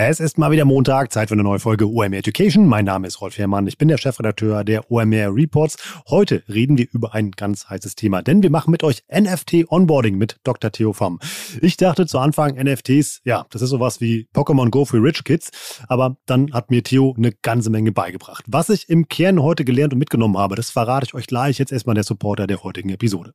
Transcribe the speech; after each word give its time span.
Es 0.00 0.20
ist 0.20 0.38
mal 0.38 0.52
wieder 0.52 0.64
Montag, 0.64 1.10
Zeit 1.10 1.28
für 1.28 1.34
eine 1.34 1.42
neue 1.42 1.58
Folge 1.58 1.88
OMR 1.88 2.18
Education. 2.18 2.68
Mein 2.68 2.84
Name 2.84 3.08
ist 3.08 3.20
Rolf 3.20 3.36
Herrmann, 3.36 3.66
ich 3.66 3.78
bin 3.78 3.88
der 3.88 3.98
Chefredakteur 3.98 4.62
der 4.62 4.88
OMR 4.92 5.34
Reports. 5.34 5.76
Heute 6.08 6.44
reden 6.48 6.78
wir 6.78 6.86
über 6.92 7.14
ein 7.14 7.32
ganz 7.32 7.68
heißes 7.68 7.96
Thema, 7.96 8.22
denn 8.22 8.44
wir 8.44 8.50
machen 8.50 8.70
mit 8.70 8.84
euch 8.84 9.02
NFT 9.12 9.68
Onboarding 9.68 10.16
mit 10.16 10.36
Dr. 10.44 10.70
Theo 10.70 10.92
Pham. 10.92 11.18
Ich 11.60 11.76
dachte 11.78 12.06
zu 12.06 12.20
Anfang, 12.20 12.54
NFTs, 12.54 13.22
ja, 13.24 13.44
das 13.50 13.60
ist 13.60 13.70
sowas 13.70 14.00
wie 14.00 14.28
Pokémon 14.32 14.70
Go 14.70 14.84
für 14.84 15.02
Rich 15.02 15.24
Kids, 15.24 15.50
aber 15.88 16.16
dann 16.26 16.52
hat 16.52 16.70
mir 16.70 16.84
Theo 16.84 17.16
eine 17.18 17.32
ganze 17.32 17.68
Menge 17.68 17.90
beigebracht. 17.90 18.44
Was 18.46 18.68
ich 18.68 18.88
im 18.88 19.08
Kern 19.08 19.42
heute 19.42 19.64
gelernt 19.64 19.94
und 19.94 19.98
mitgenommen 19.98 20.38
habe, 20.38 20.54
das 20.54 20.70
verrate 20.70 21.06
ich 21.06 21.14
euch 21.14 21.26
gleich. 21.26 21.58
Jetzt 21.58 21.72
erstmal 21.72 21.96
der 21.96 22.04
Supporter 22.04 22.46
der 22.46 22.62
heutigen 22.62 22.90
Episode. 22.90 23.32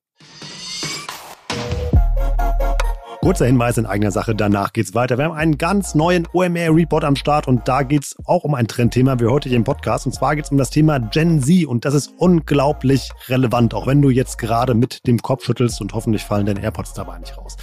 Kurzer 3.24 3.46
Hinweis 3.46 3.78
in 3.78 3.86
eigener 3.86 4.12
Sache, 4.12 4.36
danach 4.36 4.74
geht's 4.74 4.96
weiter. 4.96 5.18
Wir 5.18 5.24
haben 5.24 5.34
einen 5.34 5.58
ganz 5.58 5.96
neuen 5.96 6.28
OMR-Report 6.34 7.06
am 7.06 7.16
Start 7.16 7.48
und 7.48 7.66
da 7.70 7.84
geht's 7.84 8.18
auch 8.26 8.44
um 8.44 8.54
ein 8.54 8.68
Trendthema 8.68 9.18
wie 9.18 9.28
heute 9.28 9.48
hier 9.48 9.56
im 9.56 9.64
Podcast. 9.64 10.06
Und 10.06 10.12
zwar 10.12 10.36
geht's 10.36 10.52
um 10.52 10.58
das 10.58 10.72
Thema 10.72 11.00
Gen 11.00 11.42
Z 11.42 11.66
und 11.66 11.86
das 11.86 11.94
ist 11.94 12.14
unglaublich 12.18 13.12
relevant, 13.30 13.76
auch 13.76 13.88
wenn 13.88 14.02
du 14.02 14.10
jetzt 14.10 14.40
gerade 14.40 14.74
mit 14.74 15.08
dem 15.08 15.22
Kopf 15.22 15.46
schüttelst 15.46 15.80
und 15.80 15.94
hoffentlich 15.94 16.24
fallen 16.24 16.46
deine 16.46 16.62
AirPods 16.64 16.96
dabei 16.96 17.18
nicht 17.18 17.38
raus. 17.38 17.56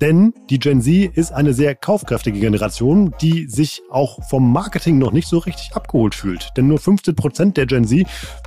Denn 0.00 0.32
die 0.50 0.60
Gen 0.60 0.80
Z 0.80 1.16
ist 1.16 1.32
eine 1.32 1.52
sehr 1.52 1.74
kaufkräftige 1.74 2.38
Generation, 2.38 3.12
die 3.20 3.48
sich 3.48 3.82
auch 3.90 4.22
vom 4.28 4.52
Marketing 4.52 4.98
noch 4.98 5.10
nicht 5.10 5.26
so 5.26 5.38
richtig 5.38 5.74
abgeholt 5.74 6.14
fühlt. 6.14 6.50
Denn 6.56 6.68
nur 6.68 6.78
15 6.78 7.16
Prozent 7.16 7.56
der 7.56 7.66
Gen 7.66 7.86
Z 7.86 8.06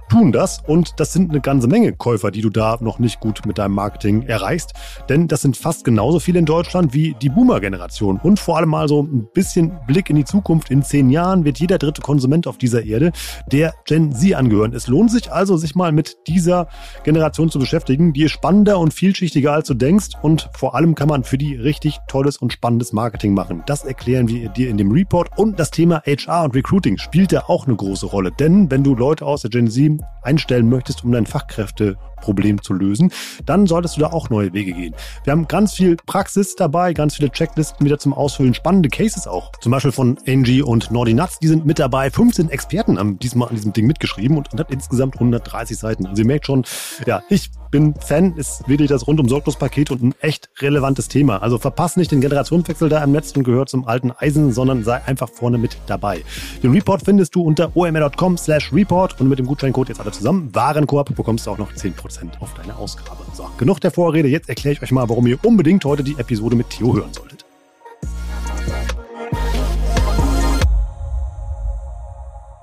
tun 0.09 0.31
das 0.31 0.61
und 0.65 0.99
das 0.99 1.13
sind 1.13 1.29
eine 1.29 1.39
ganze 1.39 1.67
Menge 1.67 1.93
Käufer, 1.93 2.31
die 2.31 2.41
du 2.41 2.49
da 2.49 2.77
noch 2.81 2.99
nicht 2.99 3.19
gut 3.19 3.45
mit 3.45 3.57
deinem 3.57 3.75
Marketing 3.75 4.23
erreichst. 4.23 4.73
Denn 5.07 5.27
das 5.27 5.41
sind 5.41 5.55
fast 5.55 5.85
genauso 5.85 6.19
viele 6.19 6.39
in 6.39 6.45
Deutschland 6.45 6.93
wie 6.93 7.15
die 7.21 7.29
Boomer-Generation. 7.29 8.19
Und 8.21 8.39
vor 8.39 8.57
allem 8.57 8.69
mal 8.69 8.87
so 8.87 9.03
ein 9.03 9.27
bisschen 9.33 9.71
Blick 9.87 10.09
in 10.09 10.15
die 10.15 10.25
Zukunft. 10.25 10.71
In 10.71 10.83
zehn 10.83 11.09
Jahren 11.09 11.45
wird 11.45 11.59
jeder 11.59 11.77
dritte 11.77 12.01
Konsument 12.01 12.47
auf 12.47 12.57
dieser 12.57 12.83
Erde 12.83 13.11
der 13.51 13.73
Gen 13.85 14.11
Z 14.11 14.33
angehören. 14.33 14.73
Es 14.73 14.87
lohnt 14.87 15.11
sich 15.11 15.31
also, 15.31 15.57
sich 15.57 15.75
mal 15.75 15.91
mit 15.91 16.17
dieser 16.27 16.67
Generation 17.03 17.49
zu 17.49 17.59
beschäftigen. 17.59 18.13
Die 18.13 18.23
ist 18.23 18.31
spannender 18.31 18.79
und 18.79 18.93
vielschichtiger, 18.93 19.53
als 19.53 19.67
du 19.67 19.75
denkst. 19.75 20.09
Und 20.21 20.49
vor 20.53 20.75
allem 20.75 20.95
kann 20.95 21.07
man 21.07 21.23
für 21.23 21.37
die 21.37 21.55
richtig 21.55 21.99
tolles 22.07 22.37
und 22.37 22.51
spannendes 22.51 22.93
Marketing 22.93 23.33
machen. 23.33 23.63
Das 23.67 23.85
erklären 23.85 24.27
wir 24.27 24.49
dir 24.49 24.69
in 24.69 24.77
dem 24.77 24.91
Report. 24.91 25.29
Und 25.37 25.59
das 25.59 25.71
Thema 25.71 26.01
HR 26.05 26.45
und 26.45 26.55
Recruiting 26.55 26.97
spielt 26.97 27.31
ja 27.31 27.47
auch 27.47 27.67
eine 27.67 27.75
große 27.75 28.07
Rolle. 28.07 28.31
Denn 28.31 28.71
wenn 28.71 28.83
du 28.83 28.95
Leute 28.95 29.25
aus 29.25 29.41
der 29.41 29.51
Gen 29.51 29.69
Z 29.69 29.98
einstellen 30.21 30.69
möchtest, 30.69 31.03
um 31.03 31.11
dein 31.11 31.25
Fachkräfteproblem 31.25 32.61
zu 32.61 32.73
lösen, 32.73 33.11
dann 33.45 33.67
solltest 33.67 33.97
du 33.97 34.01
da 34.01 34.07
auch 34.07 34.29
neue 34.29 34.53
Wege 34.53 34.73
gehen. 34.73 34.93
Wir 35.23 35.31
haben 35.31 35.47
ganz 35.47 35.73
viel 35.73 35.95
Praxis 36.05 36.55
dabei, 36.55 36.93
ganz 36.93 37.15
viele 37.15 37.31
Checklisten 37.31 37.85
wieder 37.85 37.99
zum 37.99 38.13
Ausfüllen, 38.13 38.53
spannende 38.53 38.89
Cases 38.89 39.27
auch. 39.27 39.51
Zum 39.61 39.71
Beispiel 39.71 39.91
von 39.91 40.17
Angie 40.27 40.61
und 40.61 40.91
Nuts, 40.91 41.39
die 41.39 41.47
sind 41.47 41.65
mit 41.65 41.79
dabei. 41.79 42.11
15 42.11 42.49
Experten 42.49 42.99
haben 42.99 43.19
diesmal 43.19 43.49
an 43.49 43.55
diesem 43.55 43.73
Ding 43.73 43.87
mitgeschrieben 43.87 44.37
und 44.37 44.49
hat 44.57 44.71
insgesamt 44.71 45.15
130 45.15 45.77
Seiten. 45.77 46.05
Also 46.05 46.21
ihr 46.21 46.27
merkt 46.27 46.45
schon, 46.45 46.65
ja, 47.05 47.21
ich 47.29 47.49
bin 47.71 47.93
Fan, 47.95 48.35
ist 48.35 48.67
wirklich 48.67 48.89
das 48.89 49.07
rundum 49.07 49.29
sorglos 49.29 49.55
Paket 49.55 49.91
und 49.91 50.03
ein 50.03 50.15
echt 50.21 50.49
relevantes 50.59 51.07
Thema. 51.07 51.41
Also 51.41 51.57
verpasst 51.57 51.97
nicht 51.97 52.11
den 52.11 52.21
Generationswechsel 52.21 52.89
da 52.89 53.03
im 53.03 53.11
Netz 53.11 53.35
und 53.35 53.43
gehört 53.43 53.69
zum 53.69 53.87
alten 53.87 54.11
Eisen, 54.11 54.51
sondern 54.51 54.83
sei 54.83 55.01
einfach 55.05 55.29
vorne 55.29 55.57
mit 55.57 55.77
dabei. 55.87 56.23
Den 56.63 56.71
Report 56.71 57.03
findest 57.03 57.35
du 57.35 57.41
unter 57.41 57.75
omr.com 57.75 58.37
slash 58.37 58.73
report 58.73 59.19
und 59.19 59.29
mit 59.29 59.39
dem 59.39 59.45
Gutscheincode 59.45 59.89
jetzt 59.89 59.99
alle 60.01 60.11
zusammen 60.11 60.53
Warenkorb 60.53 61.15
bekommst 61.15 61.47
du 61.47 61.51
auch 61.51 61.57
noch 61.57 61.71
10% 61.71 61.93
auf 62.39 62.53
deine 62.55 62.75
Ausgabe. 62.75 63.23
So, 63.33 63.47
genug 63.57 63.79
der 63.81 63.91
Vorrede, 63.91 64.27
jetzt 64.27 64.49
erkläre 64.49 64.73
ich 64.73 64.81
euch 64.81 64.91
mal, 64.91 65.07
warum 65.09 65.27
ihr 65.27 65.37
unbedingt 65.43 65.85
heute 65.85 66.03
die 66.03 66.17
Episode 66.17 66.55
mit 66.55 66.69
Theo 66.69 66.95
hören 66.95 67.13
solltet. 67.13 67.38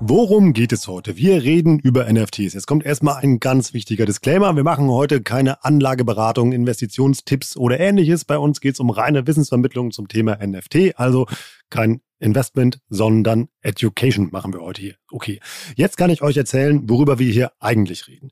Worum 0.08 0.52
geht 0.52 0.70
es 0.70 0.86
heute? 0.86 1.16
Wir 1.16 1.42
reden 1.42 1.80
über 1.80 2.04
NFTs. 2.04 2.54
Jetzt 2.54 2.68
kommt 2.68 2.86
erstmal 2.86 3.16
ein 3.16 3.40
ganz 3.40 3.74
wichtiger 3.74 4.06
Disclaimer. 4.06 4.54
Wir 4.54 4.62
machen 4.62 4.88
heute 4.88 5.20
keine 5.20 5.64
Anlageberatung, 5.64 6.52
Investitionstipps 6.52 7.56
oder 7.56 7.80
ähnliches. 7.80 8.24
Bei 8.24 8.38
uns 8.38 8.60
geht 8.60 8.74
es 8.74 8.80
um 8.80 8.90
reine 8.90 9.26
Wissensvermittlung 9.26 9.90
zum 9.90 10.06
Thema 10.06 10.36
NFT. 10.36 10.96
Also 10.96 11.26
kein 11.70 12.02
Investment, 12.20 12.78
sondern 12.88 13.48
Education 13.62 14.28
machen 14.30 14.52
wir 14.52 14.60
heute 14.60 14.80
hier. 14.80 14.94
Okay, 15.16 15.40
jetzt 15.76 15.96
kann 15.96 16.10
ich 16.10 16.20
euch 16.20 16.36
erzählen, 16.36 16.90
worüber 16.90 17.18
wir 17.18 17.32
hier 17.32 17.50
eigentlich 17.58 18.06
reden. 18.06 18.28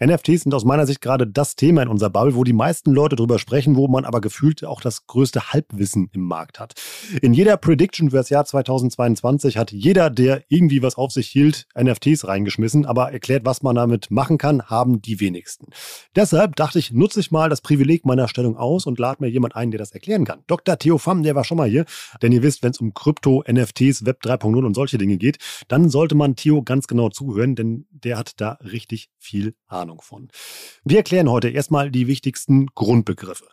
NFTs 0.00 0.44
sind 0.44 0.54
aus 0.54 0.64
meiner 0.64 0.86
Sicht 0.86 1.00
gerade 1.00 1.26
das 1.26 1.56
Thema 1.56 1.82
in 1.82 1.88
unserer 1.88 2.10
Bubble, 2.10 2.36
wo 2.36 2.44
die 2.44 2.52
meisten 2.52 2.92
Leute 2.92 3.16
drüber 3.16 3.40
sprechen, 3.40 3.74
wo 3.74 3.88
man 3.88 4.04
aber 4.04 4.20
gefühlt 4.20 4.64
auch 4.64 4.80
das 4.80 5.08
größte 5.08 5.52
Halbwissen 5.52 6.10
im 6.12 6.20
Markt 6.20 6.60
hat. 6.60 6.74
In 7.22 7.34
jeder 7.34 7.56
Prediction 7.56 8.10
für 8.10 8.18
das 8.18 8.30
Jahr 8.30 8.44
2022 8.44 9.56
hat 9.56 9.72
jeder, 9.72 10.10
der 10.10 10.44
irgendwie 10.46 10.80
was 10.80 10.94
auf 10.94 11.10
sich 11.10 11.26
hielt, 11.26 11.66
NFTs 11.76 12.28
reingeschmissen, 12.28 12.86
aber 12.86 13.10
erklärt, 13.10 13.44
was 13.44 13.64
man 13.64 13.74
damit 13.74 14.12
machen 14.12 14.38
kann, 14.38 14.62
haben 14.62 15.02
die 15.02 15.18
wenigsten. 15.18 15.66
Deshalb 16.14 16.54
dachte 16.54 16.78
ich, 16.78 16.92
nutze 16.92 17.18
ich 17.18 17.32
mal 17.32 17.50
das 17.50 17.62
Privileg 17.62 18.06
meiner 18.06 18.28
Stellung 18.28 18.56
aus 18.56 18.86
und 18.86 19.00
lade 19.00 19.24
mir 19.24 19.28
jemand 19.28 19.56
ein, 19.56 19.72
der 19.72 19.78
das 19.78 19.90
erklären 19.90 20.24
kann. 20.24 20.44
Dr. 20.46 20.78
Theo 20.78 20.98
Pham, 20.98 21.24
der 21.24 21.34
war 21.34 21.42
schon 21.42 21.56
mal 21.56 21.68
hier, 21.68 21.84
denn 22.22 22.30
ihr 22.30 22.44
wisst, 22.44 22.62
wenn 22.62 22.70
es 22.70 22.78
um 22.78 22.94
Krypto, 22.94 23.42
NFTs, 23.50 24.06
Web 24.06 24.20
3.0 24.22 24.64
und 24.64 24.74
solche 24.74 24.98
Dinge 24.98 25.16
geht, 25.16 25.38
dann 25.66 25.88
sollte 25.88 26.14
man 26.14 26.27
Theo 26.36 26.62
ganz 26.62 26.86
genau 26.86 27.08
zuhören, 27.08 27.54
denn 27.54 27.86
der 27.90 28.18
hat 28.18 28.40
da 28.40 28.58
richtig 28.62 29.10
viel 29.18 29.54
Ahnung 29.66 30.00
von. 30.00 30.28
Wir 30.84 30.98
erklären 30.98 31.30
heute 31.30 31.48
erstmal 31.48 31.90
die 31.90 32.06
wichtigsten 32.06 32.66
Grundbegriffe. 32.74 33.46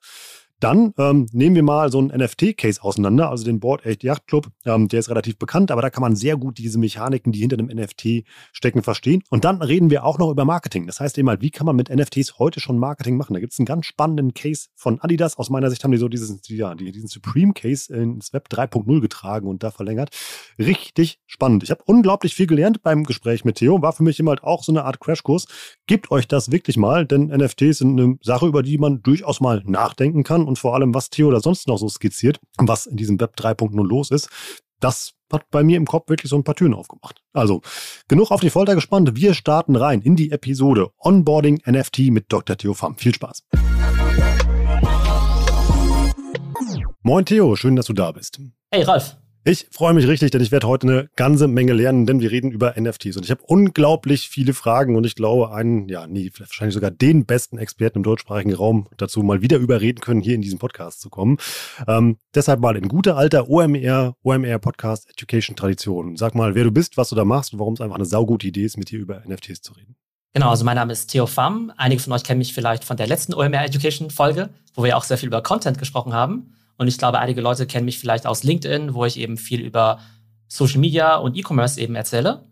Dann 0.59 0.93
ähm, 0.97 1.27
nehmen 1.31 1.55
wir 1.55 1.63
mal 1.63 1.91
so 1.91 1.99
einen 1.99 2.09
NFT-Case 2.09 2.81
auseinander, 2.81 3.29
also 3.29 3.43
den 3.43 3.59
Board 3.59 3.85
8 3.85 4.03
Yacht 4.03 4.27
Club. 4.27 4.47
Ähm, 4.65 4.87
der 4.87 4.99
ist 4.99 5.09
relativ 5.09 5.37
bekannt, 5.37 5.69
aber 5.69 5.81
da 5.81 5.89
kann 5.89 6.01
man 6.01 6.15
sehr 6.15 6.37
gut 6.37 6.57
diese 6.57 6.79
Mechaniken, 6.79 7.33
die 7.33 7.39
hinter 7.39 7.57
dem 7.57 7.67
NFT 7.67 8.23
stecken, 8.53 8.81
verstehen. 8.81 9.21
Und 9.29 9.43
dann 9.43 9.61
reden 9.61 9.89
wir 9.89 10.05
auch 10.05 10.17
noch 10.17 10.31
über 10.31 10.45
Marketing. 10.45 10.87
Das 10.87 10.99
heißt 10.99 11.17
eben 11.17 11.27
halt, 11.27 11.41
wie 11.41 11.51
kann 11.51 11.65
man 11.65 11.75
mit 11.75 11.89
NFTs 11.89 12.39
heute 12.39 12.59
schon 12.59 12.79
Marketing 12.79 13.17
machen? 13.17 13.33
Da 13.33 13.39
gibt 13.39 13.51
es 13.51 13.59
einen 13.59 13.65
ganz 13.65 13.85
spannenden 13.85 14.33
Case 14.33 14.67
von 14.75 15.01
Adidas. 15.01 15.37
Aus 15.37 15.49
meiner 15.49 15.69
Sicht 15.69 15.83
haben 15.83 15.91
die 15.91 15.97
so 15.97 16.07
dieses, 16.07 16.39
ja, 16.47 16.73
diesen 16.73 17.07
Supreme 17.07 17.53
Case 17.53 17.93
ins 17.93 18.31
Web 18.31 18.47
3.0 18.49 19.01
getragen 19.01 19.47
und 19.47 19.61
da 19.61 19.71
verlängert. 19.71 20.15
Richtig 20.57 21.19
spannend. 21.25 21.63
Ich 21.63 21.71
habe 21.71 21.83
unglaublich 21.85 22.33
viel 22.33 22.47
gelernt 22.47 22.81
beim 22.81 23.03
Gespräch 23.03 23.43
mit 23.43 23.57
Theo. 23.57 23.81
War 23.81 23.91
für 23.91 24.03
mich 24.03 24.19
immer 24.19 24.29
halt 24.29 24.43
auch 24.43 24.63
so 24.63 24.71
eine 24.71 24.85
Art 24.85 25.01
Crashkurs. 25.01 25.47
Gebt 25.85 26.11
euch 26.11 26.27
das 26.27 26.51
wirklich 26.51 26.77
mal, 26.77 27.05
denn 27.05 27.27
NFTs 27.27 27.79
sind 27.79 27.99
eine 27.99 28.17
Sache, 28.21 28.47
über 28.47 28.63
die 28.63 28.77
man 28.77 29.01
durchaus 29.01 29.41
mal 29.41 29.61
nachdenken 29.65 30.23
kann 30.23 30.44
und 30.45 30.59
vor 30.59 30.75
allem, 30.75 30.93
was 30.93 31.09
Theo 31.09 31.31
da 31.31 31.39
sonst 31.39 31.67
noch 31.67 31.77
so 31.77 31.89
skizziert, 31.89 32.39
was 32.57 32.85
in 32.85 32.97
diesem 32.97 33.19
Web 33.19 33.35
3.0 33.37 33.87
los 33.87 34.11
ist, 34.11 34.29
das 34.79 35.13
hat 35.31 35.49
bei 35.51 35.63
mir 35.63 35.77
im 35.77 35.85
Kopf 35.85 36.09
wirklich 36.09 36.29
so 36.29 36.35
ein 36.35 36.43
paar 36.43 36.55
Türen 36.55 36.73
aufgemacht. 36.73 37.21
Also, 37.33 37.61
genug 38.07 38.31
auf 38.31 38.41
die 38.41 38.49
Folter 38.49 38.75
gespannt. 38.75 39.15
Wir 39.15 39.33
starten 39.33 39.75
rein 39.75 40.01
in 40.01 40.15
die 40.15 40.31
Episode 40.31 40.91
Onboarding 40.99 41.61
NFT 41.65 42.11
mit 42.11 42.25
Dr. 42.29 42.57
Theo 42.57 42.73
Pham. 42.73 42.97
Viel 42.97 43.13
Spaß. 43.13 43.43
Moin 47.01 47.25
Theo, 47.25 47.55
schön, 47.55 47.75
dass 47.75 47.85
du 47.85 47.93
da 47.93 48.11
bist. 48.11 48.39
Hey 48.71 48.83
Ralf. 48.83 49.17
Ich 49.47 49.67
freue 49.69 49.93
mich 49.93 50.07
richtig, 50.07 50.31
denn 50.31 50.41
ich 50.41 50.51
werde 50.51 50.67
heute 50.67 50.87
eine 50.87 51.09
ganze 51.15 51.47
Menge 51.47 51.73
lernen, 51.73 52.07
denn 52.07 52.19
wir 52.19 52.31
reden 52.31 52.49
über 52.49 52.73
NFTs. 52.81 53.15
Und 53.15 53.25
ich 53.25 53.29
habe 53.29 53.43
unglaublich 53.45 54.27
viele 54.27 54.55
Fragen 54.55 54.95
und 54.95 55.05
ich 55.05 55.13
glaube, 55.13 55.51
einen, 55.51 55.87
ja, 55.87 56.07
nee, 56.07 56.31
wahrscheinlich 56.35 56.73
sogar 56.73 56.89
den 56.89 57.27
besten 57.27 57.59
Experten 57.59 57.99
im 57.99 58.03
deutschsprachigen 58.03 58.55
Raum 58.55 58.87
dazu 58.97 59.21
mal 59.21 59.43
wieder 59.43 59.57
überreden 59.57 59.99
können, 60.01 60.21
hier 60.21 60.33
in 60.33 60.41
diesen 60.41 60.57
Podcast 60.57 60.99
zu 60.99 61.11
kommen. 61.11 61.37
Ähm, 61.87 62.17
deshalb 62.33 62.59
mal 62.59 62.75
in 62.75 62.87
guter 62.87 63.17
alter 63.17 63.47
OMR, 63.47 64.15
OMR 64.23 64.57
Podcast 64.57 65.11
Education 65.11 65.55
Tradition. 65.55 66.17
Sag 66.17 66.33
mal, 66.33 66.55
wer 66.55 66.63
du 66.63 66.71
bist, 66.71 66.97
was 66.97 67.09
du 67.09 67.15
da 67.15 67.23
machst 67.23 67.53
und 67.53 67.59
warum 67.59 67.75
es 67.75 67.81
einfach 67.81 67.97
eine 67.97 68.05
saugute 68.05 68.47
Idee 68.47 68.65
ist, 68.65 68.77
mit 68.77 68.89
dir 68.89 68.97
über 68.97 69.21
NFTs 69.27 69.61
zu 69.61 69.73
reden. 69.73 69.95
Genau, 70.33 70.49
also 70.49 70.65
mein 70.65 70.75
Name 70.75 70.91
ist 70.91 71.11
Theo 71.11 71.27
Pham. 71.27 71.71
Einige 71.77 72.01
von 72.01 72.13
euch 72.13 72.23
kennen 72.23 72.39
mich 72.39 72.55
vielleicht 72.55 72.83
von 72.83 72.97
der 72.97 73.05
letzten 73.05 73.35
OMR 73.35 73.63
Education 73.63 74.09
Folge, 74.09 74.49
wo 74.73 74.83
wir 74.83 74.97
auch 74.97 75.03
sehr 75.03 75.19
viel 75.19 75.27
über 75.27 75.43
Content 75.43 75.77
gesprochen 75.77 76.13
haben. 76.13 76.55
Und 76.77 76.87
ich 76.87 76.97
glaube, 76.97 77.19
einige 77.19 77.41
Leute 77.41 77.67
kennen 77.67 77.85
mich 77.85 77.99
vielleicht 77.99 78.27
aus 78.27 78.43
LinkedIn, 78.43 78.93
wo 78.93 79.05
ich 79.05 79.17
eben 79.17 79.37
viel 79.37 79.61
über 79.61 79.99
Social 80.47 80.79
Media 80.79 81.15
und 81.15 81.37
E-Commerce 81.37 81.79
eben 81.79 81.95
erzähle. 81.95 82.43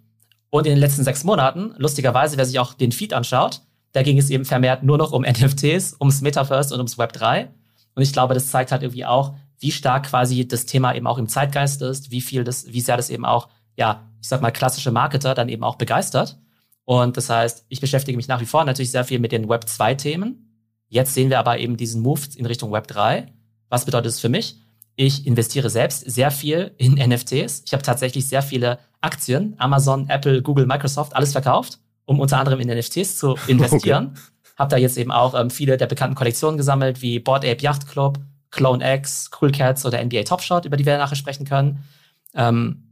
Und 0.50 0.66
in 0.66 0.74
den 0.74 0.80
letzten 0.80 1.04
sechs 1.04 1.24
Monaten, 1.24 1.74
lustigerweise, 1.78 2.38
wer 2.38 2.46
sich 2.46 2.60
auch 2.60 2.74
den 2.74 2.92
Feed 2.92 3.14
anschaut, 3.14 3.62
da 3.92 4.04
ging 4.04 4.18
es 4.18 4.30
eben 4.30 4.46
vermehrt 4.46 4.84
nur 4.84 4.98
noch 4.98 5.12
um 5.12 5.24
NFTs, 5.28 5.98
ums 6.00 6.22
Metaverse 6.22 6.74
und 6.74 6.80
ums 6.80 6.98
Web 6.98 7.14
3. 7.14 7.50
Und 7.96 8.04
ich 8.04 8.14
glaube, 8.14 8.34
das 8.34 8.50
zeigt 8.50 8.72
halt 8.72 8.84
irgendwie 8.84 9.06
auch, 9.06 9.36
wie 9.60 9.72
stark 9.72 10.08
quasi 10.08 10.48
das 10.48 10.66
Thema 10.66 10.94
eben 10.94 11.08
auch 11.08 11.18
im 11.18 11.28
Zeitgeist 11.28 11.82
ist, 11.82 12.12
wie 12.12 12.22
viel 12.22 12.44
das, 12.44 12.72
wie 12.72 12.82
sehr 12.82 12.98
das 12.98 13.10
eben 13.10 13.26
auch, 13.26 13.50
ja, 13.78 14.10
ich 14.22 14.28
sag 14.28 14.42
mal, 14.42 14.52
klassische 14.52 14.92
Marketer 14.92 15.36
dann 15.36 15.50
eben 15.50 15.64
auch 15.64 15.76
begeistert. 15.76 16.38
Und 16.86 17.18
das 17.18 17.30
heißt, 17.30 17.66
ich 17.70 17.80
beschäftige 17.80 18.18
mich 18.18 18.28
nach 18.28 18.42
wie 18.42 18.46
vor 18.46 18.66
natürlich 18.66 18.92
sehr 18.92 19.06
viel 19.06 19.20
mit 19.20 19.32
den 19.32 19.48
Web 19.48 19.70
2 19.70 19.96
Themen. 19.96 20.66
Jetzt 20.90 21.14
sehen 21.14 21.30
wir 21.30 21.40
aber 21.40 21.60
eben 21.60 21.78
diesen 21.78 22.02
Move 22.02 22.22
in 22.36 22.46
Richtung 22.46 22.72
Web 22.72 22.88
3. 22.88 23.32
Was 23.74 23.86
bedeutet 23.86 24.12
es 24.12 24.20
für 24.20 24.30
mich? 24.30 24.58
Ich 24.96 25.26
investiere 25.26 25.68
selbst 25.68 26.02
sehr 26.02 26.30
viel 26.30 26.76
in 26.78 26.94
NFTs. 27.10 27.64
Ich 27.66 27.74
habe 27.74 27.82
tatsächlich 27.82 28.28
sehr 28.28 28.44
viele 28.44 28.78
Aktien, 29.02 29.56
Amazon, 29.58 30.08
Apple, 30.10 30.44
Google, 30.44 30.68
Microsoft, 30.68 31.16
alles 31.16 31.32
verkauft, 31.32 31.80
um 32.06 32.20
unter 32.20 32.38
anderem 32.38 32.60
in 32.60 32.68
NFTs 32.68 33.18
zu 33.18 33.36
investieren. 33.48 34.12
Okay. 34.12 34.54
Habe 34.60 34.70
da 34.70 34.78
jetzt 34.78 34.96
eben 35.00 35.12
auch 35.12 35.34
ähm, 35.34 35.50
viele 35.50 35.78
der 35.78 35.88
bekannten 35.88 36.14
Kollektionen 36.14 36.60
gesammelt, 36.60 37.02
wie 37.02 37.18
Board 37.18 37.44
Ape 37.44 37.64
Yacht 37.64 37.88
Club, 37.88 38.20
Clone 38.52 38.94
X, 38.98 39.32
Cool 39.42 39.52
Cats 39.52 39.88
oder 39.88 40.04
NBA 40.06 40.22
Top 40.22 40.44
Shot, 40.44 40.66
über 40.66 40.78
die 40.78 40.86
wir 40.86 41.00
nachher 41.00 41.16
sprechen 41.16 41.48
können. 41.48 41.84
Ähm, 42.36 42.84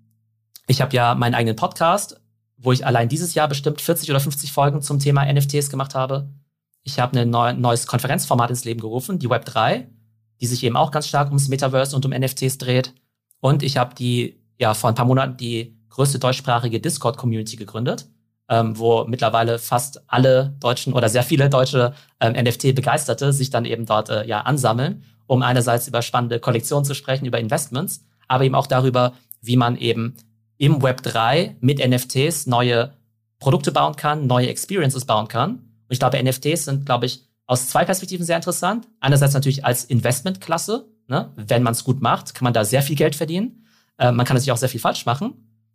ich 0.65 0.81
habe 0.81 0.95
ja 0.95 1.13
meinen 1.13 1.35
eigenen 1.35 1.57
Podcast, 1.57 2.19
wo 2.57 2.71
ich 2.71 2.87
allein 2.87 3.07
dieses 3.07 3.35
Jahr 3.35 3.47
bestimmt 3.47 3.81
40 3.81 4.09
oder 4.09 4.19
50 4.19 4.51
Folgen 4.51 4.81
zum 4.81 4.97
Thema 4.97 5.31
NFTs 5.31 5.69
gemacht 5.69 5.93
habe. 5.93 6.31
Ich 6.81 6.99
habe 6.99 7.19
ein 7.19 7.29
neu, 7.29 7.53
neues 7.53 7.85
Konferenzformat 7.85 8.49
ins 8.49 8.65
Leben 8.65 8.81
gerufen, 8.81 9.19
die 9.19 9.29
Web 9.29 9.45
3, 9.45 9.87
die 10.41 10.47
sich 10.47 10.63
eben 10.63 10.75
auch 10.75 10.91
ganz 10.91 11.07
stark 11.07 11.27
ums 11.27 11.47
Metaverse 11.47 11.95
und 11.95 12.05
um 12.05 12.11
NFTs 12.11 12.57
dreht. 12.57 12.93
Und 13.39 13.63
ich 13.63 13.77
habe 13.77 13.95
die, 13.95 14.41
ja, 14.57 14.73
vor 14.73 14.89
ein 14.89 14.95
paar 14.95 15.05
Monaten 15.05 15.37
die 15.37 15.77
größte 15.89 16.19
deutschsprachige 16.19 16.79
Discord-Community 16.79 17.55
gegründet, 17.55 18.07
ähm, 18.49 18.77
wo 18.77 19.05
mittlerweile 19.05 19.59
fast 19.59 20.03
alle 20.07 20.55
Deutschen 20.59 20.93
oder 20.93 21.09
sehr 21.09 21.23
viele 21.23 21.49
deutsche 21.49 21.93
ähm, 22.19 22.33
NFT-Begeisterte 22.33 23.33
sich 23.33 23.49
dann 23.49 23.65
eben 23.65 23.85
dort 23.85 24.09
äh, 24.09 24.25
ja 24.25 24.41
ansammeln, 24.41 25.03
um 25.27 25.43
einerseits 25.43 25.87
über 25.87 26.01
spannende 26.01 26.39
Kollektionen 26.39 26.85
zu 26.85 26.95
sprechen, 26.95 27.25
über 27.25 27.39
Investments, 27.39 28.03
aber 28.27 28.43
eben 28.43 28.55
auch 28.55 28.67
darüber, 28.67 29.13
wie 29.41 29.57
man 29.57 29.77
eben 29.77 30.15
im 30.57 30.81
Web 30.81 31.03
3 31.03 31.57
mit 31.59 31.85
NFTs 31.85 32.47
neue 32.47 32.93
Produkte 33.39 33.71
bauen 33.71 33.95
kann, 33.95 34.27
neue 34.27 34.47
Experiences 34.47 35.05
bauen 35.05 35.27
kann. 35.27 35.51
Und 35.51 35.89
ich 35.89 35.99
glaube, 35.99 36.21
NFTs 36.21 36.65
sind, 36.65 36.85
glaube 36.85 37.07
ich, 37.07 37.25
aus 37.51 37.67
zwei 37.67 37.83
Perspektiven 37.83 38.25
sehr 38.25 38.37
interessant. 38.37 38.87
Einerseits 39.01 39.33
natürlich 39.33 39.65
als 39.65 39.83
Investmentklasse. 39.83 40.87
Ne? 41.09 41.33
Wenn 41.35 41.63
man 41.63 41.73
es 41.73 41.83
gut 41.83 42.01
macht, 42.01 42.33
kann 42.33 42.45
man 42.45 42.53
da 42.53 42.63
sehr 42.63 42.81
viel 42.81 42.95
Geld 42.95 43.13
verdienen. 43.13 43.65
Äh, 43.97 44.13
man 44.13 44.25
kann 44.25 44.35
natürlich 44.35 44.53
auch 44.53 44.57
sehr 44.57 44.69
viel 44.69 44.79
falsch 44.79 45.05
machen. 45.05 45.33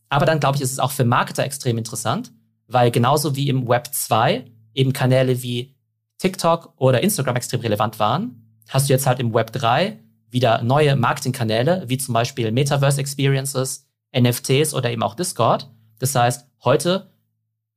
Aber 0.08 0.24
dann, 0.24 0.40
glaube 0.40 0.56
ich, 0.56 0.62
ist 0.62 0.72
es 0.72 0.78
auch 0.78 0.90
für 0.90 1.04
Marketer 1.04 1.44
extrem 1.44 1.76
interessant, 1.76 2.32
weil 2.66 2.90
genauso 2.90 3.36
wie 3.36 3.50
im 3.50 3.68
Web 3.68 3.88
2 3.92 4.46
eben 4.72 4.94
Kanäle 4.94 5.42
wie 5.42 5.76
TikTok 6.16 6.72
oder 6.78 7.02
Instagram 7.02 7.36
extrem 7.36 7.60
relevant 7.60 7.98
waren, 7.98 8.58
hast 8.70 8.88
du 8.88 8.94
jetzt 8.94 9.06
halt 9.06 9.20
im 9.20 9.34
Web 9.34 9.52
3 9.52 9.98
wieder 10.30 10.62
neue 10.62 10.96
Marketingkanäle, 10.96 11.84
wie 11.88 11.98
zum 11.98 12.14
Beispiel 12.14 12.52
Metaverse 12.52 12.98
Experiences, 12.98 13.86
NFTs 14.18 14.72
oder 14.72 14.90
eben 14.90 15.02
auch 15.02 15.14
Discord. 15.14 15.68
Das 15.98 16.14
heißt, 16.14 16.48
heute 16.64 17.10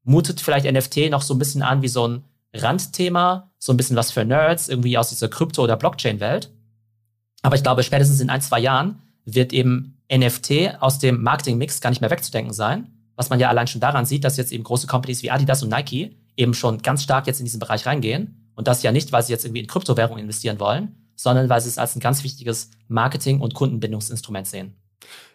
mutet 0.03 0.39
vielleicht 0.39 0.71
NFT 0.71 1.09
noch 1.09 1.21
so 1.21 1.33
ein 1.33 1.39
bisschen 1.39 1.63
an 1.63 1.81
wie 1.81 1.89
so 1.89 2.07
ein 2.07 2.23
Randthema, 2.53 3.51
so 3.59 3.73
ein 3.73 3.77
bisschen 3.77 3.95
was 3.95 4.11
für 4.11 4.25
Nerds, 4.25 4.69
irgendwie 4.69 4.97
aus 4.97 5.09
dieser 5.09 5.27
Krypto- 5.27 5.63
oder 5.63 5.77
Blockchain-Welt. 5.77 6.51
Aber 7.41 7.55
ich 7.55 7.63
glaube, 7.63 7.83
spätestens 7.83 8.19
in 8.19 8.29
ein, 8.29 8.41
zwei 8.41 8.59
Jahren 8.59 9.01
wird 9.25 9.53
eben 9.53 10.01
NFT 10.11 10.81
aus 10.81 10.99
dem 10.99 11.21
Marketing-Mix 11.21 11.81
gar 11.81 11.89
nicht 11.89 12.01
mehr 12.01 12.09
wegzudenken 12.09 12.53
sein. 12.53 12.91
Was 13.15 13.29
man 13.29 13.39
ja 13.39 13.49
allein 13.49 13.67
schon 13.67 13.81
daran 13.81 14.05
sieht, 14.05 14.23
dass 14.23 14.37
jetzt 14.37 14.51
eben 14.51 14.63
große 14.63 14.87
Companies 14.87 15.23
wie 15.23 15.31
Adidas 15.31 15.61
und 15.61 15.69
Nike 15.69 16.17
eben 16.37 16.53
schon 16.53 16.81
ganz 16.81 17.03
stark 17.03 17.27
jetzt 17.27 17.39
in 17.39 17.45
diesen 17.45 17.59
Bereich 17.59 17.85
reingehen. 17.85 18.51
Und 18.55 18.67
das 18.67 18.83
ja 18.83 18.91
nicht, 18.91 19.11
weil 19.11 19.23
sie 19.23 19.31
jetzt 19.31 19.45
irgendwie 19.45 19.61
in 19.61 19.67
Kryptowährungen 19.67 20.23
investieren 20.23 20.59
wollen, 20.59 20.95
sondern 21.15 21.49
weil 21.49 21.61
sie 21.61 21.69
es 21.69 21.77
als 21.77 21.95
ein 21.95 21.99
ganz 21.99 22.23
wichtiges 22.23 22.71
Marketing- 22.87 23.41
und 23.41 23.53
Kundenbindungsinstrument 23.53 24.47
sehen. 24.47 24.75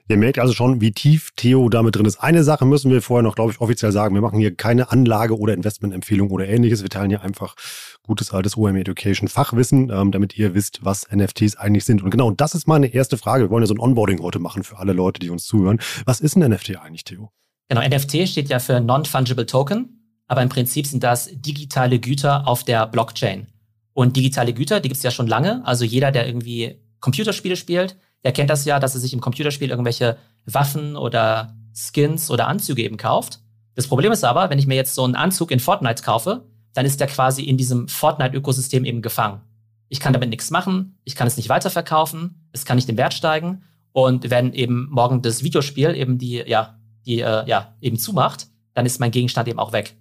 Ihr 0.06 0.18
merkt 0.18 0.38
also 0.38 0.52
schon, 0.52 0.82
wie 0.82 0.92
tief 0.92 1.30
Theo 1.34 1.70
damit 1.70 1.96
drin 1.96 2.04
ist. 2.04 2.18
Eine 2.18 2.44
Sache 2.44 2.66
müssen 2.66 2.90
wir 2.90 3.00
vorher 3.00 3.22
noch, 3.22 3.36
glaube 3.36 3.52
ich, 3.52 3.60
offiziell 3.62 3.90
sagen. 3.90 4.14
Wir 4.14 4.20
machen 4.20 4.38
hier 4.38 4.54
keine 4.54 4.92
Anlage- 4.92 5.38
oder 5.38 5.54
Investmentempfehlung 5.54 6.30
oder 6.30 6.46
ähnliches. 6.46 6.82
Wir 6.82 6.90
teilen 6.90 7.08
hier 7.08 7.22
einfach 7.22 7.54
gutes 8.02 8.30
altes 8.30 8.58
OM 8.58 8.76
Education 8.76 9.28
Fachwissen, 9.28 9.90
ähm, 9.90 10.12
damit 10.12 10.36
ihr 10.36 10.54
wisst, 10.54 10.84
was 10.84 11.06
NFTs 11.10 11.56
eigentlich 11.56 11.86
sind. 11.86 12.02
Und 12.02 12.10
genau 12.10 12.30
das 12.30 12.54
ist 12.54 12.68
meine 12.68 12.88
erste 12.88 13.16
Frage. 13.16 13.44
Wir 13.44 13.50
wollen 13.50 13.62
ja 13.62 13.66
so 13.66 13.72
ein 13.72 13.80
Onboarding 13.80 14.20
heute 14.20 14.40
machen 14.40 14.62
für 14.62 14.78
alle 14.78 14.92
Leute, 14.92 15.20
die 15.20 15.30
uns 15.30 15.46
zuhören. 15.46 15.80
Was 16.04 16.20
ist 16.20 16.36
ein 16.36 16.50
NFT 16.50 16.76
eigentlich, 16.76 17.04
Theo? 17.04 17.30
Genau, 17.70 17.80
NFT 17.80 18.28
steht 18.28 18.50
ja 18.50 18.58
für 18.58 18.80
Non-Fungible 18.80 19.46
Token, 19.46 20.20
aber 20.26 20.42
im 20.42 20.50
Prinzip 20.50 20.86
sind 20.86 21.02
das 21.02 21.30
digitale 21.32 21.98
Güter 21.98 22.46
auf 22.46 22.62
der 22.62 22.86
Blockchain. 22.86 23.46
Und 23.94 24.16
digitale 24.16 24.52
Güter, 24.52 24.80
die 24.80 24.90
gibt 24.90 24.98
es 24.98 25.02
ja 25.02 25.10
schon 25.10 25.28
lange. 25.28 25.64
Also 25.64 25.86
jeder, 25.86 26.12
der 26.12 26.26
irgendwie 26.26 26.82
Computerspiele 27.00 27.56
spielt, 27.56 27.96
der 28.24 28.32
kennt 28.32 28.50
das 28.50 28.64
ja, 28.64 28.80
dass 28.80 28.94
er 28.94 29.00
sich 29.00 29.12
im 29.12 29.20
Computerspiel 29.20 29.70
irgendwelche 29.70 30.16
Waffen 30.46 30.96
oder 30.96 31.54
Skins 31.74 32.30
oder 32.30 32.48
Anzüge 32.48 32.82
eben 32.82 32.96
kauft. 32.96 33.40
Das 33.74 33.86
Problem 33.86 34.12
ist 34.12 34.24
aber, 34.24 34.50
wenn 34.50 34.58
ich 34.58 34.66
mir 34.66 34.76
jetzt 34.76 34.94
so 34.94 35.04
einen 35.04 35.16
Anzug 35.16 35.50
in 35.50 35.60
Fortnite 35.60 36.02
kaufe, 36.02 36.46
dann 36.72 36.86
ist 36.86 37.00
der 37.00 37.06
quasi 37.06 37.42
in 37.42 37.56
diesem 37.56 37.88
Fortnite-Ökosystem 37.88 38.84
eben 38.84 39.02
gefangen. 39.02 39.40
Ich 39.88 40.00
kann 40.00 40.12
damit 40.12 40.30
nichts 40.30 40.50
machen, 40.50 40.98
ich 41.04 41.14
kann 41.14 41.26
es 41.26 41.36
nicht 41.36 41.48
weiterverkaufen, 41.48 42.48
es 42.52 42.64
kann 42.64 42.76
nicht 42.76 42.88
im 42.88 42.96
Wert 42.96 43.14
steigen. 43.14 43.62
Und 43.92 44.30
wenn 44.30 44.52
eben 44.52 44.88
morgen 44.90 45.22
das 45.22 45.44
Videospiel 45.44 45.94
eben 45.94 46.18
die, 46.18 46.42
ja, 46.46 46.78
die, 47.06 47.20
äh, 47.20 47.46
ja, 47.46 47.76
eben 47.80 47.98
zumacht, 47.98 48.48
dann 48.72 48.86
ist 48.86 48.98
mein 48.98 49.12
Gegenstand 49.12 49.46
eben 49.46 49.58
auch 49.58 49.72
weg. 49.72 49.96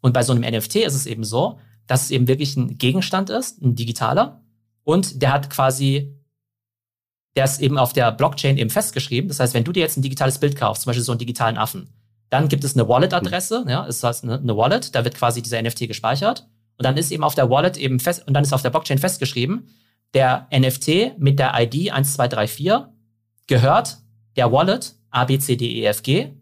Und 0.00 0.12
bei 0.12 0.22
so 0.22 0.32
einem 0.32 0.42
NFT 0.42 0.76
ist 0.76 0.94
es 0.94 1.06
eben 1.06 1.22
so, 1.22 1.58
dass 1.86 2.04
es 2.04 2.10
eben 2.10 2.26
wirklich 2.26 2.56
ein 2.56 2.78
Gegenstand 2.78 3.30
ist, 3.30 3.62
ein 3.62 3.76
digitaler. 3.76 4.40
Und 4.82 5.22
der 5.22 5.32
hat 5.32 5.50
quasi 5.50 6.15
der 7.36 7.44
ist 7.44 7.60
eben 7.60 7.78
auf 7.78 7.92
der 7.92 8.10
Blockchain 8.12 8.56
eben 8.56 8.70
festgeschrieben. 8.70 9.28
Das 9.28 9.40
heißt, 9.40 9.54
wenn 9.54 9.64
du 9.64 9.72
dir 9.72 9.80
jetzt 9.80 9.96
ein 9.96 10.02
digitales 10.02 10.38
Bild 10.38 10.56
kaufst, 10.56 10.82
zum 10.82 10.90
Beispiel 10.90 11.04
so 11.04 11.12
einen 11.12 11.18
digitalen 11.18 11.58
Affen, 11.58 11.90
dann 12.30 12.48
gibt 12.48 12.64
es 12.64 12.74
eine 12.74 12.88
Wallet-Adresse, 12.88 13.66
ja, 13.68 13.84
ist 13.84 14.02
das 14.02 14.24
eine, 14.24 14.38
eine 14.38 14.56
Wallet, 14.56 14.94
da 14.94 15.04
wird 15.04 15.14
quasi 15.14 15.42
dieser 15.42 15.62
NFT 15.62 15.86
gespeichert. 15.86 16.48
Und 16.78 16.84
dann 16.84 16.96
ist 16.96 17.10
eben 17.12 17.22
auf 17.22 17.34
der 17.34 17.48
Wallet 17.50 17.76
eben 17.76 18.00
fest, 18.00 18.26
und 18.26 18.34
dann 18.34 18.42
ist 18.42 18.52
auf 18.52 18.62
der 18.62 18.70
Blockchain 18.70 18.98
festgeschrieben, 18.98 19.68
der 20.14 20.48
NFT 20.50 21.18
mit 21.18 21.38
der 21.38 21.52
ID 21.60 21.92
1234 21.92 22.72
gehört 23.46 23.98
der 24.36 24.50
Wallet 24.50 24.94
ABCDEFG. 25.10 26.32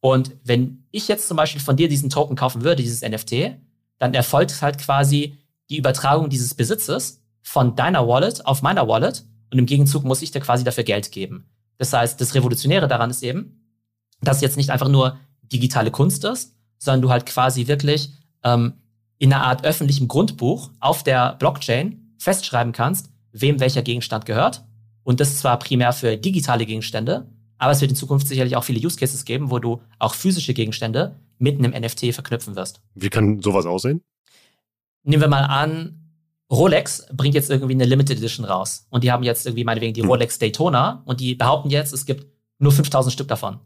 Und 0.00 0.36
wenn 0.44 0.84
ich 0.90 1.08
jetzt 1.08 1.28
zum 1.28 1.36
Beispiel 1.36 1.60
von 1.60 1.76
dir 1.76 1.88
diesen 1.88 2.10
Token 2.10 2.36
kaufen 2.36 2.62
würde, 2.62 2.82
dieses 2.82 3.02
NFT, 3.02 3.56
dann 3.98 4.14
erfolgt 4.14 4.60
halt 4.62 4.78
quasi 4.78 5.38
die 5.70 5.78
Übertragung 5.78 6.28
dieses 6.28 6.54
Besitzes 6.54 7.22
von 7.42 7.74
deiner 7.74 8.06
Wallet 8.06 8.44
auf 8.46 8.62
meiner 8.62 8.86
Wallet 8.86 9.24
und 9.52 9.58
im 9.58 9.66
Gegenzug 9.66 10.04
muss 10.04 10.22
ich 10.22 10.30
dir 10.30 10.40
quasi 10.40 10.64
dafür 10.64 10.84
Geld 10.84 11.12
geben. 11.12 11.48
Das 11.78 11.92
heißt, 11.92 12.20
das 12.20 12.34
Revolutionäre 12.34 12.88
daran 12.88 13.10
ist 13.10 13.22
eben, 13.22 13.66
dass 14.20 14.40
jetzt 14.40 14.56
nicht 14.56 14.70
einfach 14.70 14.88
nur 14.88 15.18
digitale 15.42 15.90
Kunst 15.90 16.24
ist, 16.24 16.56
sondern 16.78 17.02
du 17.02 17.10
halt 17.10 17.26
quasi 17.26 17.66
wirklich 17.66 18.10
ähm, 18.42 18.74
in 19.18 19.32
einer 19.32 19.44
Art 19.44 19.64
öffentlichem 19.64 20.08
Grundbuch 20.08 20.70
auf 20.80 21.02
der 21.02 21.34
Blockchain 21.34 22.14
festschreiben 22.18 22.72
kannst, 22.72 23.10
wem 23.32 23.60
welcher 23.60 23.82
Gegenstand 23.82 24.26
gehört. 24.26 24.64
Und 25.02 25.20
das 25.20 25.38
zwar 25.38 25.58
primär 25.58 25.92
für 25.92 26.16
digitale 26.16 26.66
Gegenstände, 26.66 27.30
aber 27.58 27.72
es 27.72 27.80
wird 27.80 27.92
in 27.92 27.96
Zukunft 27.96 28.26
sicherlich 28.26 28.56
auch 28.56 28.64
viele 28.64 28.84
Use 28.84 28.98
Cases 28.98 29.24
geben, 29.24 29.50
wo 29.50 29.58
du 29.58 29.80
auch 29.98 30.14
physische 30.14 30.52
Gegenstände 30.52 31.16
mit 31.38 31.58
einem 31.58 31.72
NFT 31.72 32.12
verknüpfen 32.12 32.56
wirst. 32.56 32.80
Wie 32.94 33.08
kann 33.08 33.40
sowas 33.40 33.66
aussehen? 33.66 34.02
Nehmen 35.04 35.22
wir 35.22 35.28
mal 35.28 35.44
an, 35.44 36.05
Rolex 36.50 37.06
bringt 37.12 37.34
jetzt 37.34 37.50
irgendwie 37.50 37.74
eine 37.74 37.84
Limited 37.84 38.18
Edition 38.18 38.44
raus. 38.44 38.86
Und 38.90 39.04
die 39.04 39.10
haben 39.10 39.22
jetzt 39.22 39.46
irgendwie 39.46 39.64
meinetwegen 39.64 39.94
die 39.94 40.02
hm. 40.02 40.08
Rolex 40.08 40.38
Daytona 40.38 41.02
und 41.04 41.20
die 41.20 41.34
behaupten 41.34 41.70
jetzt, 41.70 41.92
es 41.92 42.06
gibt 42.06 42.26
nur 42.58 42.72
5000 42.72 43.12
Stück 43.12 43.28
davon. 43.28 43.58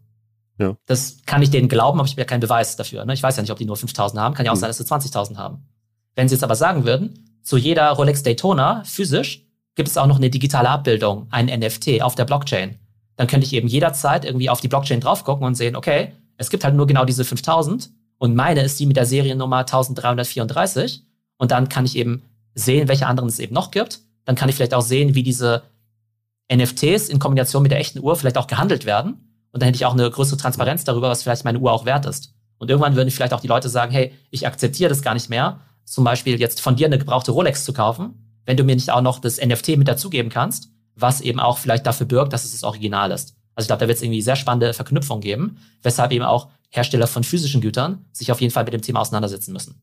Ja. 0.59 0.77
Das 0.87 1.19
kann 1.27 1.43
ich 1.43 1.51
denen 1.51 1.69
glauben, 1.69 1.99
aber 1.99 2.07
ich 2.07 2.13
habe 2.13 2.23
ja 2.23 2.27
keinen 2.27 2.41
Beweis 2.41 2.77
dafür. 2.77 3.05
Ne? 3.05 3.15
Ich 3.15 3.23
weiß 3.23 3.37
ja 3.37 3.43
nicht, 3.43 3.51
ob 3.51 3.59
die 3.59 3.65
nur 3.65 3.77
5000 3.77 4.21
haben. 4.21 4.35
Kann 4.35 4.47
ja 4.47 4.53
auch 4.53 4.57
hm. 4.57 4.61
sein, 4.61 4.71
dass 4.71 4.79
sie 4.79 4.85
20.000 4.85 5.37
haben. 5.37 5.69
Wenn 6.15 6.29
sie 6.29 6.35
jetzt 6.35 6.45
aber 6.45 6.57
sagen 6.57 6.85
würden, 6.85 7.39
zu 7.43 7.57
jeder 7.57 7.91
Rolex 7.91 8.23
Daytona 8.23 8.83
physisch 8.85 9.47
gibt 9.75 9.89
es 9.89 9.97
auch 9.97 10.07
noch 10.07 10.17
eine 10.17 10.31
digitale 10.31 10.69
Abbildung, 10.69 11.27
ein 11.31 11.47
NFT 11.47 12.03
auf 12.03 12.15
der 12.15 12.25
Blockchain. 12.25 12.79
Dann 13.17 13.27
könnte 13.27 13.47
ich 13.47 13.53
eben 13.53 13.69
jederzeit 13.69 14.25
irgendwie 14.25 14.51
auf 14.51 14.61
die 14.61 14.69
Blockchain 14.69 15.01
drauf 15.01 15.25
gucken 15.25 15.47
und 15.47 15.55
sehen, 15.55 15.77
okay, 15.77 16.13
es 16.37 16.51
gibt 16.51 16.65
halt 16.65 16.75
nur 16.75 16.87
genau 16.87 17.05
diese 17.05 17.25
5000 17.25 17.91
und 18.19 18.35
meine 18.35 18.63
ist 18.63 18.79
die 18.81 18.87
mit 18.87 18.97
der 18.97 19.07
Seriennummer 19.07 19.59
1334 19.59 21.05
und 21.39 21.51
dann 21.51 21.69
kann 21.69 21.87
ich 21.87 21.97
eben 21.97 22.23
sehen, 22.61 22.89
welche 22.89 23.07
anderen 23.07 23.29
es 23.29 23.39
eben 23.39 23.55
noch 23.55 23.71
gibt. 23.71 24.01
Dann 24.25 24.37
kann 24.37 24.49
ich 24.49 24.57
vielleicht 24.57 24.75
auch 24.75 24.83
sehen, 24.83 25.15
wie 25.15 25.23
diese 25.23 25.63
NFTs 26.53 27.09
in 27.09 27.19
Kombination 27.19 27.63
mit 27.63 27.73
der 27.73 27.81
echten 27.81 28.01
Uhr 28.01 28.17
vielleicht 28.17 28.39
auch 28.39 28.47
gehandelt 28.47 28.85
werden. 28.85 29.47
Und 29.53 29.63
dann 29.63 29.67
hätte 29.69 29.77
ich 29.77 29.87
auch 29.87 29.95
eine 29.95 30.11
größere 30.11 30.37
Transparenz 30.37 30.85
darüber, 30.85 31.09
was 31.09 31.23
vielleicht 31.23 31.45
meine 31.45 31.59
Uhr 31.59 31.73
auch 31.73 31.85
wert 31.85 32.07
ist. 32.07 32.35
Und 32.59 32.71
irgendwann 32.71 32.95
würden 32.95 33.11
vielleicht 33.11 33.33
auch 33.33 33.41
die 33.41 33.49
Leute 33.49 33.69
sagen, 33.69 33.91
hey, 33.93 34.13
ich 34.31 34.47
akzeptiere 34.47 34.91
das 34.91 35.03
gar 35.03 35.15
nicht 35.15 35.31
mehr, 35.31 35.61
zum 35.85 36.05
Beispiel 36.05 36.39
jetzt 36.39 36.61
von 36.61 36.77
dir 36.77 36.87
eine 36.87 36.99
gebrauchte 36.99 37.33
Rolex 37.33 37.65
zu 37.65 37.73
kaufen, 37.73 38.41
wenn 38.45 38.57
du 38.57 38.65
mir 38.65 38.75
nicht 38.75 38.91
auch 38.91 39.01
noch 39.01 39.19
das 39.19 39.41
NFT 39.41 39.77
mit 39.77 39.89
dazugeben 39.89 40.31
kannst, 40.31 40.69
was 40.95 41.21
eben 41.21 41.41
auch 41.41 41.59
vielleicht 41.59 41.87
dafür 41.87 42.07
birgt, 42.07 42.33
dass 42.33 42.45
es 42.45 42.53
das 42.53 42.65
Original 42.65 43.11
ist. 43.11 43.35
Also 43.55 43.65
ich 43.65 43.69
glaube, 43.69 43.81
da 43.81 43.89
wird 43.89 43.97
es 43.97 44.03
irgendwie 44.03 44.23
sehr 44.23 44.37
spannende 44.37 44.73
Verknüpfungen 44.73 45.23
geben, 45.23 45.59
weshalb 45.83 46.13
eben 46.13 46.25
auch 46.25 46.49
Hersteller 46.69 47.07
von 47.07 47.25
physischen 47.25 47.61
Gütern 47.61 48.05
sich 48.13 48.31
auf 48.31 48.41
jeden 48.41 48.53
Fall 48.53 48.65
mit 48.65 48.75
dem 48.75 48.83
Thema 48.83 49.01
auseinandersetzen 49.01 49.53
müssen 49.53 49.81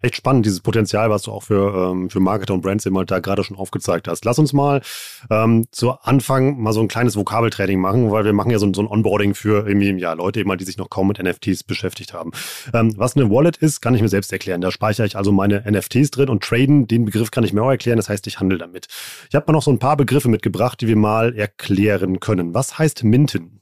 echt 0.00 0.16
spannend, 0.16 0.46
dieses 0.46 0.60
Potenzial, 0.60 1.10
was 1.10 1.22
du 1.22 1.32
auch 1.32 1.42
für, 1.42 1.90
ähm, 1.90 2.10
für 2.10 2.20
Marketer 2.20 2.54
und 2.54 2.62
Brands 2.62 2.86
immer 2.86 3.04
da 3.04 3.18
gerade 3.18 3.44
schon 3.44 3.56
aufgezeigt 3.56 4.08
hast. 4.08 4.24
Lass 4.24 4.38
uns 4.38 4.52
mal 4.52 4.82
ähm, 5.30 5.66
zu 5.70 5.92
Anfang 5.92 6.60
mal 6.60 6.72
so 6.72 6.80
ein 6.80 6.88
kleines 6.88 7.16
Vokabeltraining 7.16 7.80
machen, 7.80 8.10
weil 8.10 8.24
wir 8.24 8.32
machen 8.32 8.50
ja 8.50 8.58
so, 8.58 8.72
so 8.72 8.82
ein 8.82 8.86
Onboarding 8.86 9.34
für 9.34 9.66
irgendwie, 9.66 9.90
ja, 10.00 10.12
Leute 10.12 10.40
immer, 10.40 10.56
die 10.56 10.64
sich 10.64 10.76
noch 10.76 10.90
kaum 10.90 11.08
mit 11.08 11.22
NFTs 11.22 11.64
beschäftigt 11.64 12.14
haben. 12.14 12.32
Ähm, 12.72 12.94
was 12.96 13.16
eine 13.16 13.30
Wallet 13.30 13.56
ist, 13.56 13.80
kann 13.80 13.94
ich 13.94 14.02
mir 14.02 14.08
selbst 14.08 14.32
erklären. 14.32 14.60
Da 14.60 14.70
speichere 14.70 15.06
ich 15.06 15.16
also 15.16 15.32
meine 15.32 15.64
NFTs 15.70 16.10
drin 16.10 16.28
und 16.28 16.42
traden, 16.42 16.86
den 16.86 17.04
Begriff 17.04 17.30
kann 17.30 17.44
ich 17.44 17.52
mir 17.52 17.62
auch 17.62 17.70
erklären, 17.70 17.96
das 17.96 18.08
heißt, 18.08 18.26
ich 18.26 18.40
handle 18.40 18.58
damit. 18.58 18.86
Ich 19.28 19.34
habe 19.34 19.44
mal 19.46 19.52
noch 19.52 19.62
so 19.62 19.70
ein 19.70 19.78
paar 19.78 19.96
Begriffe 19.96 20.28
mitgebracht, 20.28 20.80
die 20.80 20.88
wir 20.88 20.96
mal 20.96 21.34
erklären 21.36 22.20
können. 22.20 22.54
Was 22.54 22.78
heißt 22.78 23.04
Minten? 23.04 23.60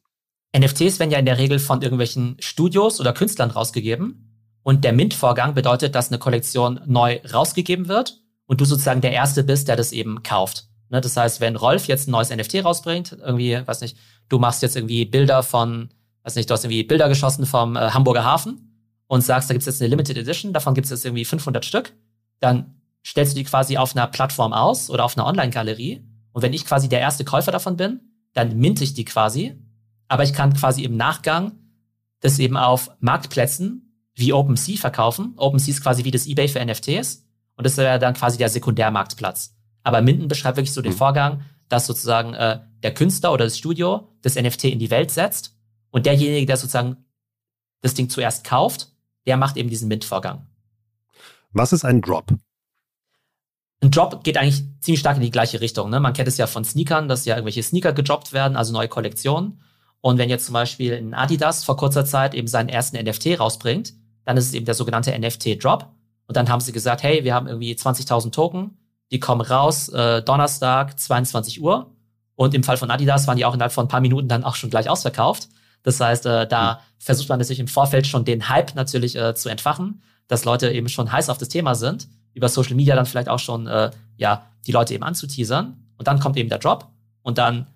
NFTs 0.57 0.99
werden 0.99 1.11
ja 1.11 1.19
in 1.19 1.27
der 1.27 1.39
Regel 1.39 1.59
von 1.59 1.83
irgendwelchen 1.83 2.37
Studios 2.41 3.01
oder 3.01 3.13
Künstlern 3.13 3.51
rausgegeben. 3.51 4.29
Und 4.63 4.85
der 4.85 4.93
Mint-Vorgang 4.93 5.55
bedeutet, 5.55 5.95
dass 5.95 6.09
eine 6.09 6.19
Kollektion 6.19 6.81
neu 6.87 7.21
rausgegeben 7.33 7.89
wird 7.89 8.21
und 8.47 8.61
du 8.61 8.65
sozusagen 8.65 9.01
der 9.01 9.13
Erste 9.13 9.45
bist, 9.45 9.69
der 9.69 9.77
das 9.77 9.93
eben 9.93 10.23
kauft. 10.23 10.69
Ne, 10.91 11.01
das 11.01 11.17
heißt, 11.17 11.41
wenn 11.41 11.57
Rolf 11.57 11.87
jetzt 11.87 12.09
ein 12.09 12.13
neues 12.13 12.31
NFT 12.31 12.65
rausbringt, 12.65 13.13
irgendwie, 13.13 13.61
weiß 13.65 13.83
nicht, 13.83 13.97
du 14.29 14.39
machst 14.39 14.63
jetzt 14.63 14.77
irgendwie 14.77 15.05
Bilder 15.05 15.43
von, 15.43 15.91
weiß 16.23 16.35
nicht, 16.35 16.49
du 16.49 16.55
hast 16.55 16.65
irgendwie 16.65 16.83
Bilder 16.83 17.09
geschossen 17.09 17.47
vom 17.47 17.77
äh, 17.77 17.91
Hamburger 17.91 18.25
Hafen 18.25 18.87
und 19.07 19.23
sagst, 19.23 19.51
da 19.51 19.55
gibt 19.55 19.63
es 19.63 19.67
jetzt 19.67 19.83
eine 19.83 19.91
Limited 19.91 20.17
Edition, 20.17 20.53
davon 20.53 20.75
gibt 20.75 20.87
es 20.87 20.91
jetzt 20.91 21.05
irgendwie 21.05 21.27
500 21.27 21.65
Stück, 21.65 21.93
dann 22.41 22.79
stellst 23.05 23.35
du 23.35 23.39
die 23.39 23.45
quasi 23.45 23.77
auf 23.77 23.95
einer 23.95 24.07
Plattform 24.07 24.53
aus 24.53 24.91
oder 24.91 25.05
auf 25.05 25.17
einer 25.17 25.27
Online-Galerie. 25.27 26.05
Und 26.33 26.43
wenn 26.43 26.53
ich 26.53 26.65
quasi 26.65 26.89
der 26.89 27.01
erste 27.01 27.25
Käufer 27.25 27.53
davon 27.53 27.77
bin, 27.77 28.01
dann 28.33 28.57
minte 28.59 28.85
ich 28.85 28.95
die 28.95 29.05
quasi. 29.05 29.57
Aber 30.09 30.23
ich 30.23 30.33
kann 30.33 30.55
quasi 30.55 30.85
im 30.85 30.97
Nachgang 30.97 31.53
das 32.21 32.39
eben 32.39 32.57
auf 32.57 32.91
Marktplätzen 33.01 33.88
wie 34.19 34.33
OpenSea 34.33 34.77
verkaufen. 34.77 35.35
OpenSea 35.37 35.75
ist 35.75 35.83
quasi 35.83 36.05
wie 36.05 36.11
das 36.11 36.27
eBay 36.27 36.49
für 36.49 36.65
NFTs. 36.65 37.25
Und 37.57 37.65
das 37.65 37.77
wäre 37.77 37.99
dann 37.99 38.15
quasi 38.15 38.39
der 38.39 38.49
Sekundärmarktplatz. 38.49 39.57
Aber 39.83 40.03
Minden 40.03 40.29
beschreibt 40.29 40.57
wirklich 40.57 40.73
so 40.73 40.83
den 40.83 40.93
mhm. 40.93 40.97
Vorgang, 40.97 41.43
dass 41.69 41.87
sozusagen 41.87 42.35
äh, 42.35 42.61
der 42.83 42.95
Künstler 42.95 43.33
oder 43.33 43.45
das 43.45 43.59
Studio 43.59 44.09
das 44.23 44.37
NFT 44.37 44.65
in 44.65 44.79
die 44.79 44.91
Welt 44.91 45.11
setzt 45.11 45.57
und 45.91 46.07
derjenige, 46.07 46.47
der 46.47 46.57
sozusagen 46.57 46.97
das 47.81 47.95
Ding 47.95 48.09
zuerst 48.09 48.45
kauft, 48.45 48.93
der 49.27 49.37
macht 49.37 49.57
eben 49.57 49.69
diesen 49.69 49.89
Mint-Vorgang. 49.89 50.47
Was 51.53 51.73
ist 51.73 51.85
ein 51.85 52.01
Drop? 52.01 52.33
Ein 53.81 53.91
Drop 53.91 54.25
geht 54.25 54.37
eigentlich 54.37 54.65
ziemlich 54.81 55.01
stark 55.01 55.17
in 55.17 55.23
die 55.23 55.31
gleiche 55.31 55.61
Richtung. 55.61 55.91
Ne? 55.91 56.01
Man 56.01 56.13
kennt 56.13 56.29
es 56.29 56.37
ja 56.37 56.47
von 56.47 56.65
Sneakern, 56.65 57.09
dass 57.09 57.25
ja 57.25 57.37
irgendwelche 57.37 57.63
Sneaker 57.63 57.93
gedroppt 57.93 58.33
werden, 58.33 58.57
also 58.57 58.73
neue 58.73 58.89
Kollektionen. 58.89 59.61
Und 60.01 60.19
wenn 60.19 60.31
jetzt 60.31 60.47
zum 60.47 60.53
Beispiel 60.53 60.95
ein 60.95 61.15
Adidas 61.15 61.65
vor 61.65 61.77
kurzer 61.77 62.05
Zeit 62.05 62.35
eben 62.35 62.49
seinen 62.49 62.69
ersten 62.69 62.97
NFT 62.97 63.39
rausbringt, 63.39 63.95
dann 64.29 64.37
ist 64.37 64.49
es 64.49 64.53
eben 64.53 64.67
der 64.67 64.75
sogenannte 64.75 65.19
NFT-Drop. 65.19 65.87
Und 66.27 66.37
dann 66.37 66.51
haben 66.51 66.61
sie 66.61 66.73
gesagt, 66.73 67.03
hey, 67.03 67.25
wir 67.25 67.35
haben 67.35 67.47
irgendwie 67.47 67.73
20.000 67.73 68.31
Token, 68.31 68.77
die 69.11 69.21
kommen 69.21 69.41
raus 69.41 69.89
äh, 69.89 70.21
Donnerstag 70.21 71.01
22 71.01 71.63
Uhr. 71.63 71.95
Und 72.35 72.53
im 72.53 72.63
Fall 72.63 72.77
von 72.77 72.91
Adidas 72.91 73.27
waren 73.27 73.39
die 73.39 73.47
auch 73.47 73.55
innerhalb 73.55 73.73
von 73.73 73.87
ein 73.87 73.89
paar 73.89 74.03
Minuten 74.03 74.29
dann 74.29 74.45
auch 74.45 74.55
schon 74.55 74.69
gleich 74.69 74.91
ausverkauft. 74.91 75.49
Das 75.83 75.99
heißt, 75.99 76.27
äh, 76.27 76.47
da 76.47 76.75
mhm. 76.75 76.79
versucht 76.99 77.31
man 77.31 77.39
natürlich 77.39 77.59
im 77.59 77.69
Vorfeld 77.69 78.07
schon 78.07 78.27
den 78.27 78.51
Hype 78.51 78.75
natürlich 78.75 79.17
äh, 79.17 79.35
zu 79.35 79.49
entfachen, 79.49 80.03
dass 80.27 80.45
Leute 80.45 80.71
eben 80.73 80.91
schon 80.91 81.11
heiß 81.11 81.31
auf 81.31 81.39
das 81.39 81.49
Thema 81.49 81.75
sind, 81.75 82.07
über 82.35 82.51
Social 82.51 82.75
Media 82.75 82.95
dann 82.97 83.07
vielleicht 83.07 83.31
auch 83.31 83.39
schon 83.39 83.67
äh, 83.67 83.91
ja 84.19 84.45
die 84.67 84.73
Leute 84.73 84.93
eben 84.93 85.05
anzuteasern. 85.05 85.87
Und 85.97 86.07
dann 86.07 86.21
kommt 86.21 86.37
eben 86.37 86.51
der 86.51 86.59
Drop 86.59 86.87
und 87.23 87.39
dann 87.39 87.67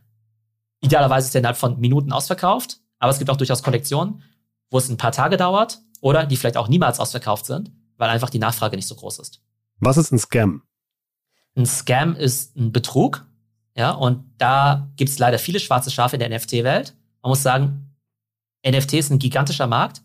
idealerweise 0.83 1.29
ist 1.29 1.35
der 1.35 1.39
innerhalb 1.39 1.57
von 1.57 1.81
Minuten 1.81 2.13
ausverkauft. 2.13 2.77
Aber 2.99 3.11
es 3.11 3.17
gibt 3.17 3.31
auch 3.31 3.39
durchaus 3.39 3.63
Kollektionen, 3.63 4.23
wo 4.71 4.77
es 4.77 4.91
ein 4.91 4.99
paar 4.99 5.13
Tage 5.13 5.39
dauert 5.39 5.79
oder 6.03 6.27
die 6.27 6.37
vielleicht 6.37 6.59
auch 6.59 6.69
niemals 6.69 7.01
ausverkauft 7.01 7.47
sind, 7.47 7.73
weil 7.97 8.11
einfach 8.11 8.29
die 8.29 8.39
Nachfrage 8.39 8.77
nicht 8.77 8.89
so 8.89 8.95
groß 8.95 9.21
ist. 9.21 9.41
Was 9.81 9.97
ist 9.97 10.13
ein 10.13 10.19
Scam? 10.19 10.63
Ein 11.57 11.65
Scam 11.65 12.15
ist 12.17 12.57
ein 12.57 12.73
Betrug. 12.73 13.25
Ja, 13.75 13.93
und 13.93 14.25
da 14.37 14.91
gibt 14.97 15.11
es 15.11 15.19
leider 15.19 15.39
viele 15.39 15.61
schwarze 15.61 15.91
Schafe 15.91 16.17
in 16.17 16.21
der 16.21 16.29
NFT-Welt. 16.29 16.95
Man 17.23 17.31
muss 17.31 17.43
sagen, 17.43 17.95
NFT 18.67 18.95
ist 18.95 19.11
ein 19.11 19.19
gigantischer 19.19 19.67
Markt. 19.67 20.03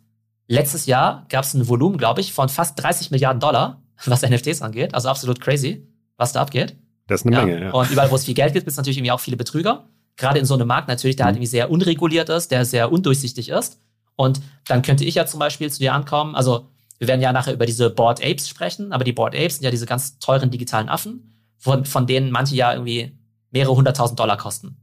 Letztes 0.48 0.86
Jahr 0.86 1.26
gab 1.28 1.44
es 1.44 1.54
ein 1.54 1.68
Volumen, 1.68 1.98
glaube 1.98 2.22
ich, 2.22 2.32
von 2.32 2.48
fast 2.48 2.82
30 2.82 3.12
Milliarden 3.12 3.42
Dollar, 3.42 3.82
was 4.06 4.22
NFTs 4.22 4.62
angeht. 4.62 4.94
Also 4.94 5.10
absolut 5.10 5.42
crazy, 5.42 5.86
was 6.16 6.32
da 6.32 6.42
abgeht. 6.42 6.78
Das 7.08 7.22
ist 7.22 7.28
eine 7.28 7.36
ja. 7.36 7.46
Menge, 7.46 7.64
ja. 7.66 7.72
Und 7.72 7.90
überall, 7.90 8.12
wo 8.12 8.16
es 8.16 8.26
viel 8.26 8.36
Geld 8.36 8.54
gibt, 8.54 8.66
gibt 8.66 8.72
es 8.72 8.78
natürlich 8.78 8.98
irgendwie 8.98 9.12
auch 9.12 9.20
viele 9.20 9.38
Betrüger. 9.38 9.90
Gerade 10.16 10.40
in 10.40 10.46
so 10.46 10.54
einem 10.54 10.68
Markt 10.68 10.88
natürlich, 10.88 11.16
der 11.16 11.26
halt 11.26 11.36
mhm. 11.36 11.40
halt 11.40 11.44
irgendwie 11.44 11.58
sehr 11.58 11.72
unreguliert 11.72 12.30
ist, 12.30 12.52
der 12.52 12.66
sehr 12.66 12.92
undurchsichtig 12.92 13.50
ist. 13.50 13.82
Und 14.18 14.42
dann 14.66 14.82
könnte 14.82 15.06
ich 15.06 15.16
ja 15.16 15.26
zum 15.26 15.40
Beispiel 15.40 15.72
zu 15.72 15.80
dir 15.80 15.94
ankommen, 15.94 16.36
also 16.36 16.68
wir 16.98 17.08
werden 17.08 17.22
ja 17.22 17.32
nachher 17.32 17.54
über 17.54 17.66
diese 17.66 17.90
Board 17.90 18.22
Apes 18.22 18.50
sprechen, 18.50 18.92
aber 18.92 19.04
die 19.04 19.14
Board 19.14 19.36
Apes 19.36 19.56
sind 19.56 19.64
ja 19.64 19.72
diese 19.72 19.86
ganz 19.86 20.20
teuren 20.20 20.50
digitalen 20.50 20.90
Affen, 20.90 21.46
von, 21.58 21.86
von 21.86 22.08
denen 22.08 22.32
manche 22.32 22.56
ja 22.56 22.74
irgendwie 22.74 23.18
mehrere 23.52 23.76
hunderttausend 23.76 24.20
Dollar 24.20 24.38
kosten. 24.38 24.78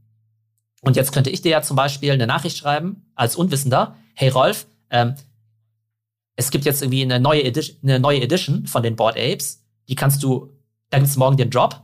Und 0.81 0.95
jetzt 0.95 1.11
könnte 1.11 1.29
ich 1.29 1.41
dir 1.41 1.51
ja 1.51 1.61
zum 1.61 1.75
Beispiel 1.75 2.11
eine 2.11 2.27
Nachricht 2.27 2.57
schreiben, 2.57 3.11
als 3.15 3.35
Unwissender, 3.35 3.95
hey 4.13 4.29
Rolf, 4.29 4.67
ähm, 4.89 5.15
es 6.35 6.51
gibt 6.51 6.65
jetzt 6.65 6.81
irgendwie 6.81 7.01
eine 7.01 7.19
neue, 7.19 7.43
Edition, 7.43 7.77
eine 7.83 7.99
neue 7.99 8.21
Edition 8.21 8.67
von 8.67 8.83
den 8.83 8.95
Board 8.95 9.17
Apes, 9.17 9.63
die 9.89 9.95
kannst 9.95 10.23
du, 10.23 10.51
da 10.89 10.97
gibt 10.97 11.09
es 11.09 11.17
morgen 11.17 11.37
den 11.37 11.49
Drop 11.49 11.81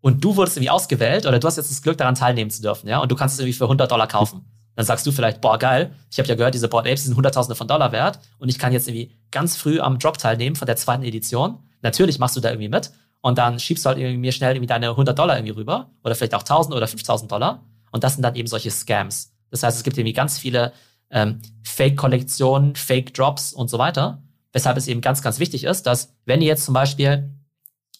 und 0.00 0.24
du 0.24 0.36
wurdest 0.36 0.56
irgendwie 0.56 0.70
ausgewählt 0.70 1.26
oder 1.26 1.38
du 1.38 1.46
hast 1.46 1.56
jetzt 1.56 1.70
das 1.70 1.82
Glück 1.82 1.98
daran 1.98 2.14
teilnehmen 2.14 2.50
zu 2.50 2.62
dürfen, 2.62 2.88
ja, 2.88 2.98
und 3.00 3.10
du 3.10 3.16
kannst 3.16 3.34
es 3.34 3.40
irgendwie 3.40 3.58
für 3.58 3.64
100 3.64 3.90
Dollar 3.90 4.06
kaufen. 4.06 4.44
Dann 4.76 4.84
sagst 4.84 5.06
du 5.06 5.12
vielleicht, 5.12 5.40
boah, 5.40 5.58
geil, 5.58 5.92
ich 6.10 6.18
habe 6.18 6.28
ja 6.28 6.34
gehört, 6.34 6.54
diese 6.54 6.68
Board 6.68 6.86
Apes 6.86 7.04
sind 7.04 7.16
Hunderttausende 7.16 7.56
von 7.56 7.66
Dollar 7.66 7.92
wert 7.92 8.20
und 8.38 8.48
ich 8.48 8.58
kann 8.58 8.72
jetzt 8.72 8.86
irgendwie 8.86 9.10
ganz 9.30 9.56
früh 9.56 9.80
am 9.80 9.98
Drop 9.98 10.18
teilnehmen 10.18 10.54
von 10.54 10.66
der 10.66 10.76
zweiten 10.76 11.02
Edition. 11.02 11.58
Natürlich 11.82 12.18
machst 12.18 12.36
du 12.36 12.40
da 12.40 12.50
irgendwie 12.50 12.68
mit 12.68 12.92
und 13.22 13.38
dann 13.38 13.58
schiebst 13.58 13.84
du 13.84 13.88
halt 13.88 13.98
irgendwie 13.98 14.18
mir 14.18 14.32
schnell 14.32 14.54
irgendwie 14.54 14.68
deine 14.68 14.90
100 14.90 15.18
Dollar 15.18 15.36
irgendwie 15.36 15.54
rüber 15.54 15.90
oder 16.04 16.14
vielleicht 16.14 16.34
auch 16.34 16.42
1000 16.42 16.76
oder 16.76 16.86
5000 16.86 17.32
Dollar 17.32 17.64
und 17.90 18.04
das 18.04 18.14
sind 18.14 18.22
dann 18.22 18.34
eben 18.36 18.46
solche 18.46 18.70
Scams. 18.70 19.32
Das 19.50 19.62
heißt, 19.62 19.78
es 19.78 19.82
gibt 19.82 19.96
irgendwie 19.96 20.12
ganz 20.12 20.38
viele 20.38 20.72
ähm, 21.10 21.40
Fake-Kollektionen, 21.64 22.76
Fake-Drops 22.76 23.54
und 23.54 23.70
so 23.70 23.78
weiter, 23.78 24.22
weshalb 24.52 24.76
es 24.76 24.88
eben 24.88 25.00
ganz, 25.00 25.22
ganz 25.22 25.38
wichtig 25.38 25.64
ist, 25.64 25.84
dass 25.86 26.14
wenn 26.26 26.42
ihr 26.42 26.48
jetzt 26.48 26.64
zum 26.64 26.74
Beispiel 26.74 27.30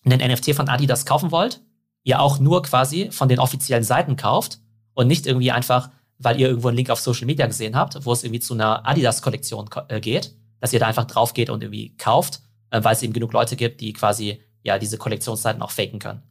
einen 0.04 0.33
NFT 0.33 0.54
von 0.54 0.68
Adidas 0.68 1.06
kaufen 1.06 1.30
wollt, 1.30 1.62
ihr 2.02 2.21
auch 2.21 2.38
nur 2.38 2.62
quasi 2.62 3.11
von 3.11 3.28
den 3.28 3.38
offiziellen 3.38 3.85
Seiten 3.85 4.16
kauft 4.16 4.59
und 4.95 5.09
nicht 5.09 5.26
irgendwie 5.26 5.50
einfach 5.50 5.90
weil 6.18 6.40
ihr 6.40 6.49
irgendwo 6.49 6.68
einen 6.68 6.76
Link 6.76 6.90
auf 6.90 7.00
Social 7.00 7.26
Media 7.26 7.46
gesehen 7.46 7.76
habt, 7.76 8.04
wo 8.04 8.12
es 8.12 8.25
irgendwie 8.25 8.40
zu 8.40 8.54
einer 8.54 8.87
Adidas-Kollektion 8.87 9.68
äh, 9.88 10.00
geht, 10.00 10.35
dass 10.61 10.73
ihr 10.73 10.80
da 10.80 10.87
einfach 10.87 11.04
drauf 11.04 11.35
geht 11.35 11.50
und 11.50 11.62
irgendwie 11.62 11.96
kauft, 11.96 12.40
äh, 12.70 12.82
weil 12.82 12.94
es 12.94 13.02
eben 13.02 13.12
genug 13.12 13.32
Leute 13.32 13.56
gibt, 13.56 13.80
die 13.80 13.92
quasi 13.92 14.40
ja 14.62 14.78
diese 14.78 14.99
Kollektionsseiten 14.99 15.62
auch 15.62 15.70
faken 15.70 15.99
können. 15.99 16.23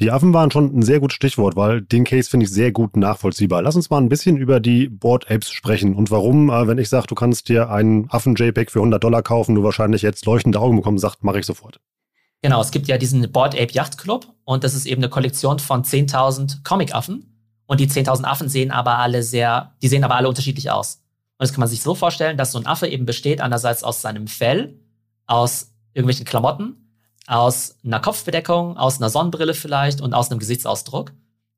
Die 0.00 0.10
Affen 0.10 0.32
waren 0.32 0.50
schon 0.50 0.76
ein 0.76 0.82
sehr 0.82 1.00
gutes 1.00 1.14
Stichwort, 1.14 1.54
weil 1.54 1.82
den 1.82 2.04
Case 2.04 2.28
finde 2.28 2.44
ich 2.44 2.50
sehr 2.50 2.72
gut 2.72 2.96
nachvollziehbar. 2.96 3.62
Lass 3.62 3.76
uns 3.76 3.90
mal 3.90 3.98
ein 3.98 4.08
bisschen 4.08 4.36
über 4.36 4.58
die 4.58 4.88
Board 4.88 5.30
Apes 5.30 5.50
sprechen 5.50 5.94
und 5.94 6.10
warum, 6.10 6.50
äh, 6.50 6.66
wenn 6.66 6.78
ich 6.78 6.88
sage, 6.88 7.06
du 7.06 7.14
kannst 7.14 7.48
dir 7.48 7.70
einen 7.70 8.10
Affen-JPEG 8.10 8.70
für 8.70 8.80
100 8.80 9.02
Dollar 9.02 9.22
kaufen, 9.22 9.54
du 9.54 9.62
wahrscheinlich 9.62 10.02
jetzt 10.02 10.24
leuchtende 10.26 10.58
Augen 10.58 10.76
bekommen 10.76 10.98
sagt, 10.98 11.22
mache 11.22 11.38
ich 11.38 11.46
sofort. 11.46 11.80
Genau, 12.40 12.60
es 12.60 12.72
gibt 12.72 12.88
ja 12.88 12.98
diesen 12.98 13.30
Board 13.30 13.54
Ape 13.54 13.72
Yacht 13.72 13.98
Club 13.98 14.26
und 14.44 14.64
das 14.64 14.74
ist 14.74 14.86
eben 14.86 15.00
eine 15.00 15.10
Kollektion 15.10 15.60
von 15.60 15.84
10.000 15.84 16.64
Comic-Affen 16.64 17.31
und 17.72 17.80
die 17.80 17.88
10.000 17.88 18.24
Affen 18.24 18.50
sehen 18.50 18.70
aber 18.70 18.98
alle 18.98 19.22
sehr, 19.22 19.72
die 19.80 19.88
sehen 19.88 20.04
aber 20.04 20.16
alle 20.16 20.28
unterschiedlich 20.28 20.70
aus. 20.70 20.96
Und 21.38 21.44
das 21.44 21.54
kann 21.54 21.60
man 21.60 21.70
sich 21.70 21.80
so 21.80 21.94
vorstellen, 21.94 22.36
dass 22.36 22.52
so 22.52 22.58
ein 22.58 22.66
Affe 22.66 22.86
eben 22.86 23.06
besteht 23.06 23.40
einerseits 23.40 23.82
aus 23.82 24.02
seinem 24.02 24.26
Fell, 24.26 24.78
aus 25.24 25.72
irgendwelchen 25.94 26.26
Klamotten, 26.26 26.98
aus 27.26 27.78
einer 27.82 27.98
Kopfbedeckung, 27.98 28.76
aus 28.76 28.98
einer 28.98 29.08
Sonnenbrille 29.08 29.54
vielleicht 29.54 30.02
und 30.02 30.12
aus 30.12 30.30
einem 30.30 30.38
Gesichtsausdruck. 30.38 31.14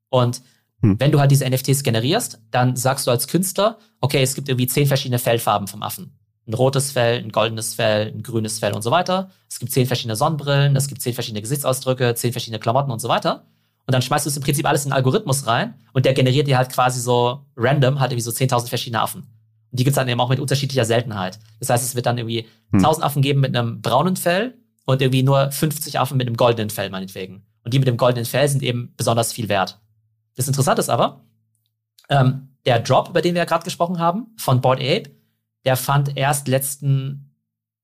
Und 0.07 0.41
hm. 0.79 0.97
wenn 1.01 1.11
du 1.11 1.19
halt 1.19 1.31
diese 1.31 1.49
NFTs 1.49 1.83
generierst, 1.83 2.39
dann 2.49 2.77
sagst 2.77 3.07
du 3.07 3.11
als 3.11 3.27
Künstler, 3.27 3.77
okay, 3.99 4.23
es 4.23 4.35
gibt 4.35 4.47
irgendwie 4.47 4.67
zehn 4.67 4.87
verschiedene 4.87 5.19
Fellfarben 5.19 5.67
vom 5.67 5.83
Affen. 5.83 6.17
Ein 6.47 6.53
rotes 6.53 6.93
Fell, 6.93 7.21
ein 7.21 7.33
goldenes 7.33 7.73
Fell, 7.73 8.13
ein 8.15 8.23
grünes 8.23 8.59
Fell 8.59 8.71
und 8.71 8.83
so 8.83 8.91
weiter. 8.91 9.31
Es 9.49 9.59
gibt 9.59 9.73
zehn 9.73 9.85
verschiedene 9.85 10.15
Sonnenbrillen, 10.15 10.77
es 10.77 10.87
gibt 10.87 11.01
zehn 11.01 11.13
verschiedene 11.13 11.41
Gesichtsausdrücke, 11.41 12.15
zehn 12.15 12.31
verschiedene 12.31 12.59
Klamotten 12.59 12.91
und 12.91 12.99
so 12.99 13.09
weiter. 13.09 13.47
Und 13.87 13.93
dann 13.93 14.01
schmeißt 14.01 14.25
du 14.25 14.29
es 14.29 14.37
im 14.37 14.43
Prinzip 14.43 14.65
alles 14.65 14.85
in 14.85 14.91
einen 14.91 14.97
Algorithmus 14.97 15.45
rein 15.45 15.75
und 15.93 16.05
der 16.05 16.13
generiert 16.13 16.47
dir 16.47 16.57
halt 16.57 16.71
quasi 16.71 16.99
so 16.99 17.45
random 17.55 17.99
halt 17.99 18.11
irgendwie 18.11 18.23
so 18.23 18.31
10.000 18.31 18.67
verschiedene 18.67 19.01
Affen. 19.01 19.21
Und 19.21 19.79
die 19.79 19.83
gibt's 19.83 19.95
dann 19.95 20.07
eben 20.07 20.19
auch 20.19 20.29
mit 20.29 20.39
unterschiedlicher 20.39 20.85
Seltenheit. 20.85 21.39
Das 21.59 21.69
heißt, 21.69 21.83
es 21.83 21.95
wird 21.95 22.05
dann 22.05 22.17
irgendwie 22.17 22.47
hm. 22.71 22.79
1000 22.79 23.05
Affen 23.05 23.21
geben 23.21 23.41
mit 23.41 23.55
einem 23.55 23.81
braunen 23.81 24.15
Fell 24.15 24.57
und 24.85 25.01
irgendwie 25.01 25.23
nur 25.23 25.51
50 25.51 25.99
Affen 25.99 26.17
mit 26.17 26.27
einem 26.27 26.37
goldenen 26.37 26.69
Fell 26.69 26.89
meinetwegen. 26.89 27.45
Und 27.63 27.73
die 27.73 27.79
mit 27.79 27.87
dem 27.87 27.97
goldenen 27.97 28.25
Fell 28.25 28.47
sind 28.47 28.63
eben 28.63 28.93
besonders 28.97 29.33
viel 29.33 29.49
wert. 29.49 29.79
Das 30.35 30.47
Interessante 30.47 30.81
ist 30.81 30.89
aber, 30.89 31.25
ähm, 32.09 32.55
der 32.65 32.79
Drop, 32.79 33.09
über 33.09 33.21
den 33.21 33.35
wir 33.35 33.39
ja 33.39 33.45
gerade 33.45 33.63
gesprochen 33.63 33.99
haben, 33.99 34.27
von 34.37 34.61
Board 34.61 34.79
Ape, 34.79 35.11
der 35.65 35.77
fand 35.77 36.17
erst 36.17 36.47
letzten 36.47 37.35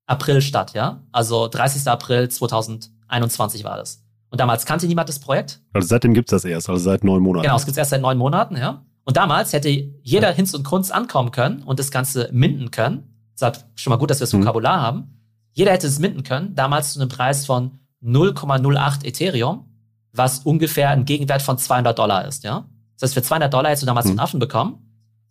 April 0.05 0.41
statt, 0.41 0.73
ja? 0.73 1.03
Also 1.11 1.47
30. 1.47 1.87
April 1.87 2.29
2021 2.29 3.63
war 3.63 3.77
das. 3.77 4.00
Und 4.31 4.39
damals 4.39 4.65
kannte 4.65 4.87
niemand 4.87 5.09
das 5.09 5.19
Projekt. 5.19 5.61
Also 5.73 5.89
seitdem 5.89 6.13
gibt 6.13 6.31
es 6.31 6.41
das 6.41 6.49
erst, 6.49 6.69
also 6.69 6.81
seit 6.81 7.03
neun 7.03 7.21
Monaten. 7.21 7.43
Genau, 7.43 7.57
es 7.57 7.65
gibt 7.65 7.73
es 7.73 7.77
erst 7.77 7.91
seit 7.91 8.01
neun 8.01 8.17
Monaten, 8.17 8.55
ja. 8.55 8.83
Und 9.03 9.17
damals 9.17 9.51
hätte 9.51 9.69
jeder 9.69 10.29
ja. 10.29 10.35
Hinz 10.35 10.53
und 10.53 10.63
Kunz 10.63 10.89
ankommen 10.89 11.31
können 11.31 11.63
und 11.63 11.79
das 11.79 11.91
Ganze 11.91 12.29
minden 12.31 12.71
können. 12.71 13.11
Deshalb 13.35 13.63
schon 13.75 13.91
mal 13.91 13.97
gut, 13.97 14.09
dass 14.09 14.19
wir 14.19 14.23
das 14.23 14.33
mhm. 14.33 14.41
Vokabular 14.41 14.77
mhm. 14.77 14.81
haben. 14.81 15.17
Jeder 15.51 15.71
hätte 15.73 15.87
es 15.87 15.99
minden 15.99 16.23
können, 16.23 16.55
damals 16.55 16.93
zu 16.93 16.99
einem 16.99 17.09
Preis 17.09 17.45
von 17.45 17.79
0,08 18.01 19.05
Ethereum, 19.05 19.65
was 20.13 20.39
ungefähr 20.39 20.89
ein 20.89 21.03
Gegenwert 21.03 21.41
von 21.41 21.57
200 21.57 21.97
Dollar 21.97 22.25
ist, 22.25 22.43
ja. 22.43 22.69
Das 23.01 23.09
heißt, 23.09 23.13
für 23.15 23.23
200 23.23 23.53
Dollar 23.53 23.69
hättest 23.69 23.83
du 23.83 23.87
damals 23.87 24.05
mhm. 24.05 24.11
einen 24.11 24.19
Affen 24.19 24.39
bekommen. 24.39 24.77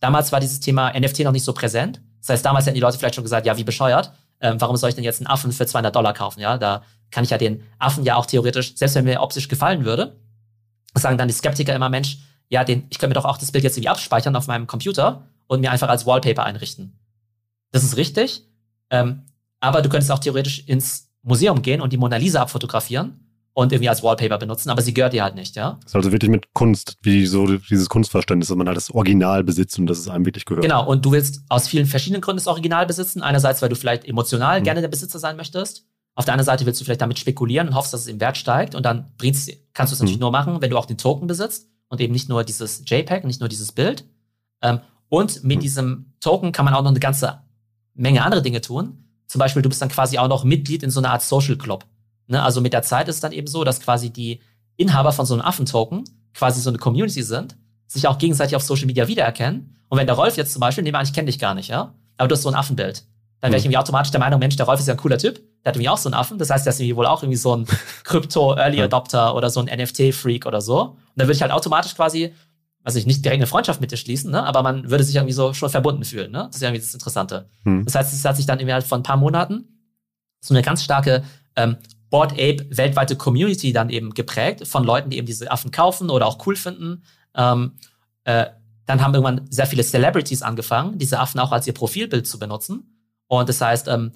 Damals 0.00 0.33
war 0.33 0.40
dieses 0.40 0.61
Thema 0.61 0.92
NFT 0.99 1.21
noch 1.21 1.33
nicht 1.33 1.45
so 1.45 1.52
präsent. 1.52 2.02
Das 2.21 2.30
heißt, 2.30 2.45
damals 2.45 2.66
hätten 2.66 2.75
die 2.75 2.80
Leute 2.80 2.99
vielleicht 2.99 3.14
schon 3.14 3.25
gesagt, 3.25 3.47
ja, 3.47 3.57
wie 3.57 3.64
bescheuert. 3.64 4.12
Ähm, 4.40 4.61
warum 4.61 4.76
soll 4.76 4.88
ich 4.88 4.94
denn 4.94 5.04
jetzt 5.04 5.20
einen 5.20 5.26
Affen 5.26 5.52
für 5.52 5.66
200 5.66 5.94
Dollar 5.94 6.14
kaufen? 6.14 6.40
Ja, 6.40 6.59
da 6.59 6.82
kann 7.11 7.25
ich 7.25 7.30
ja 7.30 7.38
den 7.38 7.62
Affen 7.78 8.04
ja 8.04 8.16
auch 8.16 8.26
theoretisch, 8.26 8.75
selbst 8.76 8.94
wenn 8.94 9.04
mir 9.04 9.20
optisch 9.20 9.49
gefallen 9.49 9.85
würde, 9.85 10.16
sagen 10.94 11.18
dann 11.18 11.28
die 11.28 11.35
Skeptiker 11.35 11.75
immer, 11.75 11.88
Mensch, 11.88 12.18
ja, 12.49 12.64
den, 12.64 12.87
ich 12.90 12.99
könnte 12.99 13.09
mir 13.09 13.20
doch 13.20 13.25
auch 13.25 13.38
das 13.38 13.52
Bild 13.52 13.64
jetzt 13.64 13.76
irgendwie 13.76 13.90
abspeichern 13.90 14.35
auf 14.35 14.47
meinem 14.47 14.66
Computer 14.66 15.26
und 15.47 15.61
mir 15.61 15.70
einfach 15.70 15.88
als 15.88 16.06
Wallpaper 16.06 16.44
einrichten. 16.44 16.99
Das 17.70 17.85
ist 17.85 17.97
richtig. 17.97 18.44
Ähm, 18.90 19.23
aber 19.61 19.82
du 19.82 19.88
könntest 19.88 20.11
auch 20.11 20.18
theoretisch 20.18 20.66
ins 20.66 21.11
Museum 21.23 21.62
gehen 21.62 21.80
und 21.80 21.92
die 21.92 21.97
Mona 21.97 22.16
Lisa 22.16 22.42
abfotografieren 22.42 23.29
und 23.52 23.73
irgendwie 23.73 23.88
als 23.88 24.02
Wallpaper 24.02 24.38
benutzen, 24.38 24.71
aber 24.71 24.80
sie 24.83 24.95
gehört 24.95 25.12
dir 25.12 25.25
halt 25.25 25.35
nicht, 25.35 25.57
ja. 25.57 25.78
Das 25.83 25.90
ist 25.90 25.97
also 25.97 26.12
wirklich 26.12 26.30
mit 26.30 26.52
Kunst, 26.54 26.97
wie 27.02 27.26
so 27.26 27.47
dieses 27.47 27.88
Kunstverständnis, 27.88 28.49
dass 28.49 28.57
man 28.57 28.66
halt 28.69 28.76
das 28.76 28.90
Original 28.90 29.45
besitzt 29.45 29.78
und 29.78 29.87
dass 29.87 29.99
es 29.99 30.09
einem 30.09 30.25
wirklich 30.25 30.45
gehört. 30.45 30.62
Genau, 30.62 30.87
und 30.87 31.04
du 31.04 31.12
willst 31.12 31.42
aus 31.49 31.66
vielen 31.66 31.87
verschiedenen 31.87 32.21
Gründen 32.21 32.38
das 32.38 32.47
Original 32.47 32.87
besitzen. 32.87 33.23
Einerseits, 33.23 33.61
weil 33.61 33.69
du 33.69 33.76
vielleicht 33.76 34.04
emotional 34.04 34.61
mhm. 34.61 34.64
gerne 34.64 34.80
der 34.80 34.88
Besitzer 34.88 35.19
sein 35.19 35.37
möchtest. 35.37 35.87
Auf 36.14 36.25
der 36.25 36.35
anderen 36.35 36.47
Seite 36.47 36.66
willst 36.66 36.80
du 36.80 36.85
vielleicht 36.85 37.00
damit 37.00 37.19
spekulieren 37.19 37.69
und 37.69 37.75
hoffst, 37.75 37.92
dass 37.92 38.02
es 38.02 38.07
im 38.07 38.21
Wert 38.21 38.37
steigt. 38.37 38.75
Und 38.75 38.85
dann 38.85 39.12
kannst 39.73 39.92
du 39.92 39.95
es 39.95 40.00
natürlich 40.00 40.16
mhm. 40.16 40.21
nur 40.21 40.30
machen, 40.30 40.61
wenn 40.61 40.71
du 40.71 40.78
auch 40.78 40.87
den 40.87 40.99
Token 40.99 41.26
besitzt 41.26 41.69
und 41.88 42.00
eben 42.00 42.12
nicht 42.12 42.28
nur 42.28 42.45
dieses 42.45 42.83
JPEG, 42.87 43.25
nicht 43.25 43.40
nur 43.40 43.49
dieses 43.49 43.73
Bild. 43.73 44.04
Ähm, 44.62 44.80
und 45.09 45.42
mit 45.45 45.59
mhm. 45.59 45.62
diesem 45.62 46.12
Token 46.21 46.52
kann 46.52 46.64
man 46.64 46.75
auch 46.75 46.83
noch 46.83 46.90
eine 46.90 47.00
ganze 47.00 47.40
Menge 47.95 48.23
andere 48.23 48.42
Dinge 48.42 48.61
tun. 48.61 49.04
Zum 49.26 49.38
Beispiel, 49.38 49.62
du 49.62 49.69
bist 49.69 49.83
dann 49.83 49.88
quasi 49.88 50.19
auch 50.19 50.28
noch 50.28 50.45
Mitglied 50.45 50.83
in 50.83 50.90
so 50.90 51.00
einer 51.00 51.11
Art 51.11 51.23
Social 51.23 51.57
Club. 51.57 51.85
Ne? 52.30 52.42
Also 52.42 52.60
mit 52.60 52.72
der 52.72 52.82
Zeit 52.82 53.08
ist 53.08 53.16
es 53.16 53.20
dann 53.20 53.32
eben 53.32 53.46
so, 53.46 53.64
dass 53.64 53.80
quasi 53.80 54.10
die 54.10 54.40
Inhaber 54.76 55.12
von 55.12 55.26
so 55.26 55.34
einem 55.34 55.42
Affentoken 55.42 56.04
quasi 56.32 56.60
so 56.60 56.70
eine 56.70 56.78
Community 56.78 57.22
sind, 57.22 57.56
sich 57.87 58.06
auch 58.06 58.18
gegenseitig 58.18 58.56
auf 58.56 58.62
Social 58.62 58.87
Media 58.87 59.08
wiedererkennen. 59.08 59.76
Und 59.88 59.99
wenn 59.99 60.06
der 60.06 60.16
Rolf 60.16 60.37
jetzt 60.37 60.52
zum 60.52 60.60
Beispiel, 60.60 60.84
nehmen 60.84 60.94
wir 60.94 61.00
an, 61.00 61.06
ich 61.06 61.12
kenne 61.12 61.26
dich 61.26 61.38
gar 61.38 61.54
nicht, 61.54 61.68
ja, 61.68 61.94
aber 62.16 62.28
du 62.28 62.34
hast 62.34 62.42
so 62.42 62.49
ein 62.49 62.54
Affenbild, 62.54 63.04
dann 63.40 63.50
wäre 63.50 63.58
ich 63.58 63.64
mhm. 63.64 63.72
irgendwie 63.72 63.78
automatisch 63.78 64.12
der 64.12 64.20
Meinung, 64.20 64.38
Mensch, 64.38 64.56
der 64.56 64.66
Rolf 64.66 64.80
ist 64.80 64.87
ja 64.87 64.94
ein 64.94 64.99
cooler 64.99 65.18
Typ, 65.18 65.40
der 65.64 65.70
hat 65.70 65.76
irgendwie 65.76 65.88
auch 65.88 65.99
so 65.99 66.08
einen 66.08 66.14
Affen. 66.14 66.38
Das 66.38 66.50
heißt, 66.50 66.64
der 66.64 66.72
ist 66.72 66.80
irgendwie 66.80 66.96
wohl 66.96 67.06
auch 67.06 67.22
irgendwie 67.22 67.37
so 67.37 67.56
ein 67.56 67.66
Crypto-Early 68.04 68.80
Adopter 68.82 69.34
oder 69.34 69.50
so 69.50 69.60
ein 69.60 69.66
NFT-Freak 69.66 70.46
oder 70.46 70.60
so. 70.60 70.80
Und 70.80 70.99
dann 71.16 71.26
würde 71.26 71.34
ich 71.34 71.42
halt 71.42 71.52
automatisch 71.52 71.94
quasi, 71.94 72.34
also 72.84 72.99
ich 72.99 73.06
nicht 73.06 73.25
direkt 73.25 73.40
eine 73.40 73.46
Freundschaft 73.46 73.80
mit 73.80 73.90
dir 73.90 73.96
schließen, 73.96 74.30
ne? 74.30 74.44
aber 74.44 74.62
man 74.62 74.90
würde 74.90 75.04
sich 75.04 75.16
irgendwie 75.16 75.32
so 75.32 75.52
schon 75.52 75.68
verbunden 75.68 76.04
fühlen. 76.04 76.30
Ne? 76.30 76.44
Das 76.46 76.56
ist 76.56 76.62
ja 76.62 76.68
irgendwie 76.68 76.84
das 76.84 76.94
Interessante. 76.94 77.49
Hm. 77.64 77.84
Das 77.84 77.94
heißt, 77.94 78.12
es 78.12 78.25
hat 78.25 78.37
sich 78.37 78.46
dann 78.46 78.58
irgendwie 78.58 78.75
halt 78.75 78.84
vor 78.84 78.99
ein 78.99 79.02
paar 79.02 79.16
Monaten 79.16 79.68
so 80.40 80.54
eine 80.54 80.62
ganz 80.62 80.82
starke 80.82 81.25
ähm, 81.56 81.76
Board 82.10 82.32
Ape 82.32 82.66
weltweite 82.70 83.16
Community 83.16 83.72
dann 83.72 83.88
eben 83.88 84.12
geprägt 84.12 84.66
von 84.66 84.84
Leuten, 84.84 85.10
die 85.10 85.16
eben 85.16 85.26
diese 85.26 85.50
Affen 85.50 85.70
kaufen 85.70 86.10
oder 86.10 86.26
auch 86.26 86.44
cool 86.46 86.56
finden. 86.56 87.04
Ähm, 87.34 87.72
äh, 88.24 88.46
dann 88.86 89.00
haben 89.00 89.14
irgendwann 89.14 89.46
sehr 89.50 89.66
viele 89.66 89.84
Celebrities 89.84 90.42
angefangen, 90.42 90.98
diese 90.98 91.20
Affen 91.20 91.38
auch 91.38 91.52
als 91.52 91.66
ihr 91.66 91.72
Profilbild 91.72 92.26
zu 92.26 92.38
benutzen. 92.38 93.08
Und 93.28 93.48
das 93.48 93.60
heißt, 93.60 93.86
ähm, 93.86 94.12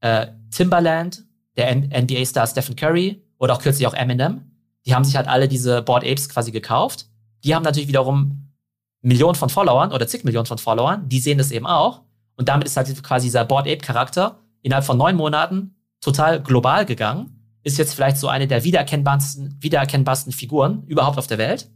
äh, 0.00 0.26
Timberland, 0.50 1.24
der 1.56 1.74
NBA-Star 1.74 2.46
Stephen 2.46 2.76
Curry 2.76 3.24
oder 3.38 3.54
auch 3.54 3.62
kürzlich 3.62 3.86
auch 3.86 3.94
Eminem, 3.94 4.42
die 4.84 4.94
haben 4.94 5.04
sich 5.04 5.16
halt 5.16 5.26
alle 5.26 5.48
diese 5.48 5.82
Board 5.82 6.04
Apes 6.04 6.28
quasi 6.28 6.52
gekauft. 6.52 7.06
Die 7.44 7.54
haben 7.54 7.62
natürlich 7.62 7.88
wiederum 7.88 8.52
Millionen 9.00 9.34
von 9.34 9.48
Followern 9.48 9.92
oder 9.92 10.06
zig 10.06 10.24
Millionen 10.24 10.46
von 10.46 10.58
Followern, 10.58 11.08
die 11.08 11.20
sehen 11.20 11.38
das 11.38 11.50
eben 11.50 11.66
auch. 11.66 12.02
Und 12.36 12.48
damit 12.48 12.66
ist 12.66 12.76
halt 12.76 13.02
quasi 13.02 13.28
dieser 13.28 13.44
Board 13.44 13.66
Ape-Charakter 13.66 14.38
innerhalb 14.62 14.84
von 14.84 14.98
neun 14.98 15.16
Monaten 15.16 15.77
total 16.00 16.42
global 16.42 16.86
gegangen, 16.86 17.38
ist 17.62 17.78
jetzt 17.78 17.94
vielleicht 17.94 18.16
so 18.16 18.28
eine 18.28 18.46
der 18.46 18.64
wiedererkennbarsten, 18.64 19.56
wiedererkennbarsten 19.60 20.32
Figuren 20.32 20.84
überhaupt 20.86 21.18
auf 21.18 21.26
der 21.26 21.38
Welt. 21.38 21.70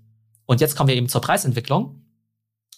Und 0.46 0.60
jetzt 0.60 0.76
kommen 0.76 0.88
wir 0.88 0.96
eben 0.96 1.08
zur 1.08 1.20
Preisentwicklung. 1.20 2.04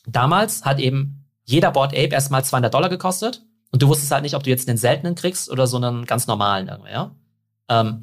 Damals 0.07 0.65
hat 0.65 0.81
eben 0.81 1.27
jeder 1.45 1.71
Board 1.71 1.93
Ape 1.93 2.09
erstmal 2.09 2.45
200 2.45 2.73
Dollar 2.73 2.89
gekostet 2.89 3.43
und 3.71 3.83
du 3.83 3.89
wusstest 3.89 4.13
halt 4.13 4.23
nicht, 4.23 4.35
ob 4.35 4.43
du 4.43 4.51
jetzt 4.51 4.69
einen 4.69 4.79
seltenen 4.79 5.15
kriegst 5.15 5.51
oder 5.51 5.67
so 5.67 5.77
einen 5.77 6.05
ganz 6.05 6.27
normalen 6.27 6.69
irgendwie, 6.69 6.93
ja. 6.93 7.15
Ähm, 7.69 8.03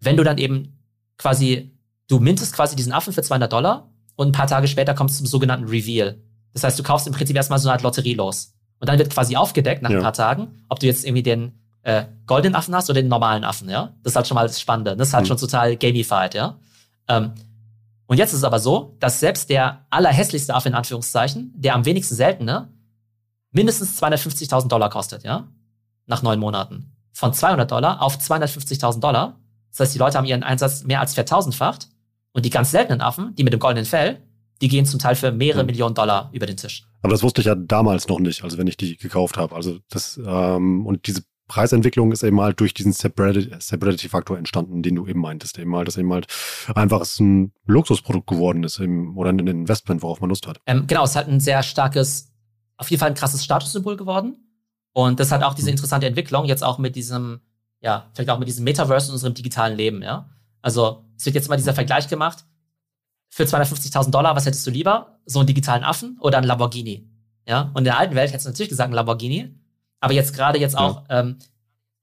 wenn 0.00 0.16
du 0.16 0.24
dann 0.24 0.38
eben 0.38 0.78
quasi, 1.18 1.76
du 2.08 2.18
mintest 2.20 2.54
quasi 2.54 2.76
diesen 2.76 2.92
Affen 2.92 3.12
für 3.12 3.22
200 3.22 3.52
Dollar 3.52 3.92
und 4.16 4.28
ein 4.28 4.32
paar 4.32 4.46
Tage 4.46 4.68
später 4.68 4.94
kommst 4.94 5.16
du 5.16 5.24
zum 5.24 5.26
sogenannten 5.26 5.68
Reveal. 5.68 6.22
Das 6.52 6.64
heißt, 6.64 6.78
du 6.78 6.82
kaufst 6.82 7.06
im 7.06 7.12
Prinzip 7.12 7.36
erstmal 7.36 7.58
so 7.58 7.68
eine 7.68 7.74
Art 7.74 7.82
Lotterie 7.82 8.14
los. 8.14 8.54
Und 8.80 8.88
dann 8.88 8.98
wird 8.98 9.10
quasi 9.10 9.36
aufgedeckt 9.36 9.82
nach 9.82 9.90
ja. 9.90 9.98
ein 9.98 10.02
paar 10.02 10.12
Tagen, 10.12 10.64
ob 10.68 10.80
du 10.80 10.86
jetzt 10.86 11.04
irgendwie 11.04 11.22
den 11.22 11.52
äh, 11.88 12.06
goldenen 12.26 12.54
Affen 12.54 12.74
hast 12.74 12.90
oder 12.90 13.00
den 13.00 13.08
normalen 13.08 13.44
Affen, 13.44 13.70
ja. 13.70 13.94
Das 14.02 14.12
ist 14.12 14.16
halt 14.16 14.28
schon 14.28 14.34
mal 14.34 14.46
das 14.46 14.60
Spannende. 14.60 14.94
Das 14.94 15.08
ist 15.08 15.14
halt 15.14 15.24
mhm. 15.24 15.28
schon 15.28 15.38
total 15.38 15.74
gamified, 15.76 16.34
ja. 16.34 16.58
Ähm, 17.08 17.32
und 18.06 18.18
jetzt 18.18 18.32
ist 18.32 18.38
es 18.38 18.44
aber 18.44 18.58
so, 18.58 18.94
dass 19.00 19.20
selbst 19.20 19.48
der 19.48 19.86
allerhässlichste 19.88 20.54
Affe 20.54 20.68
in 20.68 20.74
Anführungszeichen, 20.74 21.50
der 21.56 21.74
am 21.74 21.86
wenigsten 21.86 22.14
seltene, 22.14 22.68
mindestens 23.52 24.02
250.000 24.02 24.68
Dollar 24.68 24.90
kostet, 24.90 25.24
ja. 25.24 25.48
Nach 26.04 26.22
neun 26.22 26.38
Monaten. 26.38 26.92
Von 27.12 27.32
200 27.32 27.70
Dollar 27.70 28.02
auf 28.02 28.18
250.000 28.18 29.00
Dollar. 29.00 29.40
Das 29.70 29.80
heißt, 29.80 29.94
die 29.94 29.98
Leute 29.98 30.18
haben 30.18 30.26
ihren 30.26 30.42
Einsatz 30.42 30.84
mehr 30.84 31.00
als 31.00 31.14
vertausendfacht. 31.14 31.88
Und 32.32 32.44
die 32.44 32.50
ganz 32.50 32.70
seltenen 32.70 33.00
Affen, 33.00 33.34
die 33.34 33.44
mit 33.44 33.54
dem 33.54 33.60
goldenen 33.60 33.86
Fell, 33.86 34.20
die 34.60 34.68
gehen 34.68 34.84
zum 34.84 35.00
Teil 35.00 35.14
für 35.14 35.32
mehrere 35.32 35.62
mhm. 35.62 35.68
Millionen 35.68 35.94
Dollar 35.94 36.28
über 36.32 36.44
den 36.44 36.58
Tisch. 36.58 36.84
Aber 37.00 37.12
das 37.12 37.22
wusste 37.22 37.40
ich 37.40 37.46
ja 37.46 37.54
damals 37.54 38.08
noch 38.08 38.20
nicht, 38.20 38.44
also 38.44 38.58
wenn 38.58 38.66
ich 38.66 38.76
die 38.76 38.98
gekauft 38.98 39.38
habe. 39.38 39.54
Also 39.54 39.78
das, 39.88 40.20
ähm, 40.22 40.84
und 40.86 41.06
diese 41.06 41.22
Preisentwicklung 41.48 42.12
ist 42.12 42.22
eben 42.22 42.40
halt 42.40 42.60
durch 42.60 42.74
diesen 42.74 42.92
Separity-Faktor 42.92 44.38
entstanden, 44.38 44.82
den 44.82 44.94
du 44.94 45.06
eben 45.06 45.20
meintest. 45.20 45.58
Eben 45.58 45.74
halt, 45.74 45.88
dass 45.88 45.96
eben 45.96 46.12
halt 46.12 46.26
einfach 46.74 47.04
ein 47.18 47.52
Luxusprodukt 47.66 48.26
geworden 48.26 48.62
ist 48.64 48.78
eben, 48.78 49.16
oder 49.16 49.30
ein 49.30 49.38
Investment, 49.46 50.02
worauf 50.02 50.20
man 50.20 50.30
Lust 50.30 50.46
hat. 50.46 50.60
Ähm, 50.66 50.86
genau, 50.86 51.04
es 51.04 51.10
ist 51.10 51.16
halt 51.16 51.28
ein 51.28 51.40
sehr 51.40 51.62
starkes, 51.62 52.32
auf 52.76 52.90
jeden 52.90 53.00
Fall 53.00 53.08
ein 53.08 53.14
krasses 53.14 53.42
Statussymbol 53.42 53.96
geworden. 53.96 54.36
Und 54.92 55.20
das 55.20 55.32
hat 55.32 55.42
auch 55.42 55.54
diese 55.54 55.68
mhm. 55.68 55.72
interessante 55.72 56.06
Entwicklung, 56.06 56.44
jetzt 56.44 56.62
auch 56.62 56.78
mit 56.78 56.94
diesem, 56.94 57.40
ja, 57.80 58.10
vielleicht 58.12 58.30
auch 58.30 58.38
mit 58.38 58.48
diesem 58.48 58.64
Metaverse 58.64 59.08
in 59.08 59.14
unserem 59.14 59.34
digitalen 59.34 59.76
Leben, 59.76 60.02
ja. 60.02 60.28
Also, 60.60 61.04
es 61.16 61.24
wird 61.24 61.34
jetzt 61.34 61.48
mal 61.48 61.56
dieser 61.56 61.74
Vergleich 61.74 62.08
gemacht. 62.08 62.44
Für 63.30 63.44
250.000 63.44 64.10
Dollar, 64.10 64.34
was 64.36 64.46
hättest 64.46 64.66
du 64.66 64.70
lieber? 64.70 65.20
So 65.24 65.38
einen 65.38 65.46
digitalen 65.46 65.84
Affen 65.84 66.18
oder 66.20 66.38
einen 66.38 66.46
Lamborghini? 66.46 67.08
Ja. 67.46 67.70
Und 67.74 67.78
in 67.78 67.84
der 67.84 67.98
alten 67.98 68.14
Welt 68.14 68.30
hättest 68.30 68.46
du 68.46 68.50
natürlich 68.50 68.70
gesagt, 68.70 68.90
ein 68.90 68.94
Lamborghini. 68.94 69.54
Aber 70.00 70.12
jetzt 70.12 70.34
gerade 70.34 70.58
jetzt 70.58 70.76
auch, 70.76 71.08
ja. 71.08 71.20
ähm, 71.20 71.38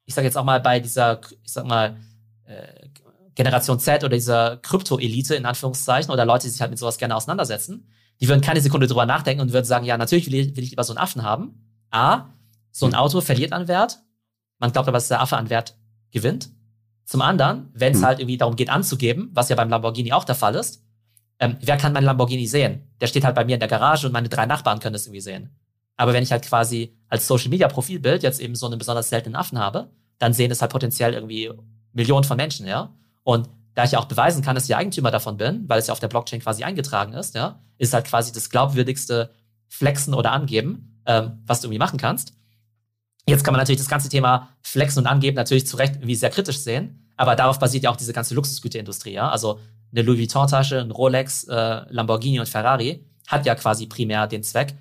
ich 0.06 0.14
sage 0.14 0.26
jetzt 0.26 0.38
auch 0.38 0.44
mal 0.44 0.60
bei 0.60 0.80
dieser, 0.80 1.22
ich 1.44 1.52
sag 1.52 1.66
mal, 1.66 1.98
äh, 2.46 2.90
Generation 3.36 3.80
Z 3.80 4.04
oder 4.04 4.16
dieser 4.16 4.58
Krypto-Elite 4.58 5.36
in 5.36 5.46
Anführungszeichen 5.46 6.12
oder 6.12 6.26
Leute, 6.26 6.44
die 6.44 6.52
sich 6.52 6.62
halt 6.62 6.72
mit 6.72 6.80
sowas 6.80 6.98
gerne 6.98 7.16
auseinandersetzen, 7.16 7.92
die 8.22 8.28
würden 8.30 8.42
keine 8.42 8.62
Sekunde 8.62 8.88
drüber 8.88 9.06
nachdenken 9.06 9.42
und 9.42 9.52
würden 9.52 9.66
sagen, 9.66 9.86
ja, 9.86 9.98
natürlich 9.98 10.28
will 10.28 10.36
ich, 10.36 10.56
will 10.56 10.64
ich 10.64 10.70
lieber 10.70 10.84
so 10.84 10.94
einen 10.94 11.00
Affen 11.00 11.24
haben. 11.24 11.66
A, 11.92 12.30
so 12.72 12.86
ein 12.86 12.94
hm. 12.94 13.00
Auto 13.00 13.22
verliert 13.22 13.52
an 13.52 13.68
Wert. 13.68 14.00
Man 14.60 14.72
glaubt 14.72 14.88
aber, 14.88 14.98
dass 14.98 15.10
der 15.10 15.22
Affe 15.22 15.38
an 15.38 15.50
Wert 15.50 15.78
gewinnt. 16.12 16.50
Zum 17.04 17.22
anderen, 17.22 17.70
wenn 17.74 17.94
es 17.94 18.00
hm. 18.00 18.06
halt 18.06 18.20
irgendwie 18.20 18.38
darum 18.38 18.56
geht 18.56 18.70
anzugeben, 18.70 19.30
was 19.34 19.50
ja 19.50 19.56
beim 19.56 19.70
Lamborghini 19.70 20.14
auch 20.14 20.24
der 20.24 20.36
Fall 20.36 20.56
ist, 20.56 20.84
ähm, 21.40 21.58
wer 21.60 21.76
kann 21.76 21.92
meinen 21.92 22.06
Lamborghini 22.06 22.48
sehen? 22.48 22.88
Der 23.02 23.08
steht 23.08 23.26
halt 23.26 23.36
bei 23.36 23.44
mir 23.44 23.56
in 23.56 23.60
der 23.60 23.68
Garage 23.68 24.08
und 24.08 24.14
meine 24.14 24.30
drei 24.30 24.46
Nachbarn 24.46 24.80
können 24.80 24.94
das 24.94 25.06
irgendwie 25.06 25.22
sehen. 25.22 25.50
Aber 25.98 26.14
wenn 26.14 26.24
ich 26.24 26.32
halt 26.32 26.46
quasi 26.46 26.96
als 27.08 27.28
Social 27.28 27.50
Media 27.50 27.68
Profilbild 27.68 28.24
jetzt 28.24 28.40
eben 28.40 28.56
so 28.56 28.66
einen 28.66 28.78
besonders 28.78 29.10
seltenen 29.10 29.36
Affen 29.36 29.60
habe, 29.60 29.90
dann 30.18 30.34
sehen 30.34 30.52
es 30.52 30.62
halt 30.62 30.72
potenziell 30.72 31.14
irgendwie 31.14 31.52
Millionen 31.94 32.24
von 32.24 32.38
Menschen, 32.38 32.68
ja. 32.68 32.94
Und 33.24 33.50
da 33.74 33.84
ich 33.84 33.92
ja 33.92 34.00
auch 34.00 34.06
beweisen 34.06 34.42
kann, 34.42 34.56
dass 34.56 34.66
ich 34.66 34.76
Eigentümer 34.76 35.12
davon 35.12 35.38
bin, 35.38 35.68
weil 35.68 35.80
es 35.80 35.88
ja 35.88 35.94
auf 35.94 36.00
der 36.00 36.08
Blockchain 36.08 36.42
quasi 36.42 36.64
eingetragen 36.64 37.14
ist, 37.14 37.36
ja, 37.36 37.60
ist 37.78 37.94
halt 37.94 38.06
quasi 38.06 38.32
das 38.32 38.50
glaubwürdigste 38.50 39.32
Flexen 39.68 40.14
oder 40.14 40.32
Angeben, 40.32 41.02
ähm, 41.06 41.44
was 41.46 41.62
du 41.62 41.68
irgendwie 41.68 41.80
machen 41.80 42.00
kannst. 42.00 42.34
Jetzt 43.28 43.44
kann 43.44 43.54
man 43.54 43.60
natürlich 43.60 43.82
das 43.82 43.90
ganze 43.90 44.08
Thema 44.10 44.50
Flexen 44.62 45.00
und 45.00 45.08
Angeben 45.08 45.36
natürlich 45.36 45.68
zu 45.68 45.78
Recht 45.78 45.96
irgendwie 45.96 46.16
sehr 46.16 46.30
kritisch 46.30 46.60
sehen, 46.60 47.12
aber 47.18 47.36
darauf 47.36 47.60
basiert 47.60 47.84
ja 47.84 47.90
auch 47.90 47.98
diese 47.98 48.14
ganze 48.14 48.36
Luxusgüterindustrie, 48.36 49.14
ja. 49.14 49.30
Also 49.30 49.60
eine 49.92 50.02
Louis 50.02 50.20
Vuitton-Tasche, 50.20 50.80
ein 50.80 50.92
Rolex, 50.92 51.46
äh, 51.46 51.82
Lamborghini 51.90 52.40
und 52.40 52.50
Ferrari 52.50 53.06
hat 53.28 53.46
ja 53.46 53.56
quasi 53.56 53.88
primär 53.88 54.28
den 54.28 54.44
Zweck, 54.44 54.76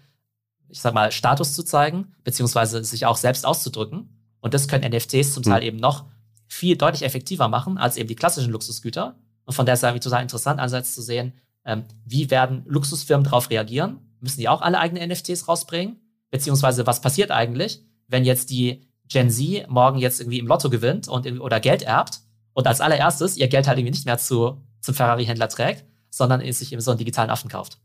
ich 0.75 0.81
sag 0.81 0.93
mal, 0.93 1.13
Status 1.13 1.53
zu 1.55 1.63
zeigen, 1.63 2.15
beziehungsweise 2.25 2.83
sich 2.83 3.07
auch 3.07 3.17
selbst 3.17 3.47
auszudrücken. 3.47 4.09
Und 4.41 4.55
das 4.55 4.67
können 4.67 4.93
NFTs 4.93 5.33
zum 5.33 5.45
Teil 5.45 5.61
mhm. 5.61 5.67
eben 5.69 5.77
noch 5.77 6.07
viel 6.49 6.77
deutlich 6.77 7.05
effektiver 7.05 7.47
machen 7.47 7.79
als 7.79 7.97
eben 7.97 8.09
die 8.09 8.17
klassischen 8.17 8.51
Luxusgüter. 8.51 9.15
Und 9.45 9.55
von 9.55 9.67
daher 9.67 9.75
ist 9.75 9.85
es 9.85 10.01
total 10.03 10.23
interessant, 10.23 10.59
einerseits 10.59 10.93
zu 10.93 11.01
sehen, 11.01 11.33
ähm, 11.65 11.85
wie 12.05 12.29
werden 12.29 12.65
Luxusfirmen 12.67 13.23
darauf 13.23 13.51
reagieren? 13.51 14.01
Müssen 14.19 14.41
die 14.41 14.49
auch 14.49 14.63
alle 14.63 14.81
eigene 14.81 15.07
NFTs 15.07 15.47
rausbringen? 15.47 16.01
Beziehungsweise 16.33 16.89
was 16.89 17.01
passiert 17.01 17.31
eigentlich, 17.31 17.85
wenn 18.09 18.25
jetzt 18.25 18.51
die 18.51 18.89
Gen 19.07 19.31
Z 19.31 19.71
morgen 19.71 20.01
jetzt 20.01 20.19
irgendwie 20.19 20.41
im 20.41 20.49
Lotto 20.49 20.71
gewinnt 20.71 21.07
und 21.07 21.41
oder 21.41 21.61
Geld 21.61 21.83
erbt 21.83 22.19
und 22.53 22.67
als 22.67 22.81
allererstes 22.81 23.37
ihr 23.37 23.47
Geld 23.47 23.69
halt 23.69 23.79
irgendwie 23.79 23.93
nicht 23.93 24.07
mehr 24.07 24.19
zu, 24.19 24.61
zum 24.81 24.95
Ferrari-Händler 24.95 25.49
trägt, 25.49 25.85
sondern 26.11 26.41
sich 26.53 26.73
eben 26.73 26.83
so 26.83 26.91
einen 26.91 26.99
digitalen 26.99 27.31
Affen 27.31 27.49
kauft. 27.49 27.79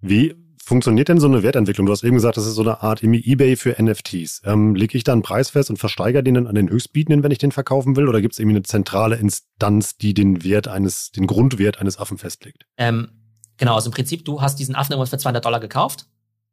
Wie 0.00 0.34
funktioniert 0.64 1.08
denn 1.08 1.20
so 1.20 1.26
eine 1.26 1.42
Wertentwicklung? 1.42 1.86
Du 1.86 1.92
hast 1.92 2.04
eben 2.04 2.14
gesagt, 2.14 2.36
das 2.36 2.46
ist 2.46 2.54
so 2.54 2.62
eine 2.62 2.82
Art 2.82 3.02
eBay 3.02 3.56
für 3.56 3.76
NFTs. 3.82 4.42
Ähm, 4.44 4.74
lege 4.74 4.96
ich 4.96 5.04
da 5.04 5.12
einen 5.12 5.22
Preis 5.22 5.50
fest 5.50 5.70
und 5.70 5.76
versteigere 5.76 6.22
den 6.22 6.34
dann 6.34 6.46
an 6.46 6.54
den 6.54 6.70
Höchstbietenden, 6.70 7.22
wenn 7.22 7.30
ich 7.30 7.38
den 7.38 7.52
verkaufen 7.52 7.96
will? 7.96 8.08
Oder 8.08 8.20
gibt 8.20 8.34
es 8.34 8.38
irgendwie 8.38 8.56
eine 8.56 8.62
zentrale 8.62 9.16
Instanz, 9.16 9.96
die 9.96 10.14
den 10.14 10.42
Wert 10.42 10.68
eines, 10.68 11.10
den 11.10 11.26
Grundwert 11.26 11.78
eines 11.78 11.98
Affen 11.98 12.18
festlegt? 12.18 12.64
Ähm, 12.76 13.10
genau, 13.56 13.74
also 13.74 13.90
im 13.90 13.94
Prinzip, 13.94 14.24
du 14.24 14.40
hast 14.40 14.58
diesen 14.58 14.74
Affen 14.74 14.92
irgendwann 14.92 15.10
für 15.10 15.18
200 15.18 15.44
Dollar 15.44 15.60
gekauft 15.60 16.06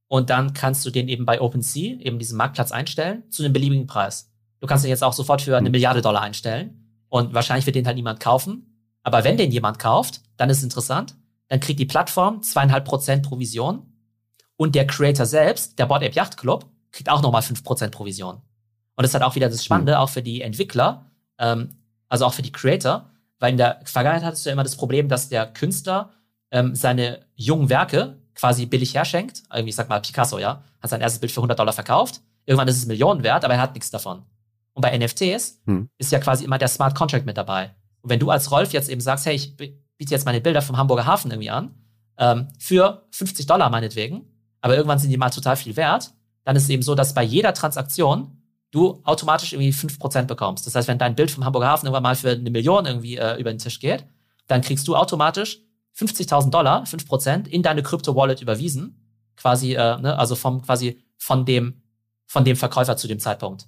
und 0.07 0.29
dann 0.29 0.53
kannst 0.53 0.85
du 0.85 0.89
den 0.89 1.07
eben 1.07 1.25
bei 1.25 1.39
OpenSea, 1.39 1.99
eben 1.99 2.19
diesen 2.19 2.37
Marktplatz 2.37 2.73
einstellen, 2.73 3.23
zu 3.29 3.43
einem 3.43 3.53
beliebigen 3.53 3.87
Preis. 3.87 4.29
Du 4.59 4.67
kannst 4.67 4.83
den 4.83 4.89
jetzt 4.89 5.03
auch 5.03 5.13
sofort 5.13 5.41
für 5.41 5.55
eine 5.55 5.67
hm. 5.67 5.71
Milliarde 5.71 6.01
Dollar 6.01 6.21
einstellen 6.21 7.05
und 7.07 7.33
wahrscheinlich 7.33 7.65
wird 7.65 7.77
den 7.77 7.87
halt 7.87 7.95
niemand 7.95 8.19
kaufen. 8.19 8.67
Aber 9.03 9.23
wenn 9.23 9.37
den 9.37 9.51
jemand 9.51 9.79
kauft, 9.79 10.21
dann 10.37 10.49
ist 10.49 10.57
es 10.57 10.63
interessant, 10.63 11.15
dann 11.51 11.59
kriegt 11.59 11.81
die 11.81 11.85
Plattform 11.85 12.41
zweieinhalb 12.43 12.85
Prozent 12.85 13.27
Provision 13.27 13.85
und 14.55 14.73
der 14.73 14.87
Creator 14.87 15.25
selbst, 15.25 15.77
der 15.77 15.85
Board 15.85 16.01
Ape 16.01 16.15
Yacht 16.15 16.37
Club, 16.37 16.65
kriegt 16.93 17.09
auch 17.09 17.21
nochmal 17.21 17.41
fünf 17.41 17.61
Prozent 17.61 17.91
Provision. 17.91 18.35
Und 18.35 18.43
das 19.03 19.09
ist 19.09 19.15
halt 19.15 19.25
auch 19.25 19.35
wieder 19.35 19.49
das 19.49 19.65
Spannende, 19.65 19.91
mhm. 19.91 19.97
auch 19.97 20.07
für 20.07 20.21
die 20.21 20.43
Entwickler, 20.43 21.11
ähm, 21.39 21.75
also 22.07 22.25
auch 22.25 22.33
für 22.33 22.41
die 22.41 22.53
Creator, 22.53 23.09
weil 23.39 23.51
in 23.51 23.57
der 23.57 23.81
Vergangenheit 23.83 24.23
hattest 24.23 24.45
du 24.45 24.49
ja 24.49 24.53
immer 24.53 24.63
das 24.63 24.77
Problem, 24.77 25.09
dass 25.09 25.27
der 25.27 25.45
Künstler 25.45 26.13
ähm, 26.51 26.73
seine 26.73 27.25
jungen 27.35 27.67
Werke 27.69 28.21
quasi 28.33 28.65
billig 28.65 28.95
herschenkt. 28.95 29.43
Irgendwie, 29.53 29.71
ich 29.71 29.75
sag 29.75 29.89
mal, 29.89 29.99
Picasso, 29.99 30.39
ja, 30.39 30.63
hat 30.81 30.89
sein 30.89 31.01
erstes 31.01 31.19
Bild 31.19 31.33
für 31.33 31.41
100 31.41 31.59
Dollar 31.59 31.73
verkauft. 31.73 32.21
Irgendwann 32.45 32.69
ist 32.69 32.77
es 32.77 32.85
Millionen 32.85 33.23
wert, 33.23 33.43
aber 33.43 33.55
er 33.55 33.61
hat 33.61 33.73
nichts 33.73 33.91
davon. 33.91 34.23
Und 34.71 34.83
bei 34.83 34.97
NFTs 34.97 35.59
hm. 35.65 35.89
ist 35.97 36.13
ja 36.13 36.19
quasi 36.19 36.45
immer 36.45 36.57
der 36.57 36.69
Smart 36.69 36.95
Contract 36.95 37.25
mit 37.25 37.35
dabei. 37.35 37.75
Und 37.99 38.09
wenn 38.09 38.19
du 38.21 38.29
als 38.29 38.51
Rolf 38.51 38.71
jetzt 38.71 38.87
eben 38.87 39.01
sagst, 39.01 39.25
hey, 39.25 39.35
ich 39.35 39.57
biete 40.01 40.15
jetzt 40.15 40.25
meine 40.25 40.41
Bilder 40.41 40.63
vom 40.63 40.77
Hamburger 40.77 41.05
Hafen 41.05 41.29
irgendwie 41.29 41.51
an, 41.51 41.75
ähm, 42.17 42.47
für 42.57 43.05
50 43.11 43.45
Dollar 43.45 43.69
meinetwegen, 43.69 44.25
aber 44.59 44.75
irgendwann 44.75 44.97
sind 44.97 45.11
die 45.11 45.17
mal 45.17 45.29
total 45.29 45.55
viel 45.55 45.75
wert, 45.75 46.11
dann 46.43 46.55
ist 46.55 46.63
es 46.63 46.69
eben 46.69 46.81
so, 46.81 46.95
dass 46.95 47.13
bei 47.13 47.21
jeder 47.21 47.53
Transaktion 47.53 48.41
du 48.71 48.99
automatisch 49.03 49.53
irgendwie 49.53 49.71
5% 49.71 50.23
bekommst. 50.23 50.65
Das 50.65 50.73
heißt, 50.73 50.87
wenn 50.87 50.97
dein 50.97 51.13
Bild 51.13 51.29
vom 51.29 51.45
Hamburger 51.45 51.67
Hafen 51.67 51.85
irgendwann 51.85 52.01
mal 52.01 52.15
für 52.15 52.31
eine 52.31 52.49
Million 52.49 52.87
irgendwie 52.87 53.17
äh, 53.17 53.39
über 53.39 53.53
den 53.53 53.59
Tisch 53.59 53.79
geht, 53.79 54.07
dann 54.47 54.61
kriegst 54.61 54.87
du 54.87 54.95
automatisch 54.95 55.59
50.000 55.95 56.49
Dollar, 56.49 56.83
5%, 56.85 57.47
in 57.47 57.61
deine 57.61 57.83
Krypto-Wallet 57.83 58.41
überwiesen. 58.41 58.97
Quasi, 59.35 59.73
äh, 59.73 59.97
ne, 59.99 60.17
also 60.17 60.35
vom, 60.35 60.63
quasi 60.63 61.03
von 61.19 61.45
dem, 61.45 61.83
von 62.25 62.43
dem 62.43 62.55
Verkäufer 62.55 62.97
zu 62.97 63.07
dem 63.07 63.19
Zeitpunkt. 63.19 63.67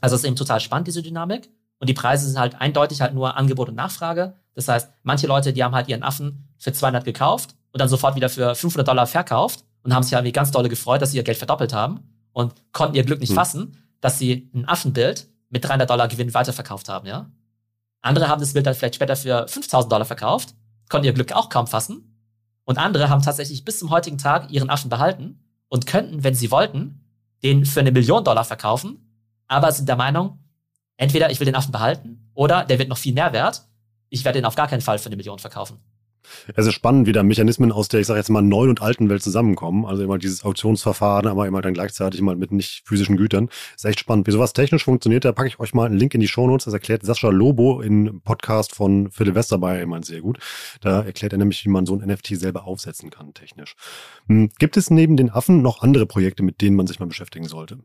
Also 0.00 0.14
es 0.14 0.22
ist 0.22 0.28
eben 0.28 0.36
total 0.36 0.60
spannend, 0.60 0.86
diese 0.86 1.02
Dynamik. 1.02 1.50
Und 1.82 1.88
die 1.88 1.94
Preise 1.94 2.28
sind 2.28 2.38
halt 2.38 2.60
eindeutig 2.60 3.00
halt 3.00 3.12
nur 3.12 3.36
Angebot 3.36 3.68
und 3.68 3.74
Nachfrage. 3.74 4.36
Das 4.54 4.68
heißt, 4.68 4.92
manche 5.02 5.26
Leute, 5.26 5.52
die 5.52 5.64
haben 5.64 5.74
halt 5.74 5.88
ihren 5.88 6.04
Affen 6.04 6.48
für 6.56 6.72
200 6.72 7.04
gekauft 7.04 7.56
und 7.72 7.80
dann 7.80 7.88
sofort 7.88 8.14
wieder 8.14 8.28
für 8.28 8.54
500 8.54 8.86
Dollar 8.86 9.08
verkauft 9.08 9.64
und 9.82 9.92
haben 9.92 10.04
sich 10.04 10.12
irgendwie 10.12 10.30
ganz 10.30 10.52
dolle 10.52 10.68
gefreut, 10.68 11.02
dass 11.02 11.10
sie 11.10 11.16
ihr 11.16 11.24
Geld 11.24 11.38
verdoppelt 11.38 11.72
haben 11.72 12.04
und 12.32 12.54
konnten 12.70 12.94
ihr 12.94 13.02
Glück 13.02 13.18
nicht 13.18 13.30
hm. 13.30 13.36
fassen, 13.36 13.76
dass 14.00 14.16
sie 14.16 14.48
ein 14.54 14.68
Affenbild 14.68 15.26
mit 15.48 15.64
300 15.64 15.90
Dollar 15.90 16.06
Gewinn 16.06 16.32
weiterverkauft 16.32 16.88
haben, 16.88 17.08
ja. 17.08 17.28
Andere 18.00 18.28
haben 18.28 18.38
das 18.38 18.52
Bild 18.52 18.64
dann 18.64 18.74
vielleicht 18.74 18.94
später 18.94 19.16
für 19.16 19.48
5000 19.48 19.90
Dollar 19.90 20.04
verkauft, 20.04 20.54
konnten 20.88 21.06
ihr 21.06 21.12
Glück 21.12 21.32
auch 21.32 21.48
kaum 21.48 21.66
fassen. 21.66 22.16
Und 22.62 22.78
andere 22.78 23.08
haben 23.08 23.22
tatsächlich 23.22 23.64
bis 23.64 23.80
zum 23.80 23.90
heutigen 23.90 24.18
Tag 24.18 24.52
ihren 24.52 24.70
Affen 24.70 24.88
behalten 24.88 25.40
und 25.68 25.88
könnten, 25.88 26.22
wenn 26.22 26.36
sie 26.36 26.52
wollten, 26.52 27.08
den 27.42 27.64
für 27.64 27.80
eine 27.80 27.90
Million 27.90 28.22
Dollar 28.22 28.44
verkaufen, 28.44 29.18
aber 29.48 29.72
sind 29.72 29.88
der 29.88 29.96
Meinung, 29.96 30.38
entweder 30.96 31.30
ich 31.30 31.40
will 31.40 31.46
den 31.46 31.54
Affen 31.54 31.72
behalten 31.72 32.30
oder 32.34 32.64
der 32.64 32.78
wird 32.78 32.88
noch 32.88 32.98
viel 32.98 33.14
mehr 33.14 33.32
wert. 33.32 33.62
Ich 34.08 34.24
werde 34.24 34.38
den 34.38 34.44
auf 34.44 34.54
gar 34.54 34.68
keinen 34.68 34.82
Fall 34.82 34.98
für 34.98 35.06
eine 35.06 35.16
Million 35.16 35.38
verkaufen. 35.38 35.78
Es 36.54 36.66
ist 36.66 36.74
spannend, 36.74 37.06
wie 37.06 37.12
da 37.12 37.22
Mechanismen 37.22 37.72
aus 37.72 37.88
der, 37.88 38.00
ich 38.00 38.06
sage 38.06 38.18
jetzt 38.18 38.28
mal, 38.28 38.42
neuen 38.42 38.70
und 38.70 38.82
alten 38.82 39.08
Welt 39.08 39.22
zusammenkommen. 39.22 39.84
Also 39.86 40.02
immer 40.02 40.18
dieses 40.18 40.44
Auktionsverfahren, 40.44 41.26
aber 41.26 41.46
immer 41.46 41.62
dann 41.62 41.74
gleichzeitig 41.74 42.20
mal 42.20 42.36
mit 42.36 42.52
nicht 42.52 42.82
physischen 42.86 43.16
Gütern. 43.16 43.48
Ist 43.74 43.84
echt 43.84 44.00
spannend. 44.00 44.26
Wie 44.26 44.30
sowas 44.30 44.52
technisch 44.52 44.84
funktioniert, 44.84 45.24
da 45.24 45.32
packe 45.32 45.48
ich 45.48 45.60
euch 45.60 45.74
mal 45.74 45.86
einen 45.86 45.96
Link 45.96 46.14
in 46.14 46.20
die 46.20 46.28
Shownotes. 46.28 46.64
Das 46.64 46.74
erklärt 46.74 47.04
Sascha 47.04 47.28
Lobo 47.28 47.80
im 47.80 48.20
Podcast 48.22 48.74
von 48.74 49.10
Philipp 49.10 49.34
Westermeier 49.34 49.82
immer 49.82 50.02
sehr 50.02 50.20
gut. 50.20 50.38
Da 50.80 51.02
erklärt 51.02 51.32
er 51.32 51.38
nämlich, 51.38 51.64
wie 51.64 51.70
man 51.70 51.86
so 51.86 51.94
ein 51.94 52.06
NFT 52.06 52.38
selber 52.38 52.64
aufsetzen 52.64 53.10
kann, 53.10 53.34
technisch. 53.34 53.74
Hm, 54.26 54.50
gibt 54.58 54.76
es 54.76 54.90
neben 54.90 55.16
den 55.16 55.30
Affen 55.30 55.62
noch 55.62 55.82
andere 55.82 56.06
Projekte, 56.06 56.42
mit 56.42 56.60
denen 56.60 56.76
man 56.76 56.86
sich 56.86 57.00
mal 57.00 57.06
beschäftigen 57.06 57.48
sollte? 57.48 57.78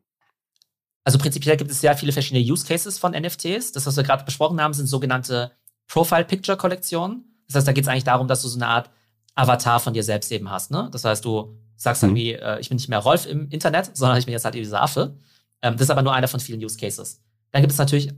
Also 1.07 1.19
prinzipiell 1.19 1.55
gibt 1.55 1.71
es 1.71 1.79
sehr 1.79 1.95
viele 1.95 2.11
verschiedene 2.11 2.43
Use 2.43 2.65
Cases 2.67 2.99
von 2.99 3.13
NFTs. 3.13 3.71
Das, 3.71 3.85
was 3.85 3.95
wir 3.95 4.03
gerade 4.03 4.25
besprochen 4.25 4.59
haben, 4.59 4.73
sind 4.73 4.87
sogenannte 4.87 5.53
Profile 5.87 6.25
Picture 6.25 6.57
Kollektionen. 6.57 7.23
Das 7.47 7.55
heißt, 7.55 7.67
da 7.69 7.71
geht 7.71 7.85
es 7.85 7.87
eigentlich 7.87 8.03
darum, 8.03 8.27
dass 8.27 8.41
du 8.41 8.49
so 8.49 8.57
eine 8.57 8.67
Art 8.67 8.89
Avatar 9.33 9.79
von 9.79 9.93
dir 9.93 10.03
selbst 10.03 10.29
eben 10.33 10.51
hast. 10.51 10.69
Ne? 10.69 10.89
Das 10.91 11.05
heißt, 11.05 11.23
du 11.23 11.57
sagst 11.77 12.03
mhm. 12.03 12.09
irgendwie, 12.09 12.33
äh, 12.33 12.59
ich 12.59 12.67
bin 12.67 12.75
nicht 12.75 12.89
mehr 12.89 12.99
Rolf 12.99 13.25
im 13.25 13.47
Internet, 13.51 13.95
sondern 13.95 14.17
ich 14.17 14.25
bin 14.25 14.33
jetzt 14.33 14.43
halt 14.43 14.55
dieser 14.55 14.81
Affe. 14.81 15.15
Ähm, 15.61 15.75
das 15.75 15.83
ist 15.83 15.91
aber 15.91 16.01
nur 16.01 16.13
einer 16.13 16.27
von 16.27 16.41
vielen 16.41 16.61
Use 16.61 16.75
Cases. 16.75 17.23
Dann 17.51 17.61
gibt 17.61 17.71
es 17.71 17.79
natürlich 17.79 18.11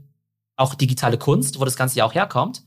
auch 0.56 0.74
digitale 0.74 1.16
Kunst, 1.16 1.60
wo 1.60 1.64
das 1.64 1.76
Ganze 1.76 1.96
ja 1.96 2.04
auch 2.04 2.14
herkommt. 2.16 2.64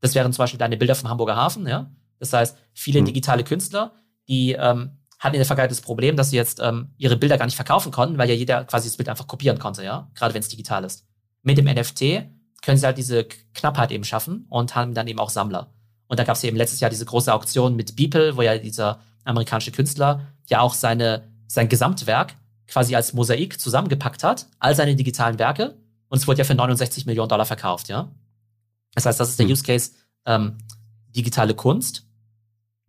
Das 0.00 0.14
wären 0.14 0.34
zum 0.34 0.42
Beispiel 0.42 0.58
deine 0.58 0.76
Bilder 0.76 0.96
vom 0.96 1.08
Hamburger 1.08 1.36
Hafen. 1.36 1.66
Ja? 1.66 1.90
Das 2.18 2.34
heißt, 2.34 2.58
viele 2.74 3.00
mhm. 3.00 3.06
digitale 3.06 3.42
Künstler, 3.42 3.94
die 4.28 4.52
ähm, 4.52 4.98
hatten 5.22 5.36
in 5.36 5.38
der 5.38 5.46
Vergangenheit 5.46 5.70
das 5.70 5.80
Problem, 5.80 6.16
dass 6.16 6.30
sie 6.30 6.36
jetzt 6.36 6.58
ähm, 6.60 6.88
ihre 6.98 7.16
Bilder 7.16 7.38
gar 7.38 7.44
nicht 7.44 7.54
verkaufen 7.54 7.92
konnten, 7.92 8.18
weil 8.18 8.28
ja 8.28 8.34
jeder 8.34 8.64
quasi 8.64 8.88
das 8.88 8.96
Bild 8.96 9.08
einfach 9.08 9.28
kopieren 9.28 9.60
konnte, 9.60 9.84
ja, 9.84 10.10
gerade 10.16 10.34
wenn 10.34 10.40
es 10.40 10.48
digital 10.48 10.82
ist. 10.82 11.06
Mit 11.42 11.58
dem 11.58 11.66
NFT 11.66 12.28
können 12.60 12.76
sie 12.76 12.84
halt 12.84 12.98
diese 12.98 13.24
Knappheit 13.54 13.92
eben 13.92 14.02
schaffen 14.02 14.46
und 14.48 14.74
haben 14.74 14.94
dann 14.94 15.06
eben 15.06 15.20
auch 15.20 15.30
Sammler. 15.30 15.72
Und 16.08 16.18
da 16.18 16.24
gab 16.24 16.34
es 16.34 16.42
eben 16.42 16.56
letztes 16.56 16.80
Jahr 16.80 16.90
diese 16.90 17.04
große 17.04 17.32
Auktion 17.32 17.76
mit 17.76 17.94
Beeple, 17.94 18.36
wo 18.36 18.42
ja 18.42 18.58
dieser 18.58 18.98
amerikanische 19.22 19.70
Künstler 19.70 20.26
ja 20.48 20.60
auch 20.60 20.74
seine, 20.74 21.28
sein 21.46 21.68
Gesamtwerk 21.68 22.34
quasi 22.66 22.96
als 22.96 23.12
Mosaik 23.12 23.60
zusammengepackt 23.60 24.24
hat, 24.24 24.48
all 24.58 24.74
seine 24.74 24.96
digitalen 24.96 25.38
Werke. 25.38 25.76
Und 26.08 26.18
es 26.18 26.26
wurde 26.26 26.38
ja 26.38 26.44
für 26.44 26.56
69 26.56 27.06
Millionen 27.06 27.28
Dollar 27.28 27.46
verkauft, 27.46 27.88
ja. 27.88 28.10
Das 28.94 29.06
heißt, 29.06 29.20
das 29.20 29.30
ist 29.30 29.38
der 29.38 29.46
hm. 29.46 29.52
Use 29.52 29.62
Case 29.62 29.92
ähm, 30.26 30.58
digitale 31.14 31.54
Kunst. 31.54 32.08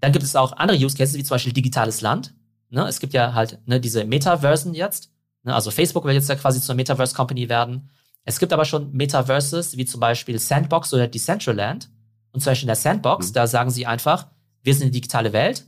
Dann 0.03 0.11
gibt 0.11 0.25
es 0.25 0.35
auch 0.35 0.51
andere 0.57 0.77
Use 0.77 0.97
Cases, 0.97 1.15
wie 1.17 1.23
zum 1.23 1.35
Beispiel 1.35 1.53
digitales 1.53 2.01
Land. 2.01 2.33
Ne? 2.69 2.85
Es 2.89 2.99
gibt 2.99 3.13
ja 3.13 3.33
halt 3.33 3.65
ne, 3.65 3.79
diese 3.79 4.03
Metaversen 4.03 4.73
jetzt. 4.73 5.09
Ne? 5.43 5.55
Also 5.55 5.71
Facebook 5.71 6.03
will 6.03 6.13
jetzt 6.13 6.27
ja 6.27 6.35
quasi 6.35 6.59
zur 6.59 6.75
Metaverse 6.75 7.15
Company 7.15 7.47
werden. 7.47 7.89
Es 8.25 8.37
gibt 8.37 8.51
aber 8.51 8.65
schon 8.65 8.91
Metaverses, 8.91 9.77
wie 9.77 9.85
zum 9.85 10.01
Beispiel 10.01 10.37
Sandbox 10.39 10.93
oder 10.93 11.07
Decentraland. 11.07 11.89
Und 12.33 12.41
zum 12.41 12.51
Beispiel 12.51 12.65
in 12.65 12.67
der 12.67 12.75
Sandbox, 12.75 13.29
mhm. 13.29 13.33
da 13.33 13.47
sagen 13.47 13.69
sie 13.69 13.85
einfach, 13.85 14.27
wir 14.61 14.73
sind 14.73 14.83
eine 14.83 14.91
digitale 14.91 15.31
Welt 15.31 15.67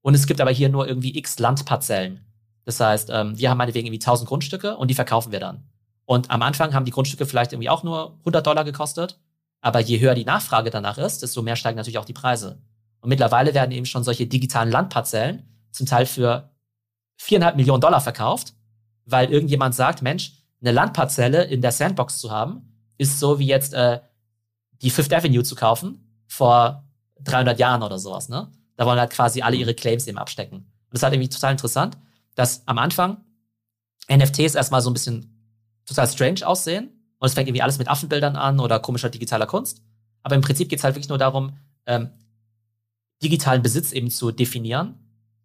und 0.00 0.14
es 0.14 0.26
gibt 0.26 0.40
aber 0.40 0.50
hier 0.50 0.68
nur 0.68 0.88
irgendwie 0.88 1.16
x 1.16 1.38
Landparzellen. 1.38 2.26
Das 2.64 2.80
heißt, 2.80 3.10
ähm, 3.12 3.38
wir 3.38 3.50
haben 3.50 3.58
meinetwegen 3.58 3.86
irgendwie 3.86 4.02
1000 4.02 4.28
Grundstücke 4.28 4.76
und 4.76 4.88
die 4.88 4.94
verkaufen 4.94 5.30
wir 5.30 5.38
dann. 5.38 5.62
Und 6.06 6.32
am 6.32 6.42
Anfang 6.42 6.74
haben 6.74 6.86
die 6.86 6.90
Grundstücke 6.90 7.24
vielleicht 7.24 7.52
irgendwie 7.52 7.70
auch 7.70 7.84
nur 7.84 8.16
100 8.18 8.44
Dollar 8.44 8.64
gekostet. 8.64 9.20
Aber 9.60 9.78
je 9.78 10.00
höher 10.00 10.16
die 10.16 10.24
Nachfrage 10.24 10.70
danach 10.70 10.98
ist, 10.98 11.22
desto 11.22 11.40
mehr 11.42 11.54
steigen 11.54 11.76
natürlich 11.76 11.98
auch 11.98 12.04
die 12.04 12.12
Preise. 12.12 12.58
Und 13.06 13.10
mittlerweile 13.10 13.54
werden 13.54 13.70
eben 13.70 13.86
schon 13.86 14.02
solche 14.02 14.26
digitalen 14.26 14.68
Landparzellen 14.68 15.44
zum 15.70 15.86
Teil 15.86 16.06
für 16.06 16.50
viereinhalb 17.16 17.54
Millionen 17.54 17.80
Dollar 17.80 18.00
verkauft, 18.00 18.54
weil 19.04 19.32
irgendjemand 19.32 19.76
sagt, 19.76 20.02
Mensch, 20.02 20.32
eine 20.60 20.72
Landparzelle 20.72 21.44
in 21.44 21.62
der 21.62 21.70
Sandbox 21.70 22.18
zu 22.18 22.32
haben, 22.32 22.82
ist 22.98 23.20
so 23.20 23.38
wie 23.38 23.46
jetzt 23.46 23.74
äh, 23.74 24.00
die 24.82 24.90
Fifth 24.90 25.12
Avenue 25.12 25.44
zu 25.44 25.54
kaufen 25.54 26.24
vor 26.26 26.82
300 27.20 27.60
Jahren 27.60 27.84
oder 27.84 28.00
sowas, 28.00 28.28
ne? 28.28 28.50
Da 28.74 28.86
wollen 28.86 28.98
halt 28.98 29.12
quasi 29.12 29.40
alle 29.40 29.54
ihre 29.54 29.74
Claims 29.74 30.08
eben 30.08 30.18
abstecken. 30.18 30.56
Und 30.56 30.66
das 30.90 30.98
ist 30.98 31.02
halt 31.04 31.14
irgendwie 31.14 31.28
total 31.28 31.52
interessant, 31.52 31.96
dass 32.34 32.66
am 32.66 32.78
Anfang 32.78 33.18
NFTs 34.10 34.56
erstmal 34.56 34.80
so 34.80 34.90
ein 34.90 34.94
bisschen 34.94 35.46
total 35.86 36.08
strange 36.08 36.44
aussehen 36.44 36.90
und 37.18 37.28
es 37.28 37.34
fängt 37.34 37.46
irgendwie 37.46 37.62
alles 37.62 37.78
mit 37.78 37.86
Affenbildern 37.86 38.34
an 38.34 38.58
oder 38.58 38.80
komischer 38.80 39.10
digitaler 39.10 39.46
Kunst. 39.46 39.84
Aber 40.24 40.34
im 40.34 40.40
Prinzip 40.40 40.68
geht 40.68 40.80
es 40.80 40.84
halt 40.84 40.96
wirklich 40.96 41.08
nur 41.08 41.18
darum, 41.18 41.56
ähm, 41.86 42.10
digitalen 43.22 43.62
Besitz 43.62 43.92
eben 43.92 44.10
zu 44.10 44.30
definieren, 44.30 44.94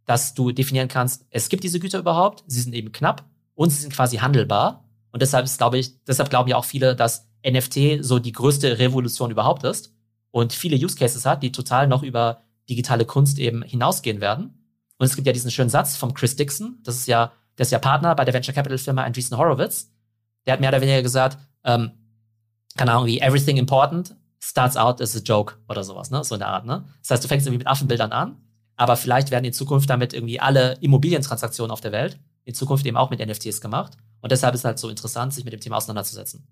dass 0.05 0.33
du 0.33 0.51
definieren 0.51 0.87
kannst, 0.87 1.25
es 1.29 1.49
gibt 1.49 1.63
diese 1.63 1.79
Güter 1.79 1.99
überhaupt, 1.99 2.43
sie 2.47 2.61
sind 2.61 2.73
eben 2.73 2.91
knapp 2.91 3.25
und 3.55 3.69
sie 3.69 3.81
sind 3.81 3.93
quasi 3.93 4.17
handelbar. 4.17 4.89
Und 5.11 5.21
deshalb 5.21 5.45
ist, 5.45 5.57
glaube 5.57 5.77
ich, 5.77 6.03
deshalb 6.05 6.29
glauben 6.29 6.49
ja 6.49 6.57
auch 6.57 6.65
viele, 6.65 6.95
dass 6.95 7.29
NFT 7.45 8.03
so 8.03 8.19
die 8.19 8.31
größte 8.31 8.79
Revolution 8.79 9.31
überhaupt 9.31 9.63
ist 9.63 9.93
und 10.31 10.53
viele 10.53 10.77
Use 10.77 10.95
Cases 10.95 11.25
hat, 11.25 11.43
die 11.43 11.51
total 11.51 11.87
noch 11.87 12.03
über 12.03 12.41
digitale 12.69 13.05
Kunst 13.05 13.39
eben 13.39 13.63
hinausgehen 13.63 14.21
werden. 14.21 14.57
Und 14.97 15.05
es 15.05 15.15
gibt 15.15 15.27
ja 15.27 15.33
diesen 15.33 15.51
schönen 15.51 15.69
Satz 15.69 15.97
vom 15.97 16.13
Chris 16.13 16.35
Dixon, 16.35 16.79
das 16.83 16.95
ist 16.95 17.07
ja, 17.07 17.31
der 17.57 17.63
ist 17.63 17.71
ja 17.71 17.79
Partner 17.79 18.15
bei 18.15 18.23
der 18.23 18.33
Venture 18.33 18.53
Capital 18.53 18.77
Firma 18.77 19.03
Andreessen 19.03 19.37
Horowitz. 19.37 19.91
Der 20.45 20.53
hat 20.53 20.61
mehr 20.61 20.69
oder 20.69 20.81
weniger 20.81 21.01
gesagt, 21.01 21.37
ähm, 21.63 21.91
keine 22.77 22.93
Ahnung, 22.93 23.05
wie 23.05 23.19
everything 23.19 23.57
important 23.57 24.15
starts 24.41 24.75
out 24.75 25.01
as 25.01 25.15
a 25.15 25.19
joke 25.19 25.55
oder 25.69 25.83
sowas, 25.83 26.11
ne? 26.11 26.23
So 26.23 26.35
in 26.35 26.39
der 26.39 26.49
Art, 26.49 26.65
ne? 26.65 26.85
Das 27.01 27.11
heißt, 27.11 27.23
du 27.23 27.27
fängst 27.27 27.45
irgendwie 27.45 27.59
mit 27.59 27.67
Affenbildern 27.67 28.11
an, 28.11 28.37
aber 28.75 28.97
vielleicht 28.97 29.31
werden 29.31 29.45
in 29.45 29.53
Zukunft 29.53 29.89
damit 29.89 30.13
irgendwie 30.13 30.39
alle 30.39 30.73
Immobilientransaktionen 30.81 31.71
auf 31.71 31.81
der 31.81 31.91
Welt 31.91 32.19
in 32.43 32.55
Zukunft 32.55 32.85
eben 32.85 32.97
auch 32.97 33.09
mit 33.09 33.25
NFTs 33.25 33.61
gemacht. 33.61 33.93
Und 34.21 34.31
deshalb 34.31 34.53
ist 34.55 34.61
es 34.61 34.65
halt 34.65 34.79
so 34.79 34.89
interessant, 34.89 35.33
sich 35.33 35.43
mit 35.43 35.53
dem 35.53 35.59
Thema 35.59 35.77
auseinanderzusetzen. 35.77 36.47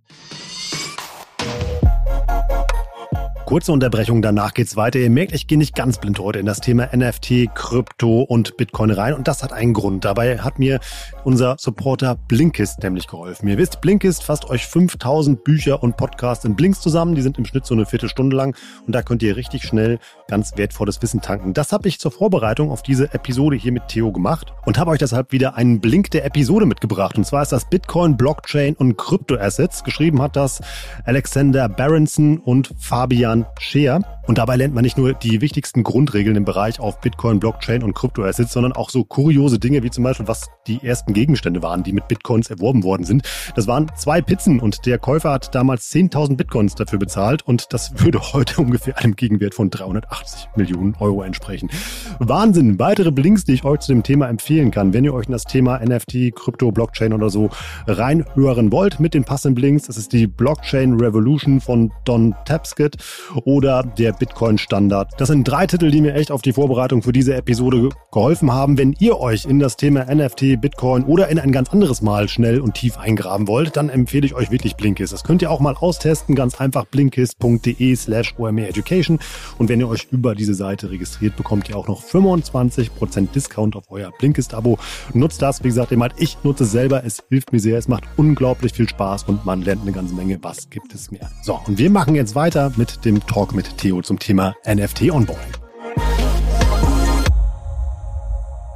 Kurze 3.49 3.71
Unterbrechung, 3.71 4.21
danach 4.21 4.53
geht's 4.53 4.75
weiter. 4.75 4.99
Ihr 4.99 5.09
merkt, 5.09 5.31
ich 5.31 5.47
gehe 5.47 5.57
nicht 5.57 5.73
ganz 5.73 5.97
blind 5.97 6.19
heute 6.19 6.37
in 6.37 6.45
das 6.45 6.59
Thema 6.59 6.95
NFT, 6.95 7.49
Krypto 7.55 8.21
und 8.21 8.57
Bitcoin 8.57 8.91
rein 8.91 9.15
und 9.15 9.27
das 9.27 9.41
hat 9.41 9.53
einen 9.53 9.73
Grund. 9.73 10.05
Dabei 10.05 10.37
hat 10.37 10.59
mir 10.59 10.79
unser 11.23 11.55
Supporter 11.57 12.13
Blinkist 12.13 12.83
nämlich 12.83 13.07
geholfen. 13.07 13.47
Ihr 13.47 13.57
wisst, 13.57 13.81
Blinkist 13.81 14.21
fasst 14.21 14.47
euch 14.51 14.67
5000 14.67 15.43
Bücher 15.43 15.81
und 15.81 15.97
Podcasts 15.97 16.45
in 16.45 16.55
Blinks 16.55 16.79
zusammen. 16.79 17.15
Die 17.15 17.23
sind 17.23 17.39
im 17.39 17.45
Schnitt 17.45 17.65
so 17.65 17.73
eine 17.73 17.87
Viertelstunde 17.87 18.35
lang 18.35 18.55
und 18.85 18.93
da 18.93 19.01
könnt 19.01 19.23
ihr 19.23 19.35
richtig 19.35 19.63
schnell 19.63 19.97
ganz 20.27 20.55
wertvolles 20.55 21.01
Wissen 21.01 21.21
tanken. 21.21 21.55
Das 21.55 21.71
habe 21.71 21.87
ich 21.87 21.97
zur 21.99 22.11
Vorbereitung 22.11 22.69
auf 22.69 22.83
diese 22.83 23.15
Episode 23.15 23.55
hier 23.55 23.71
mit 23.71 23.87
Theo 23.87 24.11
gemacht 24.11 24.53
und 24.67 24.77
habe 24.77 24.91
euch 24.91 24.99
deshalb 24.99 25.31
wieder 25.31 25.55
einen 25.55 25.81
Blink 25.81 26.11
der 26.11 26.23
Episode 26.23 26.67
mitgebracht. 26.67 27.17
Und 27.17 27.25
zwar 27.25 27.41
ist 27.41 27.51
das 27.51 27.67
Bitcoin, 27.67 28.15
Blockchain 28.15 28.75
und 28.75 28.95
Kryptoassets. 28.95 29.83
Geschrieben 29.83 30.21
hat 30.21 30.35
das 30.35 30.61
Alexander 31.05 31.67
Berenson 31.67 32.37
und 32.37 32.75
Fabian 32.77 33.38
Stefan 33.39 33.45
Scheer. 33.59 34.18
Und 34.29 34.37
dabei 34.37 34.57
lernt 34.57 34.75
man 34.75 34.83
nicht 34.83 34.95
nur 34.95 35.13
die 35.13 35.41
wichtigsten 35.41 35.81
Grundregeln 35.81 36.35
im 36.35 36.45
Bereich 36.45 36.79
auf 36.79 37.01
Bitcoin, 37.01 37.39
Blockchain 37.39 37.81
und 37.81 37.95
Kryptoassets, 37.95 38.53
sondern 38.53 38.73
auch 38.73 38.91
so 38.91 39.03
kuriose 39.03 39.57
Dinge 39.57 39.81
wie 39.81 39.89
zum 39.89 40.03
Beispiel, 40.03 40.27
was 40.27 40.51
die 40.67 40.85
ersten 40.85 41.13
Gegenstände 41.13 41.63
waren, 41.63 41.81
die 41.81 41.93
mit 41.93 42.07
Bitcoins 42.07 42.51
erworben 42.51 42.83
worden 42.83 43.05
sind. 43.05 43.23
Das 43.55 43.65
waren 43.65 43.87
zwei 43.95 44.21
Pizzen 44.21 44.59
und 44.59 44.85
der 44.85 44.99
Käufer 44.99 45.31
hat 45.31 45.55
damals 45.55 45.91
10.000 45.91 46.37
Bitcoins 46.37 46.75
dafür 46.75 46.99
bezahlt 46.99 47.41
und 47.41 47.73
das 47.73 48.03
würde 48.03 48.19
heute 48.21 48.61
ungefähr 48.61 48.99
einem 48.99 49.15
Gegenwert 49.15 49.55
von 49.55 49.71
380 49.71 50.49
Millionen 50.55 50.93
Euro 50.99 51.23
entsprechen. 51.23 51.71
Wahnsinn! 52.19 52.77
Weitere 52.77 53.09
Links, 53.09 53.45
die 53.45 53.53
ich 53.53 53.65
euch 53.65 53.79
zu 53.79 53.93
dem 53.93 54.03
Thema 54.03 54.29
empfehlen 54.29 54.69
kann, 54.69 54.93
wenn 54.93 55.05
ihr 55.05 55.15
euch 55.15 55.25
in 55.25 55.31
das 55.31 55.45
Thema 55.45 55.79
NFT, 55.83 56.35
Krypto, 56.35 56.71
Blockchain 56.71 57.13
oder 57.13 57.31
so 57.31 57.49
reinhören 57.87 58.71
wollt 58.71 58.99
mit 58.99 59.15
den 59.15 59.23
passenden 59.23 59.59
Links. 59.59 59.87
Das 59.87 59.97
ist 59.97 60.13
die 60.13 60.27
Blockchain 60.27 60.99
Revolution 60.99 61.61
von 61.61 61.91
Don 62.05 62.35
Tapskett 62.45 62.97
oder 63.43 63.81
der 63.81 64.18
Bitcoin-Standard. 64.19 65.13
Das 65.17 65.29
sind 65.29 65.47
drei 65.47 65.65
Titel, 65.65 65.89
die 65.89 66.01
mir 66.01 66.13
echt 66.13 66.31
auf 66.31 66.41
die 66.41 66.53
Vorbereitung 66.53 67.01
für 67.01 67.11
diese 67.11 67.33
Episode 67.35 67.89
geholfen 68.11 68.51
haben. 68.51 68.77
Wenn 68.77 68.95
ihr 68.99 69.19
euch 69.19 69.45
in 69.45 69.59
das 69.59 69.77
Thema 69.77 70.05
NFT, 70.13 70.61
Bitcoin 70.61 71.05
oder 71.05 71.29
in 71.29 71.39
ein 71.39 71.51
ganz 71.51 71.69
anderes 71.69 72.01
Mal 72.01 72.29
schnell 72.29 72.59
und 72.59 72.75
tief 72.75 72.97
eingraben 72.97 73.47
wollt, 73.47 73.77
dann 73.77 73.89
empfehle 73.89 74.25
ich 74.25 74.35
euch 74.35 74.51
wirklich 74.51 74.75
Blinkist. 74.75 75.13
Das 75.13 75.23
könnt 75.23 75.41
ihr 75.41 75.49
auch 75.49 75.59
mal 75.59 75.75
austesten, 75.75 76.35
ganz 76.35 76.59
einfach 76.59 76.85
blinkist.de 76.85 77.95
slash 77.95 78.35
Education. 78.37 79.19
Und 79.57 79.69
wenn 79.69 79.79
ihr 79.79 79.87
euch 79.87 80.07
über 80.11 80.35
diese 80.35 80.53
Seite 80.53 80.91
registriert, 80.91 81.35
bekommt 81.35 81.69
ihr 81.69 81.77
auch 81.77 81.87
noch 81.87 82.03
25% 82.03 83.31
Discount 83.31 83.75
auf 83.75 83.85
euer 83.89 84.11
Blinkist-Abo. 84.19 84.77
Nutzt 85.13 85.41
das, 85.41 85.63
wie 85.63 85.69
gesagt, 85.69 85.91
eben 85.91 86.01
halt, 86.01 86.13
ich 86.17 86.37
nutze 86.43 86.65
es 86.65 86.71
selber, 86.71 87.03
es 87.05 87.23
hilft 87.29 87.51
mir 87.51 87.59
sehr, 87.59 87.77
es 87.77 87.87
macht 87.87 88.03
unglaublich 88.17 88.73
viel 88.73 88.89
Spaß 88.89 89.23
und 89.23 89.45
man 89.45 89.61
lernt 89.61 89.83
eine 89.83 89.91
ganze 89.91 90.13
Menge. 90.13 90.39
Was 90.41 90.69
gibt 90.69 90.93
es 90.93 91.11
mehr? 91.11 91.29
So, 91.41 91.59
und 91.65 91.77
wir 91.77 91.89
machen 91.89 92.15
jetzt 92.15 92.35
weiter 92.35 92.71
mit 92.75 93.05
dem 93.05 93.25
Talk 93.25 93.53
mit 93.53 93.77
Theo 93.77 94.01
zum 94.09 94.17
Thema 94.17 94.55
NFT 94.65 95.11
Onboarding. 95.11 95.51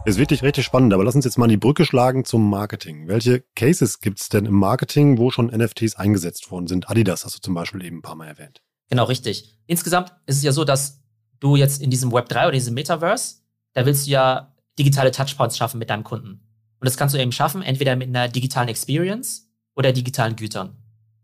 Es 0.06 0.18
wird 0.18 0.30
wirklich 0.30 0.44
richtig 0.44 0.64
spannend, 0.64 0.94
aber 0.94 1.04
lass 1.04 1.16
uns 1.16 1.26
jetzt 1.26 1.40
mal 1.40 1.48
die 1.48 1.58
Brücke 1.58 1.86
schlagen 1.86 2.24
zum 2.24 2.48
Marketing. 2.48 3.08
Welche 3.08 3.44
Cases 3.56 4.00
gibt 4.00 4.22
es 4.22 4.30
denn 4.30 4.46
im 4.46 4.54
Marketing, 4.54 5.18
wo 5.18 5.32
schon 5.32 5.48
NFTs 5.48 5.96
eingesetzt 5.96 6.52
worden 6.52 6.68
sind? 6.68 6.88
Adidas 6.88 7.26
hast 7.26 7.36
du 7.36 7.40
zum 7.42 7.56
Beispiel 7.56 7.84
eben 7.84 7.98
ein 7.98 8.02
paar 8.04 8.14
Mal 8.14 8.28
erwähnt. 8.28 8.62
Genau, 8.90 9.06
richtig. 9.06 9.58
Insgesamt 9.66 10.14
ist 10.28 10.38
es 10.38 10.44
ja 10.44 10.52
so, 10.52 10.66
dass 10.66 11.02
du 11.40 11.56
jetzt 11.56 11.82
in 11.82 11.90
diesem 11.90 12.12
Web 12.12 12.30
3 12.30 12.44
oder 12.44 12.52
diesem 12.52 12.76
Metaverse, 12.76 13.38
da 13.74 13.88
willst 13.88 14.06
du 14.06 14.12
ja 14.12 14.56
digitale 14.78 15.10
Touchpoints 15.10 15.58
schaffen 15.58 15.80
mit 15.80 15.90
deinem 15.90 16.04
Kunden. 16.04 16.48
Und 16.80 16.86
das 16.86 16.96
kannst 16.96 17.16
du 17.16 17.20
eben 17.20 17.32
schaffen, 17.32 17.64
entweder 17.64 17.96
mit 17.96 18.10
einer 18.10 18.28
digitalen 18.28 18.70
Experience 18.70 19.50
oder 19.76 19.94
digitalen 19.94 20.36
Gütern. 20.36 20.78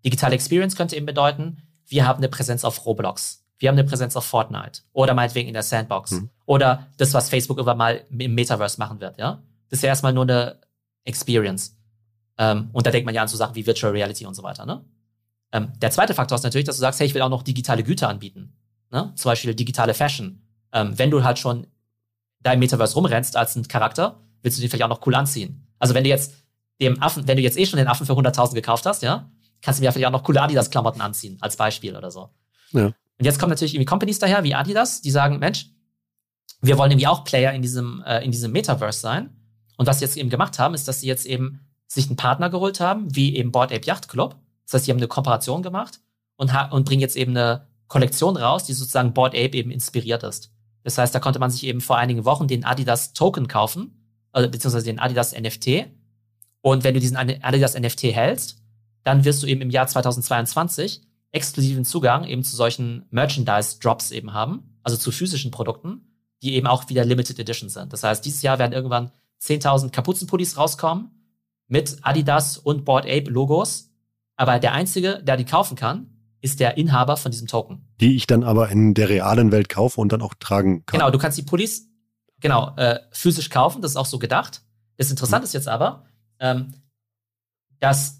Digitale 0.03 0.33
Experience 0.33 0.75
könnte 0.75 0.95
eben 0.95 1.05
bedeuten, 1.05 1.61
wir 1.85 2.07
haben 2.07 2.17
eine 2.17 2.29
Präsenz 2.29 2.63
auf 2.63 2.87
Roblox. 2.87 3.45
Wir 3.59 3.69
haben 3.69 3.75
eine 3.77 3.87
Präsenz 3.87 4.15
auf 4.15 4.25
Fortnite 4.25 4.81
oder 4.93 5.13
meinetwegen 5.13 5.47
in 5.47 5.53
der 5.53 5.63
Sandbox 5.63 6.11
mhm. 6.11 6.29
oder 6.45 6.87
das, 6.97 7.13
was 7.13 7.29
Facebook 7.29 7.57
irgendwann 7.57 7.77
mal 7.77 8.05
im 8.09 8.33
Metaverse 8.33 8.79
machen 8.79 8.99
wird, 8.99 9.17
ja. 9.17 9.43
Das 9.69 9.79
ist 9.79 9.83
ja 9.83 9.89
erstmal 9.89 10.13
nur 10.13 10.23
eine 10.23 10.59
Experience. 11.03 11.77
Ähm, 12.37 12.69
und 12.73 12.87
da 12.87 12.91
denkt 12.91 13.05
man 13.05 13.13
ja 13.13 13.21
an 13.21 13.27
so 13.27 13.37
Sachen 13.37 13.55
wie 13.55 13.65
Virtual 13.65 13.91
Reality 13.91 14.25
und 14.25 14.33
so 14.33 14.43
weiter, 14.43 14.65
ne? 14.65 14.83
Ähm, 15.51 15.73
der 15.81 15.91
zweite 15.91 16.13
Faktor 16.13 16.35
ist 16.37 16.43
natürlich, 16.43 16.65
dass 16.65 16.77
du 16.77 16.81
sagst, 16.81 16.99
hey, 16.99 17.07
ich 17.07 17.13
will 17.13 17.21
auch 17.21 17.29
noch 17.29 17.43
digitale 17.43 17.83
Güter 17.83 18.07
anbieten. 18.07 18.53
Ne? 18.91 19.11
Zum 19.15 19.29
Beispiel 19.29 19.53
digitale 19.55 19.93
Fashion. 19.93 20.41
Ähm, 20.71 20.97
wenn 20.97 21.11
du 21.11 21.23
halt 21.23 21.39
schon 21.39 21.67
da 22.41 22.53
im 22.53 22.59
Metaverse 22.59 22.95
rumrennst 22.95 23.35
als 23.35 23.55
ein 23.55 23.67
Charakter, 23.67 24.21
willst 24.41 24.57
du 24.57 24.61
den 24.61 24.69
vielleicht 24.69 24.83
auch 24.83 24.89
noch 24.89 25.05
cool 25.07 25.15
anziehen. 25.15 25.67
Also 25.79 25.93
wenn 25.93 26.03
du 26.03 26.09
jetzt 26.09 26.33
dem 26.81 27.01
Affen, 27.01 27.27
wenn 27.27 27.37
du 27.37 27.43
jetzt 27.43 27.57
eh 27.57 27.65
schon 27.65 27.77
den 27.77 27.87
Affen 27.87 28.05
für 28.05 28.13
100.000 28.13 28.53
gekauft 28.53 28.85
hast, 28.85 29.01
ja, 29.01 29.29
kannst 29.61 29.79
du 29.79 29.83
mir 29.83 29.91
vielleicht 29.91 30.07
auch 30.07 30.11
noch 30.11 30.23
coole 30.23 30.41
Adidas-Klamotten 30.41 31.01
anziehen, 31.01 31.37
als 31.41 31.57
Beispiel 31.57 31.95
oder 31.95 32.11
so. 32.11 32.29
Ja. 32.71 32.91
Und 33.19 33.25
jetzt 33.25 33.37
kommen 33.37 33.49
natürlich 33.49 33.73
irgendwie 33.75 33.85
Companies 33.85 34.19
daher, 34.19 34.43
wie 34.43 34.55
Adidas, 34.55 35.01
die 35.01 35.11
sagen, 35.11 35.39
Mensch, 35.39 35.67
wir 36.61 36.77
wollen 36.77 36.91
irgendwie 36.91 37.07
auch 37.07 37.23
Player 37.23 37.53
in 37.53 37.61
diesem, 37.61 38.01
äh, 38.05 38.23
in 38.23 38.31
diesem 38.31 38.51
Metaverse 38.51 38.99
sein. 38.99 39.29
Und 39.77 39.87
was 39.87 39.99
sie 39.99 40.05
jetzt 40.05 40.17
eben 40.17 40.29
gemacht 40.29 40.57
haben, 40.57 40.73
ist, 40.73 40.87
dass 40.87 41.01
sie 41.01 41.07
jetzt 41.07 41.25
eben 41.25 41.59
sich 41.87 42.07
einen 42.07 42.15
Partner 42.15 42.49
geholt 42.49 42.79
haben, 42.79 43.13
wie 43.15 43.35
eben 43.35 43.51
Board 43.51 43.71
Ape 43.73 43.85
Yacht 43.85 44.07
Club. 44.07 44.35
Das 44.65 44.73
heißt, 44.73 44.85
sie 44.85 44.91
haben 44.91 44.97
eine 44.97 45.07
Kooperation 45.07 45.63
gemacht 45.63 45.99
und, 46.35 46.53
und 46.71 46.85
bringen 46.85 47.01
jetzt 47.01 47.17
eben 47.17 47.35
eine 47.35 47.67
Kollektion 47.87 48.37
raus, 48.37 48.65
die 48.65 48.73
sozusagen 48.73 49.13
Board 49.13 49.33
Ape 49.33 49.57
eben 49.57 49.71
inspiriert 49.71 50.23
ist. 50.23 50.51
Das 50.83 50.97
heißt, 50.97 51.13
da 51.13 51.19
konnte 51.19 51.39
man 51.39 51.51
sich 51.51 51.65
eben 51.65 51.81
vor 51.81 51.97
einigen 51.97 52.23
Wochen 52.23 52.47
den 52.47 52.63
Adidas 52.63 53.13
Token 53.13 53.47
kaufen, 53.47 53.95
also, 54.31 54.49
beziehungsweise 54.49 54.85
den 54.85 54.99
Adidas 54.99 55.37
NFT. 55.37 55.87
Und 56.61 56.83
wenn 56.83 56.93
du 56.93 56.99
diesen 56.99 57.17
Adidas 57.17 57.77
NFT 57.77 58.03
hältst, 58.03 58.61
dann 59.03 59.25
wirst 59.25 59.41
du 59.43 59.47
eben 59.47 59.61
im 59.61 59.71
Jahr 59.71 59.87
2022 59.87 61.01
exklusiven 61.31 61.85
Zugang 61.85 62.25
eben 62.25 62.43
zu 62.43 62.55
solchen 62.55 63.05
Merchandise-Drops 63.11 64.11
eben 64.11 64.33
haben, 64.33 64.79
also 64.83 64.97
zu 64.97 65.11
physischen 65.11 65.51
Produkten, 65.51 66.01
die 66.41 66.55
eben 66.55 66.67
auch 66.67 66.89
wieder 66.89 67.05
Limited 67.05 67.39
Edition 67.39 67.69
sind. 67.69 67.93
Das 67.93 68.03
heißt, 68.03 68.25
dieses 68.25 68.41
Jahr 68.41 68.59
werden 68.59 68.73
irgendwann 68.73 69.11
10.000 69.41 69.91
Kapuzenpullis 69.91 70.57
rauskommen 70.57 71.11
mit 71.67 71.97
Adidas 72.01 72.57
und 72.57 72.85
Board 72.85 73.05
Ape 73.05 73.29
Logos. 73.29 73.91
Aber 74.35 74.59
der 74.59 74.73
einzige, 74.73 75.21
der 75.23 75.37
die 75.37 75.45
kaufen 75.45 75.75
kann, 75.75 76.09
ist 76.41 76.59
der 76.59 76.77
Inhaber 76.77 77.17
von 77.17 77.31
diesem 77.31 77.47
Token. 77.47 77.87
Die 77.99 78.15
ich 78.15 78.25
dann 78.25 78.43
aber 78.43 78.69
in 78.69 78.93
der 78.93 79.09
realen 79.09 79.51
Welt 79.51 79.69
kaufe 79.69 79.99
und 79.99 80.11
dann 80.11 80.21
auch 80.21 80.33
tragen 80.33 80.85
kann. 80.85 80.99
Genau, 80.99 81.11
du 81.11 81.17
kannst 81.17 81.37
die 81.37 81.43
Pullis 81.43 81.89
genau 82.39 82.75
äh, 82.77 82.99
physisch 83.11 83.49
kaufen. 83.49 83.81
Das 83.81 83.91
ist 83.91 83.97
auch 83.97 84.05
so 84.05 84.19
gedacht. 84.19 84.61
Das 84.97 85.09
Interessante 85.09 85.43
hm. 85.43 85.45
ist 85.45 85.53
jetzt 85.53 85.67
aber, 85.67 86.05
ähm, 86.39 86.73
dass 87.79 88.18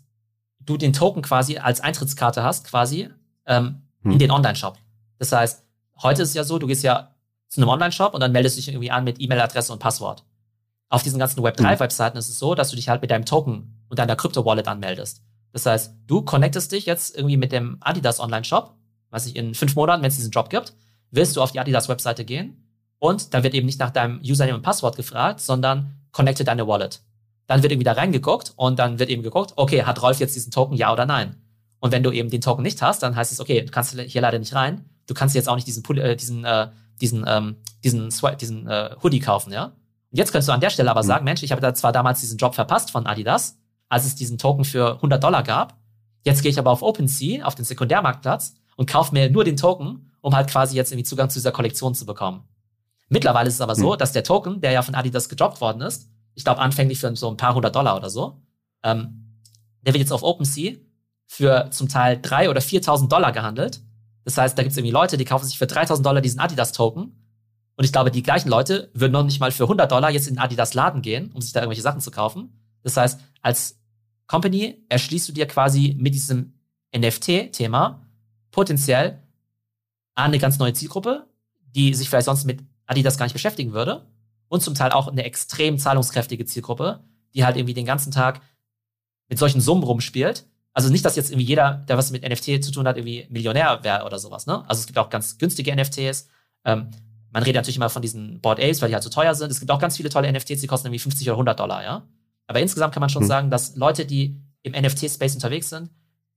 du 0.70 0.78
den 0.78 0.94
Token 0.94 1.22
quasi 1.24 1.58
als 1.58 1.82
Eintrittskarte 1.82 2.44
hast, 2.44 2.68
quasi 2.68 3.10
ähm, 3.48 3.82
hm. 4.04 4.12
in 4.12 4.20
den 4.20 4.32
Online-Shop. 4.32 4.78
Das 5.18 5.32
heißt, 5.32 5.64
heute 6.02 6.22
ist 6.22 6.30
es 6.30 6.36
ja 6.36 6.44
so, 6.44 6.60
du 6.60 6.68
gehst 6.68 6.84
ja 6.84 7.16
zu 7.48 7.60
einem 7.60 7.70
Online-Shop 7.70 8.14
und 8.14 8.22
dann 8.22 8.32
meldest 8.32 8.56
du 8.56 8.62
dich 8.62 8.70
irgendwie 8.70 8.92
an 8.92 9.04
mit 9.04 9.20
E-Mail-Adresse 9.20 9.74
und 9.74 9.80
Passwort. 9.80 10.24
Auf 10.88 11.04
diesen 11.04 11.20
ganzen 11.20 11.42
Web3-Webseiten 11.42 12.16
hm. 12.16 12.20
ist 12.20 12.30
es 12.30 12.38
so, 12.38 12.54
dass 12.54 12.70
du 12.70 12.76
dich 12.76 12.88
halt 12.88 13.02
mit 13.02 13.10
deinem 13.10 13.26
Token 13.26 13.84
und 13.90 13.98
deiner 13.98 14.16
Crypto-Wallet 14.16 14.68
anmeldest. 14.68 15.24
Das 15.52 15.66
heißt, 15.66 15.96
du 16.06 16.22
connectest 16.22 16.72
dich 16.72 16.86
jetzt 16.86 17.16
irgendwie 17.16 17.38
mit 17.38 17.52
dem 17.52 17.78
Adidas 17.82 18.20
Online-Shop, 18.20 18.76
was 19.10 19.26
ich 19.26 19.36
in 19.36 19.56
fünf 19.56 19.76
Monaten, 19.76 20.04
wenn 20.04 20.10
es 20.10 20.18
diesen 20.18 20.32
Job 20.32 20.52
gibt, 20.52 20.76
wirst 21.10 21.36
du 21.36 21.42
auf 21.42 21.52
die 21.52 21.60
Adidas-Webseite 21.60 22.24
gehen 22.24 22.64
und 23.00 23.34
dann 23.34 23.42
wird 23.42 23.56
eben 23.56 23.66
nicht 23.66 23.80
nach 23.80 23.90
deinem 23.90 24.20
Username 24.20 24.58
und 24.58 24.62
Passwort 24.62 24.96
gefragt, 24.96 25.40
sondern 25.40 25.96
connecte 26.12 26.44
deine 26.44 26.68
Wallet. 26.68 27.02
Dann 27.50 27.64
wird 27.64 27.72
irgendwie 27.72 27.86
da 27.86 27.94
reingeguckt 27.94 28.54
und 28.58 28.78
dann 28.78 29.00
wird 29.00 29.10
eben 29.10 29.24
geguckt, 29.24 29.54
okay, 29.56 29.82
hat 29.82 30.04
Rolf 30.04 30.20
jetzt 30.20 30.36
diesen 30.36 30.52
Token, 30.52 30.78
ja 30.78 30.94
oder 30.94 31.08
nein? 31.08 31.36
Und 31.80 31.92
wenn 31.92 32.04
du 32.04 32.12
eben 32.12 32.30
den 32.30 32.42
Token 32.42 32.62
nicht 32.62 32.80
hast, 32.84 33.02
dann 33.02 33.16
heißt 33.16 33.32
es, 33.32 33.40
okay, 33.40 33.64
du 33.64 33.72
kannst 33.72 34.00
hier 34.00 34.22
leider 34.22 34.38
nicht 34.38 34.54
rein. 34.54 34.86
Du 35.08 35.16
kannst 35.16 35.34
jetzt 35.34 35.50
auch 35.50 35.56
nicht 35.56 35.66
diesen, 35.66 35.84
äh, 35.98 36.16
diesen, 36.16 36.46
äh, 36.46 36.68
diesen, 37.02 37.26
ähm, 37.28 37.56
diesen, 37.84 38.12
diesen 38.40 38.68
äh, 38.68 38.92
Hoodie 39.02 39.20
kaufen, 39.20 39.52
ja? 39.52 39.64
Und 39.66 40.18
jetzt 40.18 40.32
könntest 40.32 40.48
du 40.48 40.54
an 40.54 40.60
der 40.60 40.70
Stelle 40.70 40.92
aber 40.92 41.02
mhm. 41.02 41.08
sagen, 41.08 41.26
Mensch, 41.26 41.42
ich 41.42 41.52
habe 41.52 41.60
da 41.60 41.74
zwar 41.74 41.92
damals 41.92 42.20
diesen 42.20 42.38
Job 42.38 42.54
verpasst 42.54 42.92
von 42.92 43.08
Adidas, 43.08 43.58
als 43.88 44.06
es 44.06 44.14
diesen 44.14 44.38
Token 44.38 44.64
für 44.64 44.98
100 44.98 45.24
Dollar 45.24 45.42
gab. 45.42 45.76
Jetzt 46.24 46.44
gehe 46.44 46.52
ich 46.52 46.60
aber 46.60 46.70
auf 46.70 46.84
OpenSea, 46.84 47.44
auf 47.46 47.56
den 47.56 47.66
Sekundärmarktplatz 47.66 48.58
und 48.76 48.88
kaufe 48.88 49.12
mir 49.12 49.32
nur 49.32 49.44
den 49.44 49.58
Token, 49.58 50.12
um 50.22 50.36
halt 50.36 50.52
quasi 50.52 50.76
jetzt 50.76 50.92
irgendwie 50.92 51.06
Zugang 51.06 51.32
zu 51.32 51.40
dieser 51.40 51.52
Kollektion 51.52 51.96
zu 51.96 52.06
bekommen. 52.06 52.44
Mittlerweile 53.08 53.48
ist 53.48 53.56
es 53.56 53.62
aber 53.62 53.74
so, 53.74 53.94
mhm. 53.94 53.98
dass 53.98 54.12
der 54.12 54.24
Token, 54.24 54.62
der 54.62 54.72
ja 54.72 54.84
von 54.84 54.94
Adidas 54.94 55.30
gedroppt 55.30 55.62
worden 55.62 55.82
ist, 55.82 56.12
ich 56.36 56.44
glaube 56.44 56.62
anfänglich 56.62 57.00
für 57.00 57.16
so 57.16 57.30
ein 57.30 57.38
paar 57.38 57.56
hundert 57.56 57.76
Dollar 57.76 57.96
oder 57.96 58.10
so. 58.10 58.42
Ähm, 58.84 59.40
der 59.82 59.94
wird 59.94 60.02
jetzt 60.02 60.12
auf 60.12 60.24
OpenSea 60.24 60.76
für 61.26 61.70
zum 61.72 61.88
Teil 61.90 62.20
drei 62.22 62.50
oder 62.50 62.62
4.000 62.62 63.08
Dollar 63.08 63.32
gehandelt. 63.32 63.82
Das 64.24 64.38
heißt, 64.38 64.58
da 64.58 64.64
gibt 64.64 64.72
es 64.72 64.78
irgendwie 64.78 64.94
Leute, 64.94 65.18
die 65.18 65.26
kaufen 65.26 65.46
sich 65.46 65.58
für 65.58 65.66
3.000 65.66 66.02
Dollar 66.02 66.22
diesen 66.22 66.40
Adidas-Token. 66.40 67.16
Und 67.76 67.86
ich 67.86 67.92
glaube, 67.92 68.12
die 68.12 68.24
gleichen 68.24 68.50
Leute 68.50 68.92
würden 68.94 69.14
noch 69.14 69.24
nicht 69.24 69.40
mal 69.40 69.52
für 69.52 69.64
100 69.64 69.92
Dollar 69.92 70.12
jetzt 70.12 70.28
in 70.28 70.36
den 70.36 70.40
Adidas-Laden 70.42 71.02
gehen, 71.02 71.32
um 71.32 71.42
sich 71.42 71.54
da 71.54 71.62
irgendwelche 71.62 71.82
Sachen 71.82 72.02
zu 72.02 72.12
kaufen. 72.12 72.52
Das 72.84 72.98
heißt, 72.98 73.20
als 73.42 73.80
Company 74.28 74.86
erschließt 74.90 75.30
du 75.30 75.34
dir 75.34 75.48
quasi 75.48 75.96
mit 75.98 76.14
diesem 76.14 76.60
NFT-Thema 76.96 78.06
potenziell 78.52 79.24
eine 80.16 80.40
ganz 80.40 80.60
neue 80.60 80.74
Zielgruppe, 80.74 81.28
die 81.76 81.94
sich 81.94 82.10
vielleicht 82.10 82.26
sonst 82.26 82.46
mit 82.46 82.64
Adidas 82.86 83.18
gar 83.18 83.26
nicht 83.26 83.34
beschäftigen 83.34 83.74
würde 83.74 84.06
und 84.50 84.62
zum 84.62 84.76
Teil 84.76 84.92
auch 84.92 85.08
eine 85.08 85.24
extrem 85.24 85.78
zahlungskräftige 85.78 86.46
Zielgruppe, 86.46 87.04
die 87.34 87.46
halt 87.46 87.56
irgendwie 87.56 87.74
den 87.74 87.86
ganzen 87.86 88.12
Tag 88.12 88.42
mit 89.30 89.40
solchen 89.40 89.62
Summen 89.62 89.84
rumspielt. 89.84 90.48
Also 90.74 90.90
nicht, 90.90 91.06
dass 91.06 91.16
jetzt 91.16 91.32
irgendwie 91.32 91.48
jeder, 91.48 91.86
der 91.88 91.98
was 91.98 92.12
mit 92.12 92.28
NFT 92.28 92.64
zu 92.64 92.72
tun 92.72 92.88
hat, 92.88 92.98
irgendwie 92.98 93.28
Millionär 93.30 93.80
wäre 93.84 94.06
oder 94.06 94.20
sowas, 94.20 94.46
ne? 94.46 94.64
Also 94.68 94.82
es 94.82 94.88
gibt 94.88 94.98
auch 94.98 95.10
ganz 95.10 95.38
günstige 95.38 95.76
NFTs. 95.76 96.28
Ähm, 96.66 96.90
man 97.32 97.44
redet 97.44 97.58
natürlich 97.58 97.78
immer 97.78 97.90
von 97.90 98.02
diesen 98.02 98.42
Board 98.42 98.60
Apes, 98.60 98.82
weil 98.82 98.90
die 98.90 98.96
halt 98.96 99.04
so 99.04 99.10
teuer 99.10 99.36
sind. 99.36 99.52
Es 99.52 99.60
gibt 99.60 99.72
auch 99.72 99.80
ganz 99.80 99.98
viele 99.98 100.10
tolle 100.10 100.32
NFTs, 100.32 100.62
die 100.62 100.68
kosten 100.68 100.88
irgendwie 100.88 101.00
50 101.00 101.28
oder 101.28 101.36
100 101.36 101.60
Dollar, 101.60 101.84
ja? 101.84 102.08
Aber 102.48 102.60
insgesamt 102.60 102.94
kann 102.94 103.02
man 103.02 103.10
schon 103.10 103.22
hm. 103.22 103.28
sagen, 103.28 103.50
dass 103.52 103.76
Leute, 103.76 104.06
die 104.06 104.42
im 104.64 104.74
NFT-Space 104.74 105.36
unterwegs 105.36 105.70
sind, 105.70 105.92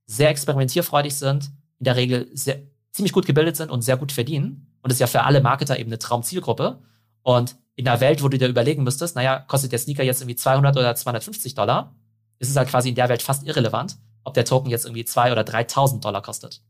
sehr 0.07 0.29
experimentierfreudig 0.29 1.15
sind, 1.15 1.51
in 1.79 1.85
der 1.85 1.97
Regel 1.97 2.29
sehr, 2.35 2.61
ziemlich 2.91 3.13
gut 3.13 3.27
gebildet 3.27 3.57
sind 3.57 3.71
und 3.71 3.83
sehr 3.83 3.97
gut 3.97 4.13
verdienen. 4.13 4.77
Und 4.83 4.91
das 4.91 4.97
ist 4.97 5.01
ja 5.01 5.07
für 5.07 5.25
alle 5.25 5.41
Marketer 5.41 5.79
eben 5.79 5.89
eine 5.89 5.99
Traumzielgruppe. 5.99 6.83
Und 7.23 7.57
in 7.77 7.89
einer 7.89 8.01
Welt, 8.01 8.23
wo 8.23 8.29
du 8.29 8.39
dir 8.39 8.49
überlegen 8.49 8.85
müsstest, 8.85 9.17
naja, 9.17 9.39
kostet 9.41 9.73
der 9.73 9.79
Sneaker 9.79 10.03
jetzt 10.03 10.21
irgendwie 10.21 10.37
200 10.37 10.77
oder 10.77 10.95
250 10.95 11.55
Dollar, 11.55 11.95
ist 12.39 12.51
es 12.51 12.57
halt 12.57 12.69
quasi 12.69 12.91
in 12.91 12.95
der 12.95 13.09
Welt 13.09 13.23
fast 13.23 13.47
irrelevant, 13.47 13.97
ob 14.25 14.35
der 14.35 14.45
Token 14.45 14.71
jetzt 14.71 14.85
irgendwie 14.85 15.05
2 15.05 15.33
oder 15.33 15.43
3.000 15.43 16.01
Dollar 16.01 16.23
kostet. 16.23 16.61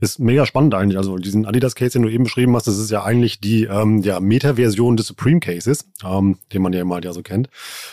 Ist 0.00 0.18
mega 0.18 0.46
spannend 0.46 0.74
eigentlich. 0.74 0.96
Also 0.96 1.16
diesen 1.18 1.44
Adidas-Case, 1.44 1.92
den 1.92 2.02
du 2.02 2.08
eben 2.08 2.24
beschrieben 2.24 2.56
hast, 2.56 2.66
das 2.66 2.78
ist 2.78 2.90
ja 2.90 3.04
eigentlich 3.04 3.40
die 3.40 3.64
ähm, 3.64 4.02
ja, 4.02 4.18
Meta-Version 4.18 4.96
des 4.96 5.06
Supreme 5.06 5.40
Cases, 5.40 5.84
ähm, 6.02 6.38
den 6.52 6.62
man 6.62 6.72
ja 6.72 6.84
mal 6.84 7.04
ja 7.04 7.12
so 7.12 7.22
kennt. 7.22 7.48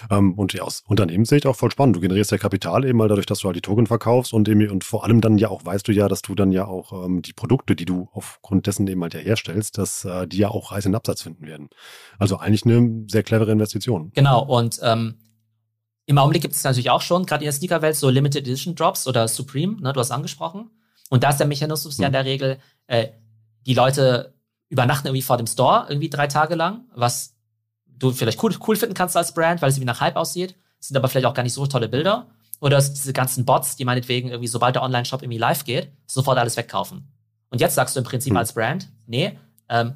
Ähm, 0.09 0.33
und 0.33 0.53
ja, 0.53 0.63
aus 0.63 0.83
Unternehmenssicht 0.87 1.45
auch 1.45 1.55
voll 1.55 1.71
spannend. 1.71 1.97
Du 1.97 1.99
generierst 1.99 2.31
ja 2.31 2.37
Kapital 2.37 2.85
eben 2.85 2.97
mal 2.97 3.09
dadurch, 3.09 3.25
dass 3.25 3.39
du 3.39 3.47
halt 3.47 3.57
die 3.57 3.61
Token 3.61 3.87
verkaufst 3.87 4.33
und 4.33 4.47
eben, 4.47 4.69
und 4.69 4.85
vor 4.85 5.03
allem 5.03 5.19
dann 5.19 5.37
ja 5.37 5.49
auch 5.49 5.65
weißt 5.65 5.87
du 5.87 5.91
ja, 5.91 6.07
dass 6.07 6.21
du 6.21 6.33
dann 6.35 6.51
ja 6.51 6.65
auch 6.65 7.05
ähm, 7.05 7.21
die 7.21 7.33
Produkte, 7.33 7.75
die 7.75 7.85
du 7.85 8.07
aufgrund 8.13 8.67
dessen 8.67 8.87
eben 8.87 9.01
halt 9.01 9.13
ja 9.13 9.19
herstellst, 9.19 9.77
dass 9.77 10.05
äh, 10.05 10.27
die 10.27 10.37
ja 10.37 10.49
auch 10.49 10.71
reißenden 10.71 10.95
Absatz 10.95 11.21
finden 11.21 11.45
werden. 11.45 11.69
Also 12.19 12.37
eigentlich 12.37 12.65
eine 12.65 13.05
sehr 13.07 13.23
clevere 13.23 13.51
Investition. 13.51 14.11
Genau, 14.15 14.45
und 14.45 14.79
ähm, 14.81 15.15
im 16.05 16.17
Augenblick 16.17 16.41
gibt 16.41 16.55
es 16.55 16.63
natürlich 16.63 16.89
auch 16.89 17.01
schon, 17.01 17.25
gerade 17.25 17.43
in 17.43 17.47
der 17.47 17.51
Sneaker-Welt, 17.51 17.97
so 17.97 18.09
Limited 18.09 18.47
Edition 18.47 18.75
Drops 18.75 19.07
oder 19.07 19.27
Supreme, 19.27 19.81
ne, 19.81 19.91
du 19.91 19.99
hast 19.99 20.11
angesprochen. 20.11 20.69
Und 21.09 21.23
da 21.23 21.29
ist 21.29 21.37
der 21.37 21.47
Mechanismus 21.47 21.97
mhm. 21.97 22.01
ja 22.01 22.07
in 22.07 22.13
der 22.13 22.25
Regel, 22.25 22.59
äh, 22.87 23.09
die 23.65 23.73
Leute 23.73 24.33
übernachten 24.69 25.07
irgendwie 25.07 25.21
vor 25.21 25.37
dem 25.37 25.47
Store 25.47 25.85
irgendwie 25.89 26.09
drei 26.09 26.27
Tage 26.27 26.55
lang, 26.55 26.85
was 26.93 27.35
du 27.85 28.11
vielleicht 28.11 28.41
cool, 28.43 28.55
cool 28.67 28.75
finden 28.75 28.95
kannst 28.95 29.15
als 29.15 29.33
Brand, 29.33 29.61
weil 29.61 29.69
es 29.69 29.79
wie 29.79 29.85
nach 29.85 30.01
Hype 30.01 30.15
aussieht, 30.15 30.55
sind 30.79 30.97
aber 30.97 31.07
vielleicht 31.07 31.25
auch 31.25 31.33
gar 31.33 31.43
nicht 31.43 31.53
so 31.53 31.65
tolle 31.65 31.89
Bilder. 31.89 32.27
Oder 32.59 32.77
diese 32.77 33.13
ganzen 33.13 33.45
Bots, 33.45 33.75
die 33.75 33.85
meinetwegen 33.85 34.29
irgendwie, 34.29 34.47
sobald 34.47 34.75
der 34.75 34.83
Online-Shop 34.83 35.21
irgendwie 35.21 35.37
live 35.37 35.63
geht, 35.63 35.91
sofort 36.07 36.37
alles 36.37 36.57
wegkaufen. 36.57 37.07
Und 37.49 37.61
jetzt 37.61 37.75
sagst 37.75 37.95
du 37.95 37.99
im 37.99 38.05
Prinzip 38.05 38.33
mhm. 38.33 38.37
als 38.37 38.53
Brand, 38.53 38.89
nee, 39.05 39.37
ähm, 39.69 39.93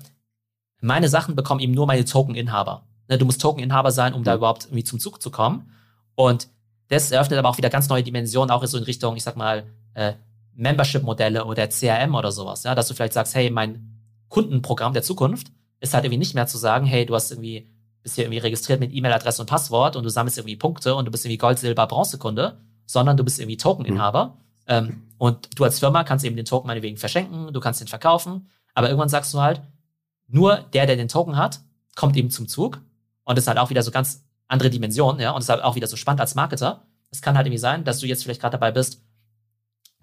meine 0.80 1.10
Sachen 1.10 1.36
bekommen 1.36 1.60
eben 1.60 1.74
nur 1.74 1.88
meine 1.88 2.06
Token-Inhaber. 2.06 2.84
Ne, 3.08 3.18
du 3.18 3.26
musst 3.26 3.42
Token-Inhaber 3.42 3.92
sein, 3.92 4.14
um 4.14 4.22
mhm. 4.22 4.26
da 4.26 4.36
überhaupt 4.36 4.66
irgendwie 4.66 4.84
zum 4.84 5.00
Zug 5.00 5.22
zu 5.22 5.32
kommen. 5.32 5.72
Und 6.16 6.48
das 6.90 7.12
eröffnet 7.12 7.40
aber 7.40 7.50
auch 7.50 7.58
wieder 7.58 7.70
ganz 7.70 7.90
neue 7.90 8.04
Dimensionen, 8.04 8.52
auch 8.52 8.66
so 8.66 8.78
in 8.78 8.84
Richtung, 8.84 9.16
ich 9.16 9.24
sag 9.24 9.38
mal, 9.38 9.64
äh, 9.94 10.14
Membership-Modelle 10.56 11.46
oder 11.46 11.68
CRM 11.70 12.16
oder 12.16 12.32
sowas, 12.32 12.64
ja, 12.64 12.76
dass 12.76 12.88
du 12.88 12.94
vielleicht 12.94 13.14
sagst, 13.14 13.36
hey, 13.36 13.50
mein 13.50 14.00
Kundenprogramm 14.30 14.94
der 14.94 15.04
Zukunft 15.04 15.52
ist 15.80 15.94
halt 15.94 16.06
irgendwie 16.06 16.20
nicht 16.20 16.36
mehr 16.36 16.48
zu 16.48 16.58
sagen, 16.58 16.86
hey, 16.86 17.06
du 17.06 17.16
hast 17.16 17.32
irgendwie, 17.32 17.70
bist 18.04 18.16
hier 18.16 18.26
irgendwie 18.26 18.40
registriert 18.40 18.80
mit 18.80 18.94
E-Mail-Adresse 18.94 19.42
und 19.42 19.48
Passwort 19.48 19.96
und 19.96 20.04
du 20.04 20.10
sammelst 20.10 20.38
irgendwie 20.38 20.56
Punkte 20.56 20.96
und 20.96 21.06
du 21.06 21.12
bist 21.12 21.26
irgendwie 21.26 21.38
Gold, 21.38 21.60
Silber, 21.60 21.88
Bronzekunde, 21.88 22.60
sondern 22.86 23.18
du 23.18 23.24
bist 23.24 23.40
irgendwie 23.40 23.58
Token-Inhaber. 23.58 24.26
Mhm. 24.26 24.32
Ähm, 24.68 25.04
und 25.18 25.60
du 25.60 25.64
als 25.64 25.80
Firma 25.80 26.04
kannst 26.04 26.24
eben 26.24 26.36
den 26.36 26.46
Token 26.46 26.68
meinetwegen 26.68 26.98
verschenken, 26.98 27.52
du 27.52 27.60
kannst 27.60 27.82
den 27.82 27.88
verkaufen, 27.88 28.50
aber 28.74 28.88
irgendwann 28.88 29.10
sagst 29.10 29.34
du 29.34 29.42
halt, 29.42 29.62
nur 30.28 30.58
der, 30.74 30.86
der 30.86 30.96
den 30.96 31.08
Token 31.08 31.36
hat, 31.36 31.60
kommt 31.96 32.16
eben 32.16 32.30
zum 32.30 32.48
Zug. 32.48 32.82
Und 33.24 33.38
das 33.38 33.44
ist 33.44 33.48
halt 33.48 33.58
auch 33.58 33.70
wieder 33.70 33.84
so 33.84 33.92
ganz 33.92 34.24
andere 34.48 34.70
Dimensionen, 34.70 35.22
ja, 35.22 35.32
und 35.32 35.38
das 35.38 35.46
ist 35.46 35.50
halt 35.50 35.64
auch 35.64 35.76
wieder 35.76 35.88
so 35.88 35.96
spannend 35.96 36.22
als 36.22 36.36
Marketer. 36.36 36.86
Es 37.10 37.22
kann 37.22 37.36
halt 37.36 37.48
irgendwie 37.48 37.60
sein, 37.60 37.84
dass 37.84 38.00
du 38.00 38.08
jetzt 38.08 38.24
vielleicht 38.24 38.42
gerade 38.42 38.54
dabei 38.54 38.72
bist, 38.72 39.02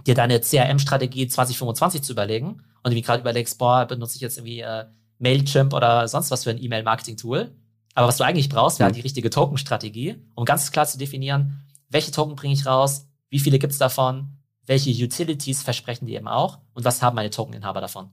dir 0.06 0.14
deine 0.14 0.40
CRM-Strategie 0.40 1.28
2025 1.28 2.02
zu 2.02 2.12
überlegen 2.12 2.62
und 2.82 2.92
irgendwie 2.92 3.02
gerade 3.02 3.20
überlegst, 3.20 3.58
boah, 3.58 3.86
benutze 3.86 4.16
ich 4.16 4.20
jetzt 4.20 4.38
irgendwie 4.38 4.60
äh, 4.60 4.86
Mailchimp 5.18 5.72
oder 5.72 6.08
sonst 6.08 6.30
was 6.30 6.44
für 6.44 6.50
ein 6.50 6.62
E-Mail-Marketing-Tool. 6.62 7.54
Aber 7.94 8.08
was 8.08 8.16
du 8.16 8.24
eigentlich 8.24 8.48
brauchst, 8.48 8.78
wäre 8.78 8.90
mhm. 8.90 8.94
die 8.94 9.00
richtige 9.00 9.30
Token-Strategie, 9.30 10.16
um 10.34 10.44
ganz 10.44 10.70
klar 10.70 10.86
zu 10.86 10.98
definieren, 10.98 11.66
welche 11.88 12.12
Token 12.12 12.36
bringe 12.36 12.54
ich 12.54 12.66
raus, 12.66 13.08
wie 13.28 13.40
viele 13.40 13.58
gibt 13.58 13.72
es 13.72 13.78
davon, 13.78 14.38
welche 14.66 14.90
Utilities 14.90 15.62
versprechen 15.62 16.06
die 16.06 16.14
eben 16.14 16.28
auch 16.28 16.58
und 16.74 16.84
was 16.84 17.02
haben 17.02 17.16
meine 17.16 17.30
Token-Inhaber 17.30 17.80
davon. 17.80 18.10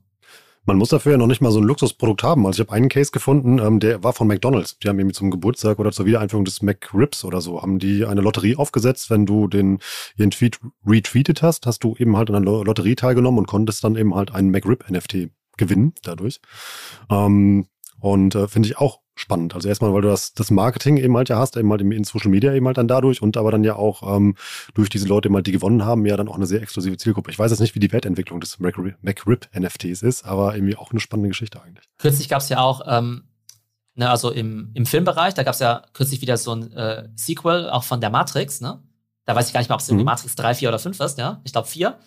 Man 0.65 0.77
muss 0.77 0.89
dafür 0.89 1.13
ja 1.13 1.17
noch 1.17 1.27
nicht 1.27 1.41
mal 1.41 1.51
so 1.51 1.59
ein 1.59 1.63
Luxusprodukt 1.63 2.23
haben. 2.23 2.45
Also 2.45 2.61
ich 2.61 2.67
habe 2.67 2.75
einen 2.75 2.89
Case 2.89 3.11
gefunden, 3.11 3.59
ähm, 3.59 3.79
der 3.79 4.03
war 4.03 4.13
von 4.13 4.27
McDonalds. 4.27 4.79
Die 4.79 4.89
haben 4.89 4.99
irgendwie 4.99 5.15
zum 5.15 5.29
Geburtstag 5.29 5.79
oder 5.79 5.91
zur 5.91 6.05
Wiedereinführung 6.05 6.45
des 6.45 6.61
McRibs 6.61 7.23
oder 7.23 7.39
so, 7.41 7.61
haben 7.61 7.79
die 7.79 8.05
eine 8.05 8.21
Lotterie 8.21 8.55
aufgesetzt. 8.55 9.09
Wenn 9.09 9.25
du 9.25 9.47
den 9.47 9.79
ihren 10.17 10.31
Tweet 10.31 10.59
retweetet 10.85 11.41
hast, 11.41 11.65
hast 11.67 11.83
du 11.83 11.95
eben 11.97 12.17
halt 12.17 12.29
an 12.29 12.35
einer 12.35 12.63
Lotterie 12.63 12.95
teilgenommen 12.95 13.39
und 13.39 13.47
konntest 13.47 13.83
dann 13.83 13.95
eben 13.95 14.15
halt 14.15 14.33
einen 14.33 14.49
McRib-NFT 14.49 15.29
gewinnen 15.57 15.93
dadurch. 16.03 16.41
Ähm, 17.09 17.67
und 17.99 18.35
äh, 18.35 18.47
finde 18.47 18.69
ich 18.69 18.77
auch 18.77 18.99
spannend. 19.15 19.55
Also 19.55 19.69
erstmal, 19.69 19.93
weil 19.93 20.01
du 20.01 20.09
das, 20.09 20.33
das 20.33 20.51
Marketing 20.51 20.97
eben 20.97 21.15
halt 21.15 21.29
ja 21.29 21.37
hast, 21.37 21.57
eben 21.57 21.71
halt 21.71 21.81
in 21.81 22.03
Social 22.03 22.29
Media 22.29 22.53
eben 22.53 22.67
halt 22.67 22.77
dann 22.77 22.87
dadurch 22.87 23.21
und 23.21 23.37
aber 23.37 23.51
dann 23.51 23.63
ja 23.63 23.75
auch 23.75 24.15
ähm, 24.15 24.35
durch 24.73 24.89
diese 24.89 25.07
Leute 25.07 25.29
eben 25.29 25.35
halt, 25.35 25.47
die 25.47 25.53
gewonnen 25.53 25.85
haben, 25.85 26.05
ja 26.05 26.17
dann 26.17 26.27
auch 26.27 26.35
eine 26.35 26.45
sehr 26.45 26.61
exklusive 26.61 26.97
Zielgruppe. 26.97 27.31
Ich 27.31 27.39
weiß 27.39 27.49
jetzt 27.49 27.61
nicht, 27.61 27.75
wie 27.75 27.79
die 27.79 27.91
Wertentwicklung 27.91 28.41
des 28.41 28.59
MacRib-NFTs 28.59 30.01
ist, 30.01 30.25
aber 30.25 30.55
irgendwie 30.55 30.75
auch 30.75 30.91
eine 30.91 30.99
spannende 30.99 31.29
Geschichte 31.29 31.61
eigentlich. 31.63 31.85
Kürzlich 31.97 32.29
gab 32.29 32.41
es 32.41 32.49
ja 32.49 32.59
auch, 32.59 32.81
ähm, 32.87 33.23
ne, 33.95 34.09
also 34.09 34.31
im, 34.31 34.71
im 34.73 34.85
Filmbereich, 34.85 35.33
da 35.33 35.43
gab 35.43 35.53
es 35.53 35.59
ja 35.59 35.83
kürzlich 35.93 36.21
wieder 36.21 36.37
so 36.37 36.53
ein 36.53 36.71
äh, 36.73 37.07
Sequel, 37.15 37.69
auch 37.69 37.83
von 37.83 38.01
der 38.01 38.09
Matrix, 38.09 38.61
ne? 38.61 38.83
Da 39.25 39.35
weiß 39.35 39.47
ich 39.47 39.53
gar 39.53 39.59
nicht 39.61 39.69
mehr, 39.69 39.75
ob 39.75 39.81
es 39.81 39.89
mhm. 39.89 40.03
Matrix 40.03 40.35
3, 40.35 40.53
4 40.53 40.69
oder 40.69 40.77
5 40.77 40.99
ist, 40.99 41.17
ja? 41.17 41.41
Ich 41.45 41.51
glaube 41.51 41.67
4. 41.67 41.97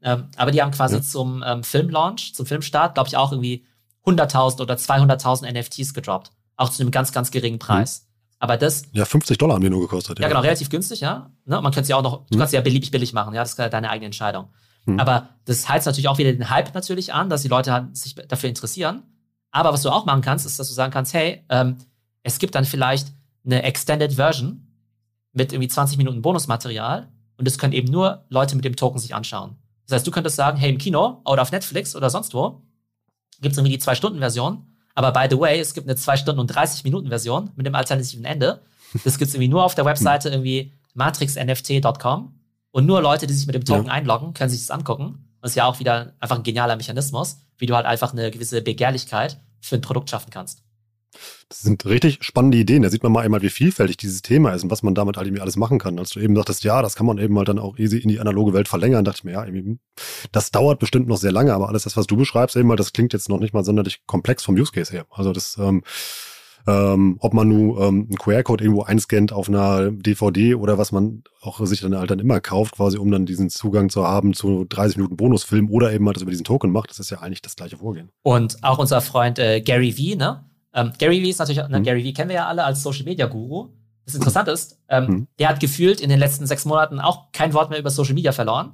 Ähm, 0.00 0.28
aber 0.36 0.52
die 0.52 0.62
haben 0.62 0.70
quasi 0.70 0.96
ja. 0.96 1.02
zum 1.02 1.42
ähm, 1.44 1.64
Filmlaunch, 1.64 2.34
zum 2.34 2.46
Filmstart, 2.46 2.94
glaube 2.94 3.08
ich, 3.08 3.16
auch 3.16 3.32
irgendwie 3.32 3.66
100.000 4.06 4.60
oder 4.60 4.74
200.000 4.74 5.52
NFTs 5.52 5.92
gedroppt. 5.92 6.30
Auch 6.58 6.68
zu 6.68 6.82
einem 6.82 6.90
ganz, 6.90 7.12
ganz 7.12 7.30
geringen 7.30 7.58
Preis. 7.58 8.02
Mhm. 8.02 8.08
Aber 8.40 8.56
das. 8.56 8.82
Ja, 8.92 9.04
50 9.04 9.38
Dollar 9.38 9.54
haben 9.54 9.62
die 9.62 9.70
nur 9.70 9.80
gekostet. 9.80 10.18
Ja, 10.18 10.24
ja 10.24 10.28
genau, 10.28 10.40
relativ 10.40 10.68
günstig, 10.68 11.00
ja. 11.00 11.30
Ne? 11.46 11.60
Man 11.60 11.72
könnte 11.72 11.80
es 11.82 11.88
ja 11.88 11.96
auch 11.96 12.02
noch, 12.02 12.26
du 12.26 12.34
mhm. 12.34 12.40
kannst 12.40 12.52
ja 12.52 12.60
beliebig 12.60 12.90
billig 12.90 13.12
machen, 13.12 13.34
ja, 13.34 13.40
das 13.40 13.50
ist 13.50 13.58
deine 13.58 13.88
eigene 13.88 14.06
Entscheidung. 14.06 14.48
Mhm. 14.84 15.00
Aber 15.00 15.30
das 15.44 15.68
heizt 15.68 15.86
natürlich 15.86 16.08
auch 16.08 16.18
wieder 16.18 16.32
den 16.32 16.50
Hype 16.50 16.74
natürlich 16.74 17.14
an, 17.14 17.30
dass 17.30 17.42
die 17.42 17.48
Leute 17.48 17.72
halt 17.72 17.96
sich 17.96 18.14
dafür 18.14 18.48
interessieren. 18.48 19.02
Aber 19.50 19.72
was 19.72 19.82
du 19.82 19.90
auch 19.90 20.04
machen 20.04 20.20
kannst, 20.20 20.46
ist, 20.46 20.58
dass 20.58 20.68
du 20.68 20.74
sagen 20.74 20.92
kannst, 20.92 21.14
hey, 21.14 21.44
ähm, 21.48 21.78
es 22.22 22.38
gibt 22.38 22.54
dann 22.54 22.64
vielleicht 22.64 23.08
eine 23.44 23.62
Extended 23.62 24.12
Version 24.12 24.66
mit 25.32 25.52
irgendwie 25.52 25.68
20 25.68 25.96
Minuten 25.96 26.22
Bonusmaterial 26.22 27.08
und 27.36 27.46
das 27.46 27.58
können 27.58 27.72
eben 27.72 27.90
nur 27.90 28.24
Leute 28.28 28.56
mit 28.56 28.64
dem 28.64 28.76
Token 28.76 28.98
sich 28.98 29.14
anschauen. 29.14 29.56
Das 29.86 29.96
heißt, 29.96 30.06
du 30.06 30.10
könntest 30.10 30.36
sagen, 30.36 30.58
hey, 30.58 30.70
im 30.70 30.78
Kino 30.78 31.22
oder 31.24 31.42
auf 31.42 31.52
Netflix 31.52 31.96
oder 31.96 32.10
sonst 32.10 32.34
wo 32.34 32.62
gibt 33.40 33.52
es 33.52 33.58
irgendwie 33.58 33.72
die 33.72 33.78
Zwei-Stunden-Version 33.78 34.66
aber 34.98 35.12
by 35.12 35.28
the 35.30 35.38
way, 35.38 35.60
es 35.60 35.74
gibt 35.74 35.86
eine 35.86 35.94
2 35.94 36.16
Stunden 36.16 36.40
und 36.40 36.48
30 36.48 36.82
Minuten 36.82 37.06
Version 37.06 37.52
mit 37.54 37.64
dem 37.64 37.76
alternativen 37.76 38.24
Ende. 38.24 38.62
Das 39.04 39.16
gibt 39.16 39.28
es 39.28 39.34
irgendwie 39.34 39.46
nur 39.46 39.62
auf 39.62 39.76
der 39.76 39.84
Webseite 39.84 40.28
irgendwie 40.28 40.72
matrixnft.com. 40.94 42.34
Und 42.72 42.86
nur 42.86 43.00
Leute, 43.00 43.28
die 43.28 43.32
sich 43.32 43.46
mit 43.46 43.54
dem 43.54 43.64
Token 43.64 43.86
ja. 43.86 43.92
einloggen, 43.92 44.34
können 44.34 44.50
sich 44.50 44.58
das 44.58 44.72
angucken. 44.72 45.28
Das 45.40 45.52
ist 45.52 45.54
ja 45.54 45.66
auch 45.66 45.78
wieder 45.78 46.14
einfach 46.18 46.34
ein 46.34 46.42
genialer 46.42 46.74
Mechanismus, 46.74 47.38
wie 47.58 47.66
du 47.66 47.76
halt 47.76 47.86
einfach 47.86 48.12
eine 48.12 48.32
gewisse 48.32 48.60
Begehrlichkeit 48.60 49.38
für 49.60 49.76
ein 49.76 49.82
Produkt 49.82 50.10
schaffen 50.10 50.30
kannst. 50.30 50.64
Das 51.48 51.60
sind 51.60 51.86
richtig 51.86 52.18
spannende 52.20 52.58
Ideen. 52.58 52.82
Da 52.82 52.90
sieht 52.90 53.02
man 53.02 53.12
mal 53.12 53.24
einmal, 53.24 53.42
wie 53.42 53.48
vielfältig 53.48 53.96
dieses 53.96 54.22
Thema 54.22 54.52
ist 54.52 54.64
und 54.64 54.70
was 54.70 54.82
man 54.82 54.94
damit 54.94 55.16
halt 55.16 55.26
irgendwie 55.26 55.42
alles 55.42 55.56
machen 55.56 55.78
kann. 55.78 55.98
Als 55.98 56.10
du 56.10 56.20
eben 56.20 56.36
sagtest, 56.36 56.64
ja, 56.64 56.82
das 56.82 56.94
kann 56.94 57.06
man 57.06 57.18
eben 57.18 57.36
halt 57.38 57.48
dann 57.48 57.58
auch 57.58 57.78
easy 57.78 57.98
in 57.98 58.08
die 58.08 58.20
analoge 58.20 58.52
Welt 58.52 58.68
verlängern, 58.68 59.04
dachte 59.04 59.20
ich 59.20 59.24
mir, 59.24 59.32
ja, 59.32 59.44
irgendwie, 59.44 59.78
das 60.32 60.50
dauert 60.50 60.78
bestimmt 60.78 61.08
noch 61.08 61.16
sehr 61.16 61.32
lange, 61.32 61.54
aber 61.54 61.68
alles 61.68 61.84
das, 61.84 61.96
was 61.96 62.06
du 62.06 62.16
beschreibst, 62.16 62.56
eben 62.56 62.68
mal, 62.68 62.76
das 62.76 62.92
klingt 62.92 63.12
jetzt 63.12 63.28
noch 63.28 63.40
nicht 63.40 63.54
mal 63.54 63.64
sonderlich 63.64 64.06
komplex 64.06 64.44
vom 64.44 64.56
Use 64.56 64.72
Case 64.72 64.92
her. 64.92 65.06
Also 65.10 65.32
das, 65.32 65.56
ähm, 65.58 65.82
ähm, 66.66 67.16
ob 67.20 67.32
man 67.32 67.48
nun 67.48 67.70
ähm, 67.70 68.06
einen 68.08 68.18
QR-Code 68.18 68.62
irgendwo 68.62 68.82
einscannt 68.82 69.32
auf 69.32 69.48
einer 69.48 69.90
DVD 69.90 70.54
oder 70.54 70.76
was 70.76 70.92
man 70.92 71.22
auch 71.40 71.64
sich 71.64 71.80
dann 71.80 71.96
halt 71.96 72.10
dann 72.10 72.18
immer 72.18 72.40
kauft, 72.40 72.76
quasi 72.76 72.98
um 72.98 73.10
dann 73.10 73.24
diesen 73.24 73.48
Zugang 73.48 73.88
zu 73.88 74.06
haben 74.06 74.34
zu 74.34 74.66
30 74.68 74.98
Minuten 74.98 75.16
Bonusfilm 75.16 75.70
oder 75.70 75.92
eben 75.92 76.04
halt 76.06 76.16
das 76.16 76.22
über 76.22 76.30
diesen 76.30 76.44
Token 76.44 76.70
macht, 76.70 76.90
das 76.90 76.98
ist 76.98 77.10
ja 77.10 77.20
eigentlich 77.20 77.40
das 77.40 77.56
gleiche 77.56 77.78
Vorgehen. 77.78 78.10
Und 78.22 78.62
auch 78.62 78.78
unser 78.78 79.00
Freund 79.00 79.38
äh, 79.38 79.62
Gary 79.62 79.92
V, 79.92 80.18
ne? 80.18 80.44
Ähm, 80.78 80.92
Gary 80.96 81.22
Vee 81.22 81.30
ist 81.30 81.38
natürlich, 81.38 81.66
mhm. 81.66 81.82
Gary 81.82 82.04
Vee 82.04 82.12
kennen 82.12 82.28
wir 82.28 82.36
ja 82.36 82.46
alle 82.46 82.62
als 82.62 82.82
Social 82.82 83.04
Media 83.04 83.26
Guru. 83.26 83.70
Das 84.04 84.14
Interessante 84.14 84.52
ist, 84.52 84.78
ähm, 84.88 85.06
mhm. 85.06 85.26
der 85.38 85.48
hat 85.48 85.60
gefühlt 85.60 86.00
in 86.00 86.08
den 86.08 86.20
letzten 86.20 86.46
sechs 86.46 86.64
Monaten 86.64 87.00
auch 87.00 87.32
kein 87.32 87.52
Wort 87.52 87.70
mehr 87.70 87.80
über 87.80 87.90
Social 87.90 88.14
Media 88.14 88.30
verloren, 88.32 88.72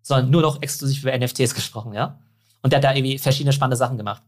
sondern 0.00 0.30
nur 0.30 0.40
noch 0.40 0.62
exklusiv 0.62 1.02
über 1.02 1.16
NFTs 1.16 1.54
gesprochen, 1.54 1.92
ja. 1.92 2.18
Und 2.62 2.72
der 2.72 2.78
hat 2.78 2.84
da 2.84 2.94
irgendwie 2.94 3.18
verschiedene 3.18 3.52
spannende 3.52 3.76
Sachen 3.76 3.98
gemacht. 3.98 4.22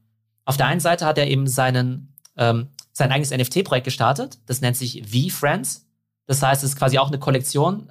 Auf 0.45 0.57
der 0.57 0.67
einen 0.67 0.81
Seite 0.81 1.07
hat 1.07 1.17
er 1.17 1.29
eben 1.29 1.47
seinen, 1.47 2.15
ähm, 2.37 2.69
sein 2.93 3.11
eigenes 3.11 3.31
NFT-Projekt 3.31 3.85
gestartet. 3.85 4.39
Das 4.47 4.61
nennt 4.61 4.77
sich 4.77 5.03
V-Friends. 5.07 5.87
Das 6.27 6.43
heißt, 6.43 6.63
es 6.63 6.71
ist 6.71 6.77
quasi 6.77 6.99
auch 6.99 7.09
eine 7.09 7.19
Kollektion 7.19 7.91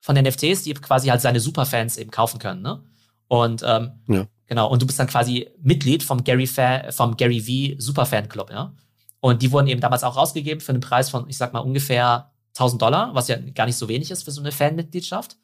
von 0.00 0.16
NFTs, 0.16 0.62
die 0.62 0.74
quasi 0.74 1.08
halt 1.08 1.22
seine 1.22 1.40
Superfans 1.40 1.96
eben 1.96 2.10
kaufen 2.10 2.38
können. 2.38 2.62
Ne? 2.62 2.84
Und 3.26 3.62
ähm, 3.66 3.92
ja. 4.06 4.26
Genau, 4.46 4.68
und 4.68 4.82
du 4.82 4.86
bist 4.86 4.98
dann 4.98 5.06
quasi 5.06 5.48
Mitglied 5.62 6.02
vom 6.02 6.22
Gary, 6.22 6.46
Fa 6.46 6.90
vom 6.90 7.16
Gary 7.16 7.40
V 7.40 7.80
Superfan 7.80 8.28
Club, 8.28 8.50
ja. 8.50 8.74
Und 9.20 9.40
die 9.40 9.50
wurden 9.52 9.68
eben 9.68 9.80
damals 9.80 10.04
auch 10.04 10.16
rausgegeben 10.16 10.60
für 10.60 10.72
einen 10.72 10.82
Preis 10.82 11.08
von, 11.08 11.28
ich 11.30 11.38
sag 11.38 11.54
mal, 11.54 11.60
ungefähr 11.60 12.30
1000 12.48 12.82
Dollar, 12.82 13.14
was 13.14 13.28
ja 13.28 13.38
gar 13.38 13.64
nicht 13.64 13.76
so 13.76 13.88
wenig 13.88 14.10
ist 14.10 14.22
für 14.22 14.30
so 14.30 14.42
eine 14.42 14.52
Fanmitgliedschaft. 14.52 15.38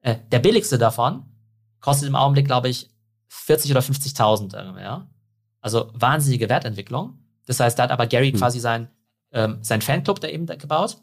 Äh, 0.00 0.16
der 0.32 0.40
billigste 0.40 0.78
davon 0.78 1.24
kostet 1.80 2.08
im 2.08 2.16
Augenblick, 2.16 2.46
glaube 2.46 2.68
ich, 2.68 2.90
40 3.28 3.70
oder 3.70 3.80
50.000 3.80 4.80
ja. 4.80 5.08
Also 5.60 5.90
wahnsinnige 5.94 6.48
Wertentwicklung. 6.48 7.18
Das 7.46 7.60
heißt, 7.60 7.78
da 7.78 7.84
hat 7.84 7.92
aber 7.92 8.06
Gary 8.06 8.32
hm. 8.32 8.38
quasi 8.38 8.58
sein, 8.58 8.88
ähm, 9.32 9.58
sein 9.62 9.80
Fanclub 9.80 10.20
da 10.20 10.28
eben 10.28 10.46
gebaut. 10.46 10.98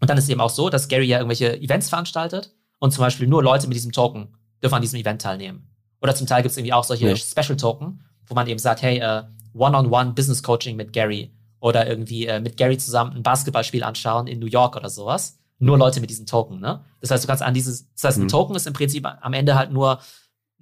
Und 0.00 0.10
dann 0.10 0.18
ist 0.18 0.24
es 0.24 0.30
eben 0.30 0.40
auch 0.40 0.50
so, 0.50 0.68
dass 0.68 0.88
Gary 0.88 1.06
ja 1.06 1.18
irgendwelche 1.18 1.58
Events 1.60 1.88
veranstaltet 1.88 2.54
und 2.78 2.92
zum 2.92 3.02
Beispiel 3.02 3.26
nur 3.26 3.42
Leute 3.42 3.66
mit 3.68 3.76
diesem 3.76 3.92
Token 3.92 4.36
dürfen 4.62 4.74
an 4.74 4.82
diesem 4.82 4.98
Event 4.98 5.22
teilnehmen. 5.22 5.75
Oder 6.06 6.14
zum 6.14 6.28
Teil 6.28 6.42
gibt 6.42 6.52
es 6.52 6.56
irgendwie 6.56 6.72
auch 6.72 6.84
solche 6.84 7.08
ja. 7.08 7.16
Special-Token, 7.16 8.00
wo 8.28 8.34
man 8.36 8.46
eben 8.46 8.60
sagt, 8.60 8.80
hey, 8.80 9.02
uh, 9.02 9.24
One-on-One 9.58 10.12
Business 10.12 10.40
Coaching 10.40 10.76
mit 10.76 10.92
Gary 10.92 11.32
oder 11.58 11.84
irgendwie 11.84 12.30
uh, 12.30 12.38
mit 12.40 12.56
Gary 12.56 12.78
zusammen 12.78 13.16
ein 13.16 13.24
Basketballspiel 13.24 13.82
anschauen 13.82 14.28
in 14.28 14.38
New 14.38 14.46
York 14.46 14.76
oder 14.76 14.88
sowas. 14.88 15.40
Nur 15.58 15.76
Leute 15.76 16.00
mit 16.00 16.08
diesen 16.08 16.24
Token, 16.24 16.60
ne? 16.60 16.84
Das 17.00 17.10
heißt, 17.10 17.24
du 17.24 17.26
kannst 17.26 17.42
an 17.42 17.54
dieses, 17.54 17.90
das 17.94 18.04
heißt, 18.04 18.18
ein 18.18 18.24
mhm. 18.24 18.28
Token 18.28 18.54
ist 18.54 18.68
im 18.68 18.72
Prinzip 18.72 19.04
am 19.04 19.32
Ende 19.32 19.56
halt 19.56 19.72
nur 19.72 19.98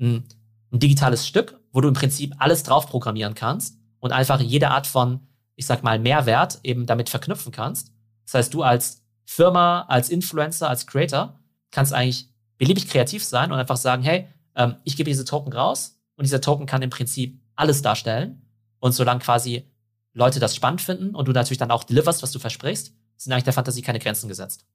ein, 0.01 0.25
ein 0.73 0.79
digitales 0.79 1.27
Stück, 1.27 1.61
wo 1.73 1.83
du 1.83 1.89
im 1.89 1.95
Prinzip 1.95 2.33
alles 2.39 2.63
drauf 2.63 2.87
programmieren 2.87 3.35
kannst 3.35 3.77
und 4.01 4.13
einfach 4.13 4.41
jede 4.41 4.71
Art 4.71 4.87
von, 4.87 5.21
ich 5.57 5.67
sag 5.67 5.83
mal, 5.83 5.99
Mehrwert 5.99 6.61
eben 6.63 6.87
damit 6.87 7.11
verknüpfen 7.11 7.53
kannst. 7.53 7.93
Das 8.25 8.33
heißt, 8.33 8.55
du 8.55 8.63
als 8.63 9.05
Firma, 9.27 9.83
als 9.89 10.09
Influencer, 10.09 10.71
als 10.71 10.87
Creator 10.87 11.39
kannst 11.71 11.93
eigentlich 11.93 12.31
beliebig 12.57 12.89
kreativ 12.89 13.23
sein 13.23 13.53
und 13.53 13.59
einfach 13.59 13.77
sagen, 13.77 14.03
hey, 14.03 14.29
ähm, 14.57 14.77
ich 14.85 14.97
gebe 14.97 15.11
diese 15.11 15.25
Token 15.25 15.53
raus 15.53 16.01
und 16.17 16.25
dieser 16.25 16.41
Token 16.41 16.67
kann 16.67 16.83
im 16.83 16.91
Prinzip 16.91 17.41
alles 17.57 17.83
darstellen. 17.83 18.43
Und 18.79 18.93
solange 18.93 19.21
quasi 19.21 19.71
Leute 20.13 20.41
das 20.41 20.55
spannend 20.55 20.81
finden 20.81 21.15
und 21.15 21.27
du 21.27 21.33
natürlich 21.33 21.59
dann 21.59 21.71
auch 21.71 21.85
deliverst, 21.85 22.23
was 22.23 22.33
du 22.33 22.39
versprichst, 22.39 22.93
sind 23.17 23.33
eigentlich 23.33 23.45
der 23.45 23.53
Fantasie 23.53 23.83
keine 23.83 23.99
Grenzen 23.99 24.29
gesetzt. 24.29 24.67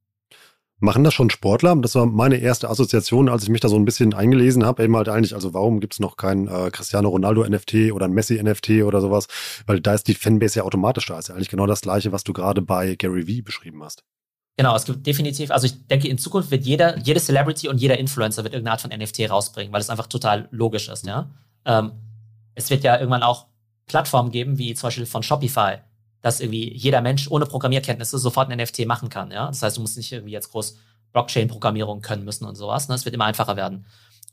Machen 0.82 1.04
das 1.04 1.14
schon 1.14 1.30
Sportler? 1.30 1.76
Das 1.76 1.96
war 1.96 2.06
meine 2.06 2.38
erste 2.38 2.70
Assoziation, 2.70 3.28
als 3.28 3.44
ich 3.44 3.50
mich 3.50 3.60
da 3.60 3.68
so 3.68 3.76
ein 3.76 3.84
bisschen 3.84 4.14
eingelesen 4.14 4.66
habe. 4.66 4.84
Eben 4.84 4.96
halt 4.96 5.10
eigentlich, 5.10 5.36
also 5.36 5.54
warum 5.54 5.82
gibt 5.82 5.94
es 5.94 6.00
noch 6.00 6.16
kein 6.16 6.48
äh, 6.48 6.72
Cristiano 6.72 7.10
Ronaldo 7.10 7.44
NFT 7.44 7.92
oder 7.92 8.06
ein 8.06 8.14
Messi 8.14 8.42
NFT 8.42 8.84
oder 8.84 9.02
sowas? 9.02 9.28
Weil 9.66 9.82
da 9.82 9.94
ist 9.94 10.08
die 10.08 10.14
Fanbase 10.14 10.60
ja 10.60 10.64
automatisch 10.64 11.08
da. 11.08 11.20
Ist 11.20 11.28
ja 11.28 11.36
eigentlich 11.36 11.50
genau 11.50 11.66
das 11.66 11.82
Gleiche, 11.82 12.14
was 12.14 12.24
du 12.24 12.32
gerade 12.32 12.62
bei 12.62 12.96
Gary 12.96 13.28
Vee 13.28 13.42
beschrieben 13.42 13.84
hast. 13.84 14.04
Genau, 14.60 14.76
es 14.76 14.84
gibt 14.84 15.07
definitiv, 15.07 15.51
also 15.51 15.68
ich 15.68 15.88
denke, 15.88 16.10
in 16.10 16.18
Zukunft 16.18 16.51
wird 16.51 16.66
jeder, 16.66 16.97
jede 16.97 17.22
Celebrity 17.22 17.70
und 17.70 17.78
jeder 17.78 17.97
Influencer 17.97 18.43
wird 18.43 18.53
irgendeine 18.53 18.74
Art 18.74 18.82
von 18.82 18.91
NFT 18.91 19.30
rausbringen, 19.30 19.72
weil 19.72 19.80
es 19.80 19.89
einfach 19.89 20.07
total 20.07 20.49
logisch 20.51 20.89
ist, 20.89 21.05
ja. 21.05 21.30
Ähm, 21.64 21.93
es 22.55 22.70
wird 22.70 22.84
ja 22.84 22.97
irgendwann 22.97 23.24
auch 23.24 23.45
Plattformen 23.86 24.32
geben, 24.32 24.57
wie 24.57 24.74
zum 24.74 24.88
Beispiel 24.88 25.05
von 25.05 25.24
Shopify, 25.24 25.78
dass 26.22 26.41
irgendwie 26.41 26.76
jeder 26.76 26.99
Mensch 26.99 27.32
ohne 27.32 27.45
Programmierkenntnisse 27.45 28.18
sofort 28.18 28.51
ein 28.51 28.57
NFT 28.62 28.86
machen 28.86 29.07
kann. 29.07 29.32
Ja? 29.32 29.47
Das 29.47 29.62
heißt, 29.62 29.78
du 29.78 29.82
musst 29.82 29.95
nicht 29.95 30.12
irgendwie 30.12 30.34
jetzt 30.34 30.51
groß 30.51 30.76
Blockchain-Programmierung 31.14 32.01
können 32.01 32.26
müssen 32.26 32.43
und 32.43 32.55
sowas. 32.55 32.89
Ne? 32.89 32.95
Es 32.95 33.05
wird 33.05 33.16
immer 33.16 33.28
einfacher 33.28 33.55
werden. 33.55 33.86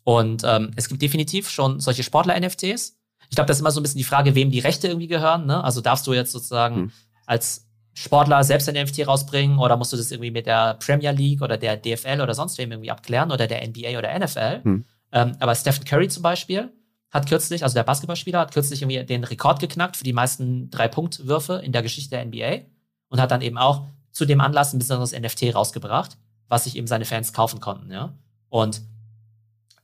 Und 0.02 0.42
ähm, 0.44 0.72
es 0.74 0.88
gibt 0.88 1.02
definitiv 1.02 1.48
schon 1.48 1.78
solche 1.78 2.02
Sportler-NFTs. 2.02 2.96
Ich 3.30 3.36
glaube, 3.36 3.46
das 3.46 3.58
ist 3.58 3.60
immer 3.60 3.70
so 3.70 3.78
ein 3.78 3.84
bisschen 3.84 3.98
die 3.98 4.02
Frage, 4.02 4.34
wem 4.34 4.50
die 4.50 4.58
Rechte 4.58 4.88
irgendwie 4.88 5.06
gehören. 5.06 5.46
Ne? 5.46 5.62
Also 5.62 5.80
darfst 5.80 6.04
du 6.08 6.14
jetzt 6.14 6.32
sozusagen 6.32 6.76
hm. 6.76 6.92
als 7.26 7.65
Sportler 7.98 8.44
selbst 8.44 8.68
ein 8.68 8.74
NFT 8.74 9.06
rausbringen 9.06 9.58
oder 9.58 9.76
musst 9.76 9.92
du 9.92 9.96
das 9.96 10.10
irgendwie 10.10 10.30
mit 10.30 10.46
der 10.46 10.74
Premier 10.74 11.12
League 11.12 11.40
oder 11.40 11.56
der 11.56 11.78
DFL 11.78 12.20
oder 12.20 12.34
sonst 12.34 12.58
wem 12.58 12.70
irgendwie 12.70 12.90
abklären 12.90 13.32
oder 13.32 13.46
der 13.46 13.66
NBA 13.66 13.98
oder 13.98 14.18
NFL. 14.18 14.60
Hm. 14.62 14.84
Ähm, 15.12 15.36
aber 15.40 15.54
Stephen 15.54 15.84
Curry 15.84 16.08
zum 16.08 16.22
Beispiel, 16.22 16.70
hat 17.10 17.26
kürzlich, 17.26 17.62
also 17.62 17.74
der 17.74 17.84
Basketballspieler, 17.84 18.40
hat 18.40 18.52
kürzlich 18.52 18.82
irgendwie 18.82 19.02
den 19.04 19.24
Rekord 19.24 19.60
geknackt 19.60 19.96
für 19.96 20.04
die 20.04 20.12
meisten 20.12 20.70
Drei-Punkt-Würfe 20.70 21.62
in 21.64 21.72
der 21.72 21.82
Geschichte 21.82 22.10
der 22.10 22.26
NBA 22.26 22.66
und 23.08 23.20
hat 23.20 23.30
dann 23.30 23.40
eben 23.40 23.56
auch 23.56 23.86
zu 24.10 24.26
dem 24.26 24.40
Anlass 24.42 24.74
ein 24.74 24.78
besonderes 24.78 25.18
NFT 25.18 25.54
rausgebracht, 25.54 26.18
was 26.48 26.64
sich 26.64 26.76
eben 26.76 26.86
seine 26.86 27.06
Fans 27.06 27.32
kaufen 27.32 27.60
konnten, 27.60 27.90
ja. 27.90 28.12
Und 28.50 28.82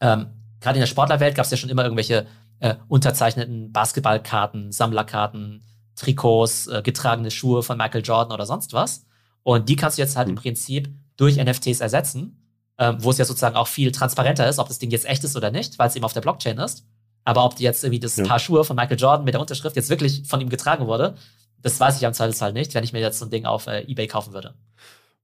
ähm, 0.01 0.27
gerade 0.61 0.77
in 0.77 0.81
der 0.81 0.87
Sportlerwelt 0.87 1.35
gab 1.35 1.47
es 1.47 1.51
ja 1.51 1.57
schon 1.57 1.71
immer 1.71 1.85
irgendwelche 1.85 2.27
äh, 2.61 2.75
unterzeichneten 2.89 3.73
Basketballkarten, 3.73 4.71
Sammlerkarten, 4.71 5.63
Trikots, 5.97 6.67
äh, 6.67 6.83
getragene 6.83 7.31
Schuhe 7.31 7.63
von 7.63 7.77
Michael 7.77 8.03
Jordan 8.03 8.33
oder 8.33 8.47
sonst 8.47 8.73
was. 8.73 9.05
Und 9.43 9.69
die 9.69 9.77
kannst 9.77 9.99
du 9.99 10.03
jetzt 10.03 10.17
halt 10.17 10.29
im 10.29 10.35
mhm. 10.35 10.39
Prinzip 10.39 10.91
durch 11.17 11.37
NFTs 11.37 11.81
ersetzen, 11.81 12.43
ähm, 12.79 12.97
wo 13.01 13.11
es 13.11 13.19
ja 13.19 13.25
sozusagen 13.25 13.57
auch 13.57 13.69
viel 13.69 13.93
transparenter 13.93 14.49
ist, 14.49 14.59
ob 14.59 14.69
das 14.69 14.79
Ding 14.79 14.91
jetzt 14.91 15.07
echt 15.07 15.25
ist 15.25 15.37
oder 15.37 15.51
nicht, 15.51 15.79
weil 15.79 15.89
es 15.89 15.97
eben 15.97 16.05
auf 16.05 16.13
der 16.13 16.21
Blockchain 16.21 16.59
ist. 16.59 16.87
Aber 17.25 17.45
ob 17.45 17.59
jetzt 17.61 17.85
irgendwie 17.85 18.01
das 18.01 18.17
ja. 18.17 18.25
Paar 18.25 18.39
Schuhe 18.39 18.65
von 18.65 18.77
Michael 18.77 18.99
Jordan 18.99 19.25
mit 19.25 19.35
der 19.35 19.41
Unterschrift 19.41 19.77
jetzt 19.77 19.91
wirklich 19.91 20.23
von 20.27 20.41
ihm 20.41 20.49
getragen 20.49 20.87
wurde, 20.87 21.15
das 21.61 21.79
weiß 21.79 21.97
ich 21.97 22.07
am 22.07 22.15
Zweifelsfall 22.15 22.53
nicht, 22.53 22.75
wenn 22.75 22.83
ich 22.83 22.93
mir 22.93 23.01
jetzt 23.01 23.19
so 23.19 23.27
ein 23.27 23.31
Ding 23.31 23.45
auf 23.45 23.67
äh, 23.67 23.83
Ebay 23.83 24.09
kaufen 24.09 24.33
würde. 24.33 24.55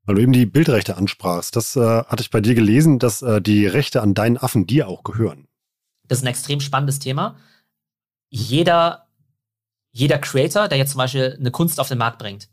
Weil 0.05 0.15
du 0.15 0.23
eben 0.23 0.33
die 0.33 0.47
Bildrechte 0.47 0.97
ansprachst, 0.97 1.57
das 1.57 1.77
äh, 1.77 1.81
hatte 1.81 2.23
ich 2.23 2.31
bei 2.31 2.41
dir 2.41 2.55
gelesen, 2.55 2.99
dass 2.99 3.23
äh, 3.23 3.43
die 3.43 3.67
Rechte 3.67 4.01
an 4.01 4.15
deinen 4.15 4.39
Affen 4.39 4.67
dir 4.67 4.89
auch 4.89 5.03
gehören. 5.03 5.49
Das 6.07 6.19
ist 6.19 6.25
ein 6.25 6.29
extrem 6.29 6.61
spannendes 6.61 6.99
Thema. 6.99 7.37
Jeder, 8.31 9.08
jeder 9.93 10.19
Creator, 10.19 10.69
der 10.69 10.79
jetzt 10.79 10.93
zum 10.93 10.99
Beispiel 10.99 11.37
eine 11.39 11.51
Kunst 11.51 11.81
auf 11.81 11.89
den 11.89 11.99
Markt 11.99 12.19
bringt, 12.19 12.49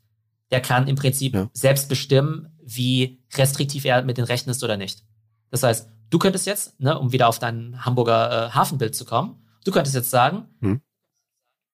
der 0.52 0.62
kann 0.62 0.88
im 0.88 0.96
Prinzip 0.96 1.34
ja. 1.34 1.50
selbst 1.54 1.90
bestimmen, 1.90 2.56
wie 2.64 3.24
restriktiv 3.34 3.86
er 3.86 4.04
mit 4.04 4.18
den 4.18 4.26
Rechten 4.26 4.50
ist 4.50 4.64
oder 4.64 4.78
nicht. 4.78 5.04
Das 5.52 5.64
heißt, 5.64 5.90
Du 6.10 6.20
könntest 6.20 6.46
jetzt, 6.46 6.80
ne, 6.80 6.98
um 6.98 7.12
wieder 7.12 7.28
auf 7.28 7.40
dein 7.40 7.84
Hamburger 7.84 8.48
äh, 8.48 8.50
Hafenbild 8.52 8.96
zu 8.96 9.06
kommen, 9.06 9.44
du 9.66 9.72
könntest 9.72 9.96
jetzt 9.96 10.10
sagen, 10.10 10.46
hm. 10.62 10.82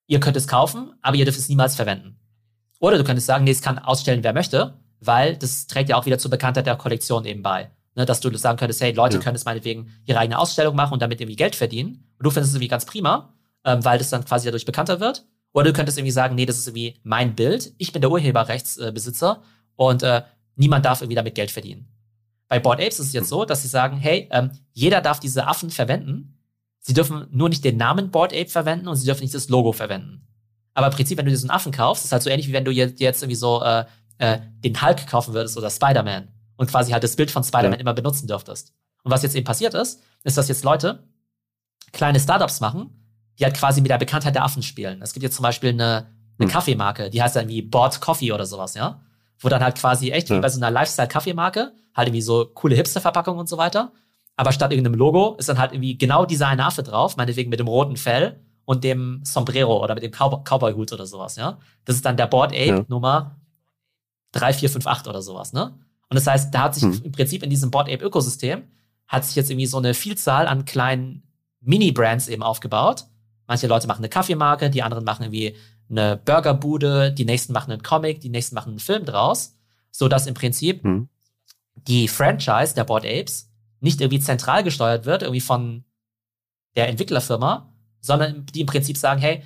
ihr 0.07 0.19
könnt 0.19 0.37
es 0.37 0.47
kaufen, 0.47 0.93
aber 1.01 1.17
ihr 1.17 1.25
dürft 1.25 1.39
es 1.39 1.49
niemals 1.49 1.75
verwenden. 1.75 2.17
Oder 2.79 2.97
du 2.97 3.03
könntest 3.03 3.27
sagen, 3.27 3.43
nee, 3.43 3.51
es 3.51 3.61
kann 3.61 3.77
ausstellen, 3.77 4.23
wer 4.23 4.33
möchte, 4.33 4.79
weil 4.99 5.37
das 5.37 5.67
trägt 5.67 5.89
ja 5.89 5.97
auch 5.97 6.05
wieder 6.05 6.17
zur 6.17 6.31
Bekanntheit 6.31 6.65
der 6.65 6.75
Kollektion 6.75 7.25
eben 7.25 7.43
bei. 7.43 7.71
Ne, 7.93 8.05
dass 8.05 8.21
du 8.21 8.35
sagen 8.37 8.57
könntest, 8.57 8.79
hey, 8.81 8.93
Leute 8.93 9.17
ja. 9.17 9.23
können 9.23 9.35
es 9.35 9.43
meinetwegen 9.43 9.91
ihre 10.05 10.19
eigene 10.19 10.39
Ausstellung 10.39 10.75
machen 10.75 10.93
und 10.93 11.01
damit 11.01 11.19
irgendwie 11.19 11.35
Geld 11.35 11.57
verdienen. 11.57 12.07
Und 12.17 12.23
du 12.23 12.31
findest 12.31 12.51
es 12.51 12.55
irgendwie 12.55 12.69
ganz 12.69 12.85
prima, 12.85 13.33
ähm, 13.65 13.83
weil 13.83 13.97
das 13.97 14.09
dann 14.09 14.23
quasi 14.23 14.45
dadurch 14.45 14.65
bekannter 14.65 15.01
wird. 15.01 15.25
Oder 15.53 15.65
du 15.65 15.73
könntest 15.73 15.97
irgendwie 15.97 16.11
sagen, 16.11 16.35
nee, 16.35 16.45
das 16.45 16.57
ist 16.57 16.67
irgendwie 16.67 16.99
mein 17.03 17.35
Bild. 17.35 17.73
Ich 17.77 17.91
bin 17.91 18.01
der 18.01 18.11
Urheberrechtsbesitzer 18.11 19.43
und 19.75 20.03
äh, 20.03 20.23
niemand 20.55 20.85
darf 20.85 21.01
irgendwie 21.01 21.15
damit 21.15 21.35
Geld 21.35 21.51
verdienen. 21.51 21.87
Bei 22.47 22.59
Board 22.59 22.79
Apes 22.79 22.99
ist 22.99 23.07
es 23.07 23.13
jetzt 23.13 23.29
so, 23.29 23.45
dass 23.45 23.61
sie 23.61 23.67
sagen, 23.67 23.97
hey, 23.97 24.27
ähm, 24.31 24.51
jeder 24.73 25.01
darf 25.01 25.19
diese 25.19 25.47
Affen 25.47 25.69
verwenden. 25.69 26.37
Sie 26.79 26.93
dürfen 26.93 27.27
nur 27.31 27.49
nicht 27.49 27.63
den 27.63 27.77
Namen 27.77 28.11
Board 28.11 28.33
Ape 28.33 28.49
verwenden 28.49 28.87
und 28.87 28.95
sie 28.95 29.05
dürfen 29.05 29.21
nicht 29.21 29.33
das 29.33 29.49
Logo 29.49 29.71
verwenden. 29.71 30.27
Aber 30.73 30.87
im 30.87 30.93
Prinzip, 30.93 31.17
wenn 31.17 31.25
du 31.25 31.31
diesen 31.31 31.49
Affen 31.49 31.71
kaufst, 31.71 32.05
ist 32.05 32.11
halt 32.11 32.23
so 32.23 32.29
ähnlich 32.29 32.47
wie 32.47 32.53
wenn 32.53 32.65
du 32.65 32.71
jetzt, 32.71 32.99
irgendwie 33.01 33.35
so 33.35 33.61
äh, 33.63 33.85
äh, 34.17 34.39
den 34.63 34.81
Hulk 34.81 35.07
kaufen 35.07 35.33
würdest 35.33 35.57
oder 35.57 35.69
Spider-Man 35.69 36.29
und 36.55 36.69
quasi 36.69 36.91
halt 36.91 37.03
das 37.03 37.15
Bild 37.15 37.31
von 37.31 37.43
Spider-Man 37.43 37.73
ja. 37.73 37.79
immer 37.79 37.93
benutzen 37.93 38.27
dürftest. 38.27 38.73
Und 39.03 39.11
was 39.11 39.23
jetzt 39.23 39.35
eben 39.35 39.45
passiert 39.45 39.73
ist, 39.73 40.01
ist, 40.23 40.37
dass 40.37 40.47
jetzt 40.47 40.63
Leute 40.63 41.07
kleine 41.91 42.19
Startups 42.19 42.59
machen, 42.61 43.00
die 43.41 43.45
halt 43.45 43.57
quasi 43.57 43.81
mit 43.81 43.91
der 43.91 43.97
Bekanntheit 43.97 44.35
der 44.35 44.45
Affen 44.45 44.63
spielen. 44.63 45.01
Es 45.01 45.11
gibt 45.11 45.23
jetzt 45.23 45.35
zum 45.35 45.43
Beispiel 45.43 45.71
eine, 45.71 46.07
eine 46.37 46.47
hm. 46.47 46.49
Kaffeemarke, 46.49 47.09
die 47.09 47.21
heißt 47.21 47.35
dann 47.35 47.49
wie 47.49 47.61
Board 47.61 47.99
Coffee 47.99 48.31
oder 48.31 48.45
sowas, 48.45 48.75
ja 48.75 49.01
wo 49.41 49.49
dann 49.49 49.63
halt 49.63 49.77
quasi 49.77 50.11
echt 50.11 50.29
ja. 50.29 50.37
wie 50.37 50.41
bei 50.41 50.49
so 50.49 50.59
einer 50.59 50.71
Lifestyle-Kaffeemarke, 50.71 51.73
halt 51.95 52.07
irgendwie 52.07 52.21
so 52.21 52.45
coole 52.53 52.75
Hipster-Verpackungen 52.75 53.39
und 53.39 53.49
so 53.49 53.57
weiter. 53.57 53.91
Aber 54.37 54.51
statt 54.51 54.71
irgendeinem 54.71 54.95
Logo 54.97 55.35
ist 55.37 55.49
dann 55.49 55.59
halt 55.59 55.73
irgendwie 55.73 55.97
genau 55.97 56.25
dieser 56.25 56.47
eine 56.47 56.65
Affe 56.65 56.83
drauf, 56.83 57.17
meinetwegen 57.17 57.49
mit 57.49 57.59
dem 57.59 57.67
roten 57.67 57.97
Fell 57.97 58.39
und 58.65 58.83
dem 58.83 59.21
Sombrero 59.23 59.83
oder 59.83 59.95
mit 59.95 60.03
dem 60.03 60.11
Cow 60.11 60.43
Cowboy-Hut 60.43 60.93
oder 60.93 61.05
sowas, 61.05 61.35
ja. 61.35 61.57
Das 61.85 61.95
ist 61.95 62.05
dann 62.05 62.17
der 62.17 62.27
Board 62.27 62.51
Ape 62.51 62.65
ja. 62.65 62.85
Nummer 62.87 63.35
3458 64.33 65.09
oder 65.09 65.21
sowas, 65.21 65.53
ne? 65.53 65.73
Und 66.09 66.15
das 66.15 66.27
heißt, 66.27 66.53
da 66.53 66.63
hat 66.63 66.75
sich 66.75 66.83
hm. 66.83 67.01
im 67.03 67.11
Prinzip 67.11 67.43
in 67.43 67.49
diesem 67.49 67.71
Board 67.71 67.89
Ape 67.89 68.03
Ökosystem 68.03 68.63
hat 69.07 69.25
sich 69.25 69.35
jetzt 69.35 69.49
irgendwie 69.49 69.65
so 69.65 69.77
eine 69.77 69.93
Vielzahl 69.93 70.47
an 70.47 70.65
kleinen 70.65 71.23
Mini-Brands 71.61 72.27
eben 72.27 72.43
aufgebaut. 72.43 73.05
Manche 73.47 73.67
Leute 73.67 73.87
machen 73.87 73.99
eine 73.99 74.09
Kaffeemarke, 74.09 74.69
die 74.69 74.83
anderen 74.83 75.03
machen 75.03 75.23
irgendwie 75.23 75.55
eine 75.89 76.17
Burgerbude, 76.17 77.11
die 77.11 77.25
nächsten 77.25 77.53
machen 77.53 77.71
einen 77.71 77.83
Comic, 77.83 78.21
die 78.21 78.29
nächsten 78.29 78.55
machen 78.55 78.69
einen 78.69 78.79
Film 78.79 79.05
draus, 79.05 79.57
so 79.91 80.07
dass 80.07 80.27
im 80.27 80.33
Prinzip 80.33 80.83
hm. 80.83 81.09
die 81.75 82.07
Franchise 82.07 82.73
der 82.75 82.85
Board 82.85 83.05
Apes 83.05 83.49
nicht 83.81 83.99
irgendwie 83.99 84.19
zentral 84.19 84.63
gesteuert 84.63 85.05
wird, 85.05 85.23
irgendwie 85.23 85.41
von 85.41 85.83
der 86.75 86.87
Entwicklerfirma, 86.87 87.73
sondern 87.99 88.45
die 88.45 88.61
im 88.61 88.67
Prinzip 88.67 88.97
sagen, 88.97 89.19
hey, 89.19 89.43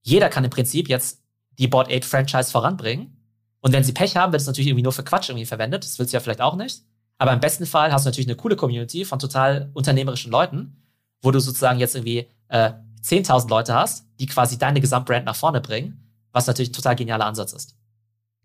jeder 0.00 0.28
kann 0.28 0.44
im 0.44 0.50
Prinzip 0.50 0.88
jetzt 0.88 1.22
die 1.58 1.68
Board 1.68 1.88
Ape 1.88 2.06
Franchise 2.06 2.50
voranbringen. 2.50 3.18
Und 3.60 3.72
wenn 3.72 3.84
sie 3.84 3.92
Pech 3.92 4.16
haben, 4.16 4.32
wird 4.32 4.40
es 4.40 4.46
natürlich 4.46 4.68
irgendwie 4.68 4.82
nur 4.82 4.92
für 4.92 5.04
Quatsch 5.04 5.28
irgendwie 5.28 5.46
verwendet. 5.46 5.84
Das 5.84 5.98
willst 5.98 6.12
du 6.12 6.16
ja 6.16 6.20
vielleicht 6.20 6.40
auch 6.40 6.56
nicht. 6.56 6.82
Aber 7.18 7.32
im 7.32 7.40
besten 7.40 7.66
Fall 7.66 7.92
hast 7.92 8.04
du 8.04 8.08
natürlich 8.08 8.26
eine 8.26 8.36
coole 8.36 8.56
Community 8.56 9.04
von 9.04 9.18
total 9.18 9.70
unternehmerischen 9.74 10.32
Leuten, 10.32 10.82
wo 11.20 11.30
du 11.30 11.38
sozusagen 11.38 11.78
jetzt 11.78 11.94
irgendwie 11.94 12.26
äh, 12.48 12.72
10.000 13.02 13.48
Leute 13.48 13.74
hast, 13.74 14.06
die 14.20 14.26
quasi 14.26 14.58
deine 14.58 14.80
Gesamtbrand 14.80 15.24
nach 15.26 15.36
vorne 15.36 15.60
bringen, 15.60 16.10
was 16.32 16.46
natürlich 16.46 16.70
ein 16.70 16.74
total 16.74 16.96
genialer 16.96 17.26
Ansatz 17.26 17.52
ist. 17.52 17.76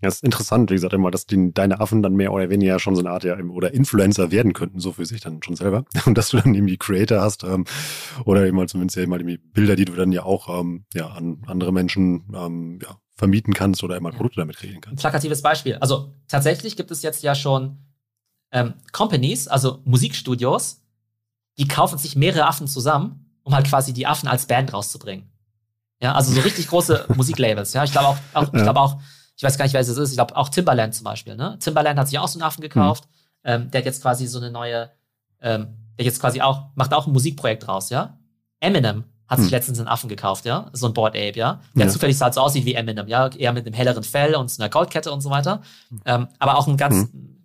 Ja, 0.01 0.09
ist 0.09 0.23
interessant, 0.23 0.69
wie 0.69 0.75
gesagt, 0.75 0.93
immer, 0.93 1.09
dass 1.09 1.25
die, 1.25 1.51
deine 1.53 1.79
Affen 1.79 2.03
dann 2.03 2.13
mehr 2.13 2.31
oder 2.31 2.51
weniger 2.51 2.77
schon 2.77 2.95
so 2.95 3.01
eine 3.01 3.09
Art 3.09 3.23
ja, 3.23 3.35
oder 3.39 3.73
Influencer 3.73 4.29
werden 4.29 4.53
könnten, 4.53 4.79
so 4.79 4.91
für 4.91 5.07
sich 5.07 5.21
dann 5.21 5.41
schon 5.41 5.55
selber. 5.55 5.85
Und 6.05 6.15
dass 6.17 6.29
du 6.29 6.37
dann 6.37 6.53
irgendwie 6.53 6.77
Creator 6.77 7.19
hast 7.19 7.43
ähm, 7.43 7.65
oder 8.23 8.45
eben 8.45 8.57
mal 8.57 8.67
zumindest 8.67 8.95
ja 8.97 9.07
mal 9.07 9.19
irgendwie 9.19 9.37
Bilder, 9.37 9.75
die 9.75 9.85
du 9.85 9.93
dann 9.93 10.11
ja 10.11 10.21
auch 10.21 10.59
ähm, 10.59 10.85
ja, 10.93 11.07
an 11.07 11.41
andere 11.47 11.73
Menschen 11.73 12.31
ähm, 12.35 12.79
ja, 12.83 12.97
vermieten 13.15 13.55
kannst 13.55 13.83
oder 13.83 13.97
immer 13.97 14.11
Produkte 14.11 14.39
damit 14.39 14.57
kreieren 14.57 14.81
kannst. 14.81 15.01
Plakatives 15.01 15.41
Beispiel. 15.41 15.75
Also 15.77 16.13
tatsächlich 16.27 16.75
gibt 16.75 16.91
es 16.91 17.01
jetzt 17.01 17.23
ja 17.23 17.33
schon 17.33 17.79
ähm, 18.51 18.75
Companies, 18.91 19.47
also 19.47 19.81
Musikstudios, 19.83 20.83
die 21.57 21.67
kaufen 21.67 21.97
sich 21.97 22.15
mehrere 22.15 22.45
Affen 22.45 22.67
zusammen 22.67 23.26
um 23.47 23.55
halt 23.55 23.67
quasi 23.67 23.93
die 23.93 24.05
Affen 24.05 24.27
als 24.27 24.45
Band 24.45 24.73
rauszubringen. 24.73 25.31
Ja, 26.01 26.13
also 26.13 26.33
so 26.33 26.41
richtig 26.41 26.67
große 26.67 27.05
Musiklabels. 27.15 27.73
Ja, 27.73 27.83
ich 27.85 27.91
glaube 27.91 28.07
auch, 28.07 28.17
auch 28.33 28.53
ja. 28.53 28.59
ich 28.59 28.63
glaube 28.63 28.79
auch, 28.79 28.99
ich 29.37 29.43
weiß 29.43 29.57
gar 29.57 29.65
nicht, 29.65 29.73
wer 29.73 29.81
es 29.81 29.87
ist. 29.87 30.09
Ich 30.09 30.17
glaube 30.17 30.35
auch 30.35 30.49
Timbaland 30.49 30.93
zum 30.93 31.05
Beispiel. 31.05 31.35
Ne? 31.35 31.57
Timbaland 31.59 31.97
hat 31.97 32.09
sich 32.09 32.19
auch 32.19 32.27
so 32.27 32.37
einen 32.37 32.43
Affen 32.43 32.61
gekauft. 32.61 33.05
Mhm. 33.05 33.49
Ähm, 33.49 33.71
der 33.71 33.79
hat 33.79 33.85
jetzt 33.85 34.01
quasi 34.01 34.27
so 34.27 34.37
eine 34.39 34.51
neue, 34.51 34.91
ähm, 35.41 35.77
der 35.97 36.05
jetzt 36.05 36.19
quasi 36.19 36.41
auch 36.41 36.65
macht 36.75 36.93
auch 36.93 37.07
ein 37.07 37.13
Musikprojekt 37.13 37.67
raus. 37.67 37.89
Ja, 37.89 38.19
Eminem 38.59 39.05
hat 39.29 39.39
sich 39.39 39.47
mhm. 39.47 39.51
letztens 39.51 39.79
einen 39.79 39.87
Affen 39.87 40.09
gekauft, 40.09 40.45
ja, 40.45 40.69
so 40.73 40.87
ein 40.87 40.93
Board 40.93 41.15
Ape, 41.15 41.37
ja, 41.37 41.61
der 41.73 41.85
ja. 41.85 41.91
zufällig 41.91 42.19
halt 42.21 42.33
so 42.33 42.41
aussieht 42.41 42.65
wie 42.65 42.75
Eminem, 42.75 43.07
ja, 43.07 43.27
eher 43.27 43.53
mit 43.53 43.65
einem 43.65 43.73
helleren 43.73 44.03
Fell 44.03 44.35
und 44.35 44.53
einer 44.57 44.69
Goldkette 44.69 45.11
und 45.11 45.21
so 45.21 45.29
weiter. 45.29 45.61
Mhm. 45.89 46.01
Ähm, 46.05 46.27
aber 46.39 46.57
auch 46.57 46.67
ein 46.67 46.77
ganz, 46.77 47.11
mhm. 47.11 47.43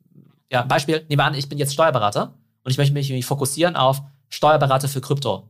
ja, 0.50 0.62
Beispiel, 0.62 1.05
nehmen 1.09 1.20
wir 1.20 1.24
an, 1.24 1.34
ich 1.34 1.48
bin 1.48 1.59
jetzt 1.59 1.72
Steuerberater 1.72 2.34
und 2.64 2.70
ich 2.70 2.78
möchte 2.78 2.92
mich 2.94 3.26
fokussieren 3.26 3.76
auf 3.76 4.03
Steuerberater 4.28 4.88
für 4.88 5.00
Krypto 5.00 5.48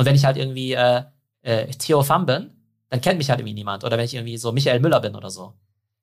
Und 0.00 0.06
wenn 0.06 0.14
ich 0.14 0.24
halt 0.24 0.38
irgendwie 0.38 0.72
äh, 0.72 1.02
äh, 1.42 1.66
Theo 1.66 2.02
Pham 2.02 2.24
bin, 2.24 2.52
dann 2.88 3.02
kennt 3.02 3.18
mich 3.18 3.28
halt 3.28 3.38
irgendwie 3.38 3.52
niemand. 3.52 3.84
Oder 3.84 3.98
wenn 3.98 4.06
ich 4.06 4.14
irgendwie 4.14 4.38
so 4.38 4.50
Michael 4.50 4.80
Müller 4.80 4.98
bin 4.98 5.14
oder 5.14 5.28
so. 5.28 5.52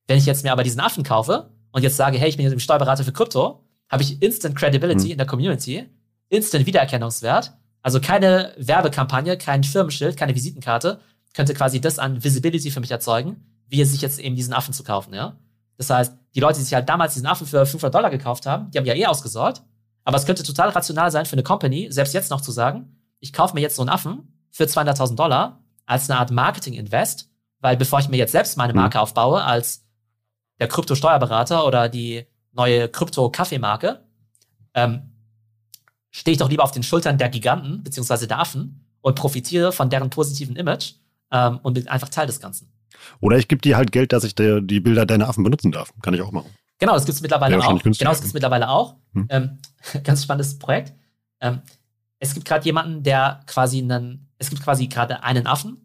Wenn 0.05 0.19
ich 0.19 0.27
jetzt 0.27 0.43
mir 0.43 0.51
aber 0.51 0.61
diesen 0.61 0.79
Affen 0.79 1.03
kaufe 1.03 1.49
und 1.71 1.81
jetzt 1.81 1.97
sage, 1.97 2.19
hey, 2.19 2.29
ich 2.29 2.37
bin 2.37 2.43
jetzt 2.43 2.53
im 2.53 2.59
Steuerberater 2.59 3.03
für 3.03 3.11
Krypto, 3.11 3.63
habe 3.89 4.03
ich 4.03 4.21
Instant 4.21 4.55
Credibility 4.55 5.05
mhm. 5.05 5.11
in 5.13 5.17
der 5.17 5.25
Community, 5.25 5.89
Instant 6.29 6.67
Wiedererkennungswert, 6.67 7.53
also 7.81 7.99
keine 7.99 8.53
Werbekampagne, 8.57 9.35
kein 9.39 9.63
Firmenschild, 9.63 10.15
keine 10.15 10.35
Visitenkarte, 10.35 10.99
könnte 11.33 11.55
quasi 11.55 11.81
das 11.81 11.97
an 11.97 12.23
Visibility 12.23 12.69
für 12.69 12.81
mich 12.81 12.91
erzeugen, 12.91 13.43
wie 13.67 13.81
es 13.81 13.91
sich 13.91 14.01
jetzt 14.01 14.19
eben 14.19 14.35
diesen 14.35 14.53
Affen 14.53 14.75
zu 14.75 14.83
kaufen, 14.83 15.15
ja. 15.15 15.37
Das 15.77 15.89
heißt, 15.89 16.15
die 16.35 16.39
Leute, 16.39 16.59
die 16.59 16.65
sich 16.65 16.73
halt 16.75 16.87
damals 16.87 17.15
diesen 17.15 17.25
Affen 17.25 17.47
für 17.47 17.65
500 17.65 17.95
Dollar 17.95 18.11
gekauft 18.11 18.45
haben, 18.45 18.69
die 18.69 18.77
haben 18.77 18.85
ja 18.85 18.93
eh 18.93 19.07
ausgesorgt. 19.07 19.63
Aber 20.03 20.17
es 20.17 20.25
könnte 20.25 20.43
total 20.43 20.69
rational 20.69 21.09
sein 21.09 21.25
für 21.25 21.33
eine 21.33 21.43
Company, 21.43 21.87
selbst 21.89 22.13
jetzt 22.13 22.31
noch 22.31 22.41
zu 22.41 22.51
sagen, 22.51 22.96
ich 23.19 23.33
kaufe 23.33 23.53
mir 23.53 23.61
jetzt 23.61 23.75
so 23.75 23.81
einen 23.81 23.89
Affen 23.89 24.41
für 24.51 24.65
200.000 24.65 25.15
Dollar 25.15 25.63
als 25.85 26.09
eine 26.09 26.19
Art 26.19 26.31
Marketing-Invest, 26.31 27.29
weil 27.59 27.77
bevor 27.77 27.99
ich 27.99 28.09
mir 28.09 28.17
jetzt 28.17 28.31
selbst 28.31 28.57
meine 28.57 28.73
mhm. 28.73 28.79
Marke 28.79 28.97
mhm. 28.97 29.03
aufbaue 29.03 29.43
als 29.43 29.85
der 30.59 30.67
Krypto-Steuerberater 30.67 31.65
oder 31.65 31.89
die 31.89 32.25
neue 32.51 32.89
Krypto-Kaffeemarke, 32.89 34.03
ähm, 34.73 35.13
stehe 36.11 36.33
ich 36.33 36.39
doch 36.39 36.49
lieber 36.49 36.63
auf 36.63 36.71
den 36.71 36.83
Schultern 36.83 37.17
der 37.17 37.29
Giganten 37.29 37.83
beziehungsweise 37.83 38.27
der 38.27 38.39
Affen 38.39 38.85
und 39.01 39.15
profitiere 39.15 39.71
von 39.71 39.89
deren 39.89 40.09
positiven 40.09 40.55
Image 40.55 40.93
ähm, 41.31 41.59
und 41.61 41.73
bin 41.73 41.87
einfach 41.87 42.09
Teil 42.09 42.27
des 42.27 42.39
Ganzen. 42.39 42.71
Oder 43.19 43.37
ich 43.37 43.47
gebe 43.47 43.61
dir 43.61 43.77
halt 43.77 43.91
Geld, 43.91 44.11
dass 44.13 44.23
ich 44.23 44.35
der, 44.35 44.61
die 44.61 44.79
Bilder 44.79 45.05
deiner 45.05 45.29
Affen 45.29 45.43
benutzen 45.43 45.71
darf. 45.71 45.93
Kann 46.01 46.13
ich 46.13 46.21
auch 46.21 46.31
machen. 46.31 46.49
Genau, 46.79 46.93
das 46.93 47.05
gibt 47.05 47.15
es 47.15 47.21
mittlerweile 47.21 47.57
auch. 47.57 47.81
Genau, 47.81 48.11
das 48.11 48.19
gibt 48.19 48.27
es 48.27 48.33
mittlerweile 48.33 48.69
auch. 48.69 48.95
Ganz 50.03 50.23
spannendes 50.23 50.57
Projekt. 50.59 50.93
Ähm, 51.39 51.61
es 52.19 52.33
gibt 52.33 52.45
gerade 52.45 52.65
jemanden, 52.65 53.03
der 53.03 53.41
quasi 53.47 53.79
einen, 53.79 54.29
es 54.37 54.49
gibt 54.49 54.63
quasi 54.63 54.87
gerade 54.87 55.23
einen 55.23 55.47
Affen, 55.47 55.77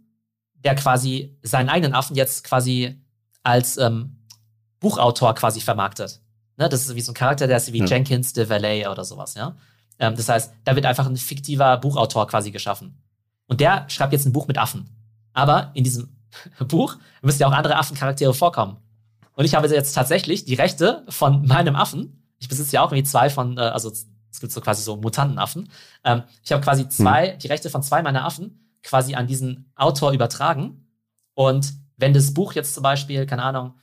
der 0.55 0.75
quasi 0.75 1.39
seinen 1.43 1.69
eigenen 1.69 1.95
Affen 1.95 2.17
jetzt 2.17 2.45
quasi 2.45 3.03
als 3.43 3.77
ähm, 3.79 4.19
Buchautor 4.81 5.35
quasi 5.35 5.61
vermarktet. 5.61 6.21
Ne, 6.57 6.69
das 6.69 6.87
ist 6.87 6.95
wie 6.95 7.01
so 7.01 7.13
ein 7.13 7.15
Charakter, 7.15 7.47
der 7.47 7.57
ist 7.57 7.73
wie 7.73 7.79
ja. 7.79 7.87
Jenkins 7.87 8.33
de 8.33 8.49
Valet 8.49 8.87
oder 8.87 9.05
sowas, 9.05 9.35
ja. 9.35 9.57
Ähm, 9.99 10.17
das 10.17 10.29
heißt, 10.29 10.53
da 10.65 10.75
wird 10.77 10.87
einfach 10.87 11.07
ein 11.07 11.17
fiktiver 11.17 11.79
Buchautor 11.79 12.27
quasi 12.27 12.51
geschaffen. 12.51 13.03
Und 13.47 13.61
der 13.61 13.89
schreibt 13.89 14.13
jetzt 14.13 14.27
ein 14.27 14.33
Buch 14.33 14.49
mit 14.49 14.59
Affen. 14.59 14.89
Aber 15.33 15.71
in 15.75 15.85
diesem 15.85 16.17
Buch 16.69 16.97
müssen 17.23 17.41
ja 17.41 17.49
auch 17.49 17.53
andere 17.53 17.77
Affencharaktere 17.77 18.35
vorkommen. 18.35 18.77
Und 19.35 19.45
ich 19.45 19.55
habe 19.55 19.69
jetzt 19.69 19.93
tatsächlich 19.93 20.45
die 20.45 20.55
Rechte 20.55 21.05
von 21.09 21.47
meinem 21.47 21.75
Affen. 21.75 22.29
Ich 22.39 22.49
besitze 22.49 22.73
ja 22.75 22.83
auch 22.83 22.93
irgendwie 22.93 23.09
zwei 23.09 23.31
von, 23.31 23.57
äh, 23.57 23.61
also 23.61 23.93
gibt 24.43 24.53
so 24.53 24.61
quasi 24.61 24.83
so 24.83 24.97
Mutantenaffen. 24.97 25.71
Ähm, 26.05 26.25
ich 26.45 26.53
habe 26.53 26.63
quasi 26.63 26.89
zwei, 26.89 27.33
mhm. 27.33 27.39
die 27.39 27.47
Rechte 27.47 27.71
von 27.71 27.83
zwei 27.83 28.03
meiner 28.03 28.27
Affen 28.27 28.59
quasi 28.83 29.15
an 29.15 29.27
diesen 29.27 29.73
Autor 29.75 30.13
übertragen. 30.13 30.87
Und 31.35 31.73
wenn 31.97 32.13
das 32.13 32.35
Buch 32.35 32.53
jetzt 32.53 32.75
zum 32.75 32.83
Beispiel, 32.83 33.25
keine 33.25 33.43
Ahnung, 33.43 33.75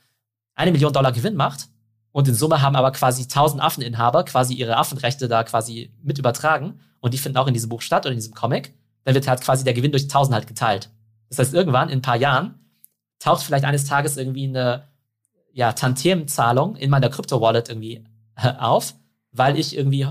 eine 0.54 0.70
Million 0.72 0.92
Dollar 0.92 1.12
Gewinn 1.12 1.34
macht 1.34 1.68
und 2.12 2.28
in 2.28 2.34
Summe 2.34 2.62
haben 2.62 2.76
aber 2.76 2.92
quasi 2.92 3.26
tausend 3.28 3.62
Affeninhaber 3.62 4.24
quasi 4.24 4.54
ihre 4.54 4.76
Affenrechte 4.76 5.26
da 5.26 5.42
quasi 5.42 5.92
mit 6.02 6.18
übertragen 6.18 6.80
und 7.00 7.14
die 7.14 7.18
finden 7.18 7.38
auch 7.38 7.46
in 7.46 7.54
diesem 7.54 7.70
Buch 7.70 7.82
statt 7.82 8.04
oder 8.04 8.12
in 8.12 8.18
diesem 8.18 8.34
Comic, 8.34 8.74
dann 9.04 9.14
wird 9.14 9.26
halt 9.26 9.40
quasi 9.40 9.64
der 9.64 9.74
Gewinn 9.74 9.90
durch 9.90 10.08
tausend 10.08 10.34
halt 10.34 10.46
geteilt. 10.46 10.90
Das 11.28 11.38
heißt, 11.38 11.54
irgendwann 11.54 11.88
in 11.88 11.98
ein 11.98 12.02
paar 12.02 12.16
Jahren 12.16 12.60
taucht 13.18 13.42
vielleicht 13.42 13.64
eines 13.64 13.84
Tages 13.84 14.16
irgendwie 14.16 14.48
eine 14.48 14.88
ja, 15.52 15.72
Tantiemenzahlung 15.72 16.76
in 16.76 16.90
meiner 16.90 17.08
Crypto-Wallet 17.08 17.68
irgendwie 17.68 18.04
äh, 18.36 18.52
auf, 18.58 18.94
weil 19.32 19.58
ich 19.58 19.76
irgendwie 19.76 20.06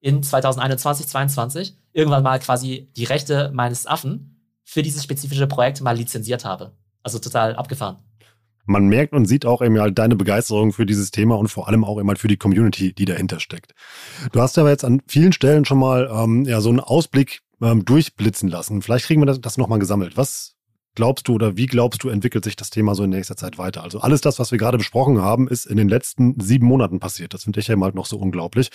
in 0.00 0.22
2021, 0.22 1.06
2022 1.06 1.76
irgendwann 1.92 2.22
mal 2.22 2.38
quasi 2.38 2.90
die 2.96 3.04
Rechte 3.04 3.50
meines 3.52 3.86
Affen 3.86 4.40
für 4.64 4.82
dieses 4.82 5.02
spezifische 5.02 5.46
Projekt 5.46 5.80
mal 5.80 5.96
lizenziert 5.96 6.44
habe. 6.44 6.72
Also 7.02 7.18
total 7.18 7.56
abgefahren. 7.56 7.98
Man 8.66 8.86
merkt 8.86 9.14
und 9.14 9.26
sieht 9.26 9.46
auch 9.46 9.62
eben 9.62 9.80
halt 9.80 9.98
deine 9.98 10.16
Begeisterung 10.16 10.72
für 10.72 10.86
dieses 10.86 11.10
Thema 11.10 11.36
und 11.36 11.48
vor 11.48 11.66
allem 11.66 11.84
auch 11.84 11.98
eben 11.98 12.08
halt 12.08 12.18
für 12.18 12.28
die 12.28 12.36
Community, 12.36 12.92
die 12.92 13.04
dahinter 13.04 13.40
steckt. 13.40 13.74
Du 14.32 14.40
hast 14.40 14.58
aber 14.58 14.70
jetzt 14.70 14.84
an 14.84 15.02
vielen 15.06 15.32
Stellen 15.32 15.64
schon 15.64 15.78
mal 15.78 16.08
ähm, 16.12 16.44
ja, 16.44 16.60
so 16.60 16.68
einen 16.68 16.80
Ausblick 16.80 17.40
ähm, 17.60 17.84
durchblitzen 17.84 18.48
lassen. 18.48 18.82
Vielleicht 18.82 19.06
kriegen 19.06 19.20
wir 19.22 19.26
das, 19.26 19.40
das 19.40 19.56
nochmal 19.56 19.80
gesammelt. 19.80 20.16
Was 20.16 20.54
glaubst 20.94 21.26
du 21.28 21.34
oder 21.34 21.56
wie 21.56 21.66
glaubst 21.66 22.04
du, 22.04 22.08
entwickelt 22.10 22.44
sich 22.44 22.54
das 22.54 22.70
Thema 22.70 22.94
so 22.94 23.04
in 23.04 23.10
nächster 23.10 23.36
Zeit 23.36 23.58
weiter? 23.58 23.82
Also 23.82 24.00
alles 24.00 24.20
das, 24.20 24.38
was 24.38 24.50
wir 24.50 24.58
gerade 24.58 24.78
besprochen 24.78 25.20
haben, 25.20 25.48
ist 25.48 25.66
in 25.66 25.76
den 25.76 25.88
letzten 25.88 26.38
sieben 26.38 26.66
Monaten 26.66 27.00
passiert. 27.00 27.34
Das 27.34 27.44
finde 27.44 27.60
ich 27.60 27.68
ja 27.68 27.80
halt 27.80 27.94
noch 27.94 28.06
so 28.06 28.18
unglaublich. 28.18 28.70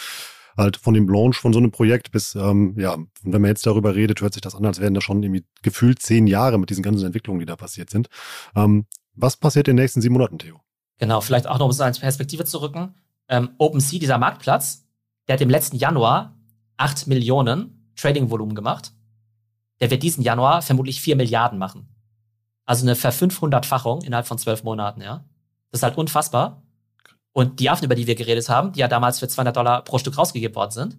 Halt 0.58 0.78
von 0.78 0.93
dem 0.93 1.10
Launch 1.10 1.38
von 1.38 1.51
so 1.53 1.60
einem 1.60 1.72
Projekt 1.72 2.12
bis, 2.12 2.36
ähm, 2.36 2.76
ja, 2.78 2.97
wenn 3.24 3.41
man 3.41 3.49
jetzt 3.49 3.66
darüber 3.66 3.95
redet, 3.95 4.22
hört 4.22 4.34
sich 4.34 4.41
das 4.41 4.56
an, 4.56 4.66
als 4.66 4.80
wären 4.80 4.93
das 4.93 5.03
schon 5.03 5.22
irgendwie 5.22 5.45
gefühlt 5.62 6.01
zehn 6.01 6.28
Jahre 6.28 6.58
mit 6.58 6.70
diesen 6.70 6.84
ganzen 6.84 7.06
Entwicklungen, 7.06 7.39
die 7.39 7.45
da 7.45 7.56
passiert 7.56 7.89
sind. 7.89 8.08
Ähm, 8.56 8.86
was 9.14 9.38
passiert 9.38 9.68
in 9.68 9.76
den 9.76 9.84
nächsten 9.84 10.01
sieben 10.01 10.14
Monaten, 10.14 10.39
Theo? 10.39 10.62
Genau, 10.97 11.22
vielleicht 11.22 11.47
auch 11.47 11.60
noch 11.60 11.66
um 11.66 11.72
es 11.72 11.82
als 11.82 11.99
Perspektive 11.99 12.45
zu 12.45 12.62
rücken. 12.62 12.95
Ähm, 13.28 13.49
OpenSea, 13.58 13.99
dieser 13.99 14.18
Marktplatz, 14.18 14.86
der 15.28 15.34
hat 15.34 15.41
im 15.41 15.49
letzten 15.49 15.78
Januar 15.78 16.38
acht 16.78 17.08
Millionen 17.08 17.91
Trading-Volumen 17.95 18.56
gemacht. 18.56 18.93
Der 19.82 19.91
wird 19.91 20.03
diesen 20.03 20.24
Januar 20.24 20.62
vermutlich 20.62 21.01
vier 21.01 21.16
Milliarden 21.16 21.58
machen. 21.60 21.89
Also 22.66 22.86
eine 22.86 22.95
Ver-500-fachung 22.95 24.01
innerhalb 24.01 24.28
von 24.28 24.38
zwölf 24.38 24.64
Monaten, 24.64 25.01
ja. 25.01 25.26
Das 25.72 25.80
ist 25.80 25.84
halt 25.84 25.97
unfassbar. 25.97 26.64
Und 27.36 27.59
die 27.59 27.69
Affen, 27.69 27.83
über 27.83 27.95
die 27.95 28.07
wir 28.07 28.15
geredet 28.15 28.47
haben, 28.47 28.71
die 28.71 28.79
ja 28.79 28.88
damals 28.88 29.19
für 29.19 29.27
200 29.27 29.55
Dollar 29.55 29.83
pro 29.83 29.97
Stück 29.97 30.17
rausgegeben 30.17 30.55
worden 30.55 30.71
sind, 30.71 30.97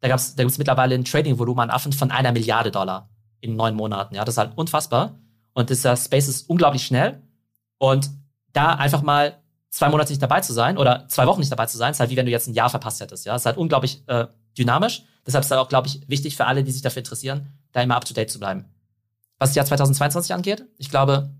da, 0.00 0.08
gab's, 0.08 0.34
da 0.34 0.42
gibt 0.42 0.52
es 0.52 0.58
mittlerweile 0.58 0.94
ein 0.94 1.04
Trading-Volumen 1.04 1.60
an 1.60 1.70
Affen 1.70 1.92
von 1.92 2.10
einer 2.10 2.32
Milliarde 2.32 2.70
Dollar 2.70 3.10
in 3.40 3.54
neun 3.54 3.74
Monaten. 3.74 4.14
Ja, 4.14 4.24
das 4.24 4.34
ist 4.34 4.38
halt 4.38 4.56
unfassbar. 4.56 5.18
Und 5.52 5.68
dieser 5.68 5.94
Space 5.96 6.28
ist 6.28 6.48
unglaublich 6.48 6.86
schnell. 6.86 7.22
Und 7.76 8.10
da 8.54 8.74
einfach 8.74 9.02
mal 9.02 9.42
zwei 9.68 9.90
Monate 9.90 10.12
nicht 10.12 10.22
dabei 10.22 10.40
zu 10.40 10.54
sein 10.54 10.78
oder 10.78 11.06
zwei 11.08 11.26
Wochen 11.26 11.40
nicht 11.40 11.52
dabei 11.52 11.66
zu 11.66 11.76
sein, 11.76 11.90
ist 11.90 12.00
halt 12.00 12.08
wie 12.10 12.16
wenn 12.16 12.26
du 12.26 12.32
jetzt 12.32 12.46
ein 12.46 12.54
Jahr 12.54 12.70
verpasst 12.70 13.00
hättest. 13.00 13.26
Ja, 13.26 13.36
ist 13.36 13.44
halt 13.44 13.58
unglaublich 13.58 14.02
äh, 14.06 14.26
dynamisch. 14.56 15.02
Deshalb 15.26 15.44
ist 15.44 15.50
es 15.50 15.56
auch, 15.56 15.68
glaube 15.68 15.88
ich, 15.88 16.08
wichtig 16.08 16.36
für 16.36 16.46
alle, 16.46 16.64
die 16.64 16.70
sich 16.70 16.82
dafür 16.82 17.00
interessieren, 17.00 17.52
da 17.72 17.82
immer 17.82 17.96
up 17.96 18.04
to 18.04 18.14
date 18.14 18.30
zu 18.30 18.38
bleiben 18.38 18.64
was 19.38 19.50
das 19.50 19.56
Jahr 19.56 19.66
2022 19.66 20.34
angeht. 20.34 20.64
Ich 20.78 20.90
glaube, 20.90 21.30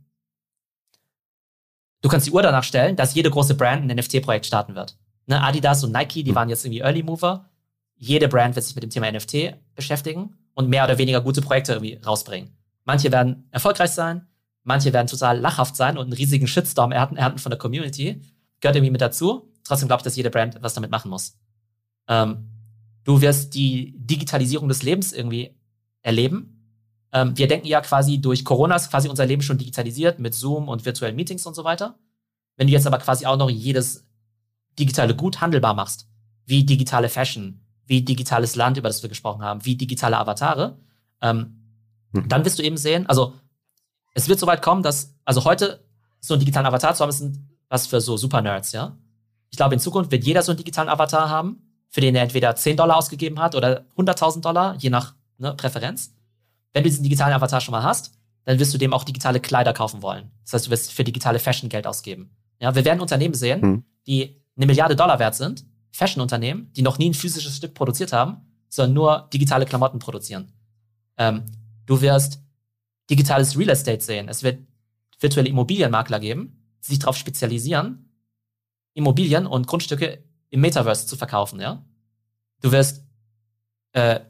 du 2.04 2.10
kannst 2.10 2.26
die 2.26 2.32
Uhr 2.32 2.42
danach 2.42 2.64
stellen, 2.64 2.96
dass 2.96 3.14
jede 3.14 3.30
große 3.30 3.54
Brand 3.54 3.90
ein 3.90 3.96
NFT-Projekt 3.96 4.44
starten 4.44 4.74
wird. 4.74 4.98
Ne, 5.26 5.42
Adidas 5.42 5.82
und 5.84 5.92
Nike, 5.92 6.22
die 6.22 6.28
hm. 6.28 6.34
waren 6.34 6.48
jetzt 6.50 6.64
irgendwie 6.64 6.82
Early 6.82 7.02
Mover. 7.02 7.48
Jede 7.96 8.28
Brand 8.28 8.54
wird 8.54 8.64
sich 8.66 8.74
mit 8.74 8.82
dem 8.82 8.90
Thema 8.90 9.10
NFT 9.10 9.56
beschäftigen 9.74 10.36
und 10.52 10.68
mehr 10.68 10.84
oder 10.84 10.98
weniger 10.98 11.22
gute 11.22 11.40
Projekte 11.40 11.72
irgendwie 11.72 11.94
rausbringen. 11.94 12.50
Manche 12.84 13.10
werden 13.10 13.48
erfolgreich 13.50 13.92
sein, 13.92 14.26
manche 14.64 14.92
werden 14.92 15.06
total 15.06 15.38
lachhaft 15.38 15.76
sein 15.76 15.96
und 15.96 16.04
einen 16.04 16.12
riesigen 16.12 16.46
Shitstorm 16.46 16.92
ernten, 16.92 17.16
ernten 17.16 17.38
von 17.38 17.48
der 17.48 17.58
Community. 17.58 18.20
Gehört 18.60 18.76
irgendwie 18.76 18.92
mit 18.92 19.00
dazu. 19.00 19.50
Trotzdem 19.64 19.88
glaube 19.88 20.00
ich, 20.00 20.04
dass 20.04 20.16
jede 20.16 20.28
Brand 20.28 20.58
was 20.60 20.74
damit 20.74 20.90
machen 20.90 21.10
muss. 21.10 21.38
Ähm, 22.06 22.50
du 23.04 23.22
wirst 23.22 23.54
die 23.54 23.94
Digitalisierung 23.96 24.68
des 24.68 24.82
Lebens 24.82 25.14
irgendwie 25.14 25.56
erleben. 26.02 26.53
Ähm, 27.14 27.38
wir 27.38 27.46
denken 27.46 27.68
ja 27.68 27.80
quasi 27.80 28.20
durch 28.20 28.44
Corona 28.44 28.74
ist 28.74 28.90
quasi 28.90 29.08
unser 29.08 29.24
Leben 29.24 29.40
schon 29.40 29.56
digitalisiert 29.56 30.18
mit 30.18 30.34
Zoom 30.34 30.68
und 30.68 30.84
virtuellen 30.84 31.14
Meetings 31.14 31.46
und 31.46 31.54
so 31.54 31.62
weiter. 31.62 31.96
Wenn 32.56 32.66
du 32.66 32.72
jetzt 32.72 32.88
aber 32.88 32.98
quasi 32.98 33.24
auch 33.24 33.36
noch 33.36 33.48
jedes 33.48 34.04
digitale 34.78 35.14
Gut 35.14 35.40
handelbar 35.40 35.74
machst, 35.74 36.08
wie 36.44 36.64
digitale 36.64 37.08
Fashion, 37.08 37.60
wie 37.86 38.02
digitales 38.02 38.56
Land, 38.56 38.78
über 38.78 38.88
das 38.88 39.00
wir 39.02 39.08
gesprochen 39.08 39.42
haben, 39.42 39.64
wie 39.64 39.76
digitale 39.76 40.18
Avatare, 40.18 40.76
ähm, 41.22 41.78
mhm. 42.10 42.28
dann 42.28 42.44
wirst 42.44 42.58
du 42.58 42.64
eben 42.64 42.76
sehen, 42.76 43.06
also 43.06 43.34
es 44.14 44.28
wird 44.28 44.40
so 44.40 44.48
weit 44.48 44.60
kommen, 44.62 44.82
dass, 44.82 45.14
also 45.24 45.44
heute 45.44 45.84
so 46.18 46.34
einen 46.34 46.40
digitalen 46.40 46.66
Avatar 46.66 46.94
zu 46.94 47.02
haben, 47.02 47.10
ist 47.10 47.24
was 47.68 47.86
für 47.86 48.00
so 48.00 48.16
Super-Nerds, 48.16 48.72
ja. 48.72 48.96
Ich 49.50 49.56
glaube, 49.56 49.74
in 49.74 49.80
Zukunft 49.80 50.10
wird 50.10 50.24
jeder 50.24 50.42
so 50.42 50.50
einen 50.50 50.58
digitalen 50.58 50.88
Avatar 50.88 51.28
haben, 51.28 51.62
für 51.88 52.00
den 52.00 52.16
er 52.16 52.22
entweder 52.22 52.56
10 52.56 52.76
Dollar 52.76 52.96
ausgegeben 52.96 53.38
hat 53.38 53.54
oder 53.54 53.84
100.000 53.96 54.40
Dollar, 54.40 54.74
je 54.76 54.90
nach 54.90 55.14
ne, 55.38 55.54
Präferenz 55.54 56.12
wenn 56.74 56.82
du 56.82 56.90
diesen 56.90 57.04
digitalen 57.04 57.32
Avatar 57.32 57.60
schon 57.60 57.72
mal 57.72 57.82
hast, 57.82 58.12
dann 58.44 58.58
wirst 58.58 58.74
du 58.74 58.78
dem 58.78 58.92
auch 58.92 59.04
digitale 59.04 59.40
Kleider 59.40 59.72
kaufen 59.72 60.02
wollen. 60.02 60.30
Das 60.42 60.52
heißt, 60.52 60.66
du 60.66 60.70
wirst 60.70 60.92
für 60.92 61.04
digitale 61.04 61.38
Fashion 61.38 61.70
Geld 61.70 61.86
ausgeben. 61.86 62.36
Ja, 62.60 62.74
wir 62.74 62.84
werden 62.84 63.00
Unternehmen 63.00 63.34
sehen, 63.34 63.62
hm. 63.62 63.84
die 64.06 64.42
eine 64.56 64.66
Milliarde 64.66 64.96
Dollar 64.96 65.18
wert 65.18 65.34
sind, 65.34 65.64
Fashion-Unternehmen, 65.92 66.72
die 66.72 66.82
noch 66.82 66.98
nie 66.98 67.10
ein 67.10 67.14
physisches 67.14 67.56
Stück 67.56 67.74
produziert 67.74 68.12
haben, 68.12 68.42
sondern 68.68 68.92
nur 68.92 69.30
digitale 69.32 69.64
Klamotten 69.64 69.98
produzieren. 70.00 70.52
Ähm, 71.16 71.44
du 71.86 72.00
wirst 72.00 72.40
digitales 73.08 73.56
Real 73.56 73.70
Estate 73.70 74.02
sehen. 74.02 74.28
Es 74.28 74.42
wird 74.42 74.66
virtuelle 75.20 75.48
Immobilienmakler 75.48 76.18
geben, 76.18 76.66
die 76.82 76.90
sich 76.90 76.98
darauf 76.98 77.16
spezialisieren, 77.16 78.10
Immobilien 78.94 79.46
und 79.46 79.66
Grundstücke 79.66 80.24
im 80.50 80.60
Metaverse 80.60 81.06
zu 81.06 81.16
verkaufen. 81.16 81.60
Ja, 81.60 81.84
du 82.60 82.72
wirst 82.72 83.04
äh, 83.92 84.20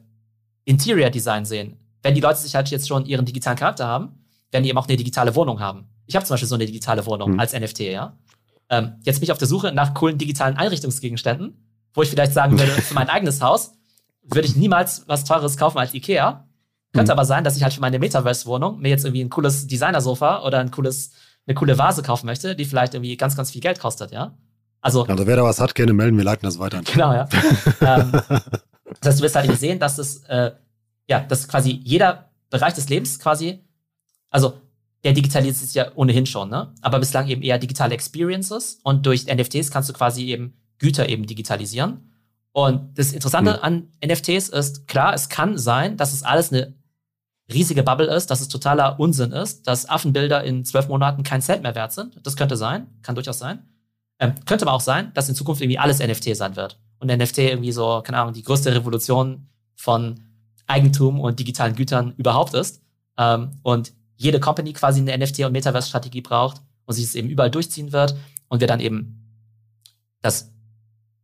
Interior 0.63 1.09
Design 1.09 1.45
sehen 1.45 1.84
wenn 2.05 2.13
die 2.13 2.21
Leute 2.21 2.39
sich 2.39 2.53
halt 2.53 2.69
jetzt 2.69 2.87
schon 2.87 3.07
ihren 3.07 3.25
digitalen 3.25 3.57
Charakter 3.57 3.87
haben, 3.87 4.23
werden 4.51 4.63
die 4.63 4.69
eben 4.69 4.77
auch 4.77 4.87
eine 4.87 4.95
digitale 4.95 5.33
Wohnung 5.33 5.59
haben. 5.59 5.89
Ich 6.05 6.15
habe 6.15 6.23
zum 6.23 6.35
Beispiel 6.35 6.47
so 6.47 6.53
eine 6.53 6.67
digitale 6.67 7.03
Wohnung 7.07 7.31
mhm. 7.31 7.39
als 7.39 7.53
NFT, 7.53 7.79
ja. 7.79 8.15
Ähm, 8.69 8.97
jetzt 9.01 9.15
bin 9.15 9.23
ich 9.23 9.31
auf 9.31 9.39
der 9.39 9.47
Suche 9.47 9.71
nach 9.71 9.95
coolen 9.95 10.19
digitalen 10.19 10.55
Einrichtungsgegenständen, 10.55 11.67
wo 11.95 12.03
ich 12.03 12.09
vielleicht 12.11 12.33
sagen 12.33 12.59
würde, 12.59 12.71
für 12.71 12.93
mein 12.93 13.09
eigenes 13.09 13.41
Haus 13.41 13.71
würde 14.21 14.47
ich 14.47 14.55
niemals 14.55 15.03
was 15.07 15.23
Teures 15.23 15.57
kaufen 15.57 15.79
als 15.79 15.95
Ikea. 15.95 16.47
Könnte 16.93 17.11
mhm. 17.11 17.17
aber 17.17 17.25
sein, 17.25 17.43
dass 17.43 17.57
ich 17.57 17.63
halt 17.63 17.73
für 17.73 17.81
meine 17.81 17.97
Metaverse-Wohnung 17.97 18.79
mir 18.79 18.89
jetzt 18.89 19.03
irgendwie 19.03 19.23
ein 19.23 19.31
cooles 19.31 19.65
Designersofa 19.65 20.43
oder 20.45 20.59
ein 20.59 20.69
cooles, 20.69 21.09
eine 21.47 21.55
coole 21.55 21.79
Vase 21.79 22.03
kaufen 22.03 22.27
möchte, 22.27 22.55
die 22.55 22.65
vielleicht 22.65 22.93
irgendwie 22.93 23.17
ganz, 23.17 23.35
ganz 23.35 23.49
viel 23.49 23.61
Geld 23.61 23.79
kostet, 23.79 24.11
ja. 24.11 24.37
Also, 24.79 25.05
also 25.05 25.25
wer 25.25 25.37
da 25.37 25.43
was 25.43 25.59
hat, 25.59 25.73
gerne 25.73 25.93
melden, 25.93 26.17
wir 26.17 26.23
leiten 26.23 26.45
das 26.45 26.59
weiter. 26.59 26.81
Genau, 26.83 27.13
ja. 27.13 27.27
ähm, 27.81 28.11
das 28.11 29.07
heißt, 29.07 29.19
du 29.19 29.23
wirst 29.23 29.35
halt 29.35 29.57
sehen, 29.57 29.79
dass 29.79 29.97
es, 29.97 30.23
äh, 30.25 30.51
ja, 31.07 31.19
dass 31.19 31.47
quasi 31.47 31.81
jeder 31.83 32.31
Bereich 32.49 32.73
des 32.73 32.89
Lebens 32.89 33.19
quasi, 33.19 33.63
also 34.29 34.53
der 35.03 35.13
digitalisiert 35.13 35.55
sich 35.55 35.73
ja 35.75 35.91
ohnehin 35.95 36.25
schon, 36.25 36.49
ne? 36.49 36.73
Aber 36.81 36.99
bislang 36.99 37.27
eben 37.27 37.43
eher 37.43 37.59
digitale 37.59 37.93
Experiences 37.93 38.79
und 38.83 39.05
durch 39.05 39.27
NFTs 39.27 39.69
kannst 39.69 39.89
du 39.89 39.93
quasi 39.93 40.25
eben 40.25 40.57
Güter 40.79 41.07
eben 41.09 41.27
digitalisieren. 41.27 42.11
Und 42.51 42.97
das 42.97 43.13
Interessante 43.13 43.53
mhm. 43.53 43.59
an 43.61 43.87
NFTs 44.03 44.49
ist, 44.49 44.87
klar, 44.87 45.13
es 45.13 45.29
kann 45.29 45.57
sein, 45.57 45.97
dass 45.97 46.13
es 46.13 46.23
alles 46.23 46.51
eine 46.51 46.73
riesige 47.53 47.83
Bubble 47.83 48.07
ist, 48.07 48.31
dass 48.31 48.41
es 48.41 48.47
totaler 48.47 48.99
Unsinn 48.99 49.31
ist, 49.31 49.67
dass 49.67 49.87
Affenbilder 49.87 50.43
in 50.43 50.65
zwölf 50.65 50.87
Monaten 50.87 51.23
kein 51.23 51.41
Cent 51.41 51.63
mehr 51.63 51.75
wert 51.75 51.91
sind. 51.91 52.19
Das 52.23 52.35
könnte 52.35 52.57
sein, 52.57 52.87
kann 53.03 53.15
durchaus 53.15 53.39
sein. 53.39 53.67
Ähm, 54.19 54.33
könnte 54.45 54.65
aber 54.65 54.73
auch 54.73 54.81
sein, 54.81 55.11
dass 55.13 55.29
in 55.29 55.35
Zukunft 55.35 55.61
irgendwie 55.61 55.77
alles 55.77 55.99
NFT 55.99 56.35
sein 56.35 56.55
wird. 56.55 56.79
Und 56.99 57.15
NFT 57.15 57.39
irgendwie 57.39 57.73
so, 57.73 58.01
keine 58.03 58.17
Ahnung, 58.19 58.33
die 58.33 58.41
größte 58.41 58.73
Revolution 58.73 59.49
von 59.75 60.24
Eigentum 60.67 61.19
und 61.19 61.39
digitalen 61.39 61.75
Gütern 61.75 62.13
überhaupt 62.17 62.53
ist. 62.53 62.81
Ähm, 63.17 63.51
und 63.63 63.93
jede 64.17 64.39
Company 64.39 64.73
quasi 64.73 65.01
eine 65.01 65.15
NFT- 65.15 65.45
und 65.45 65.51
Metaverse-Strategie 65.51 66.21
braucht 66.21 66.61
und 66.85 66.93
sich 66.93 67.05
es 67.05 67.15
eben 67.15 67.29
überall 67.29 67.51
durchziehen 67.51 67.91
wird. 67.91 68.15
Und 68.47 68.61
wir 68.61 68.67
dann 68.67 68.79
eben, 68.79 69.31
dass 70.21 70.51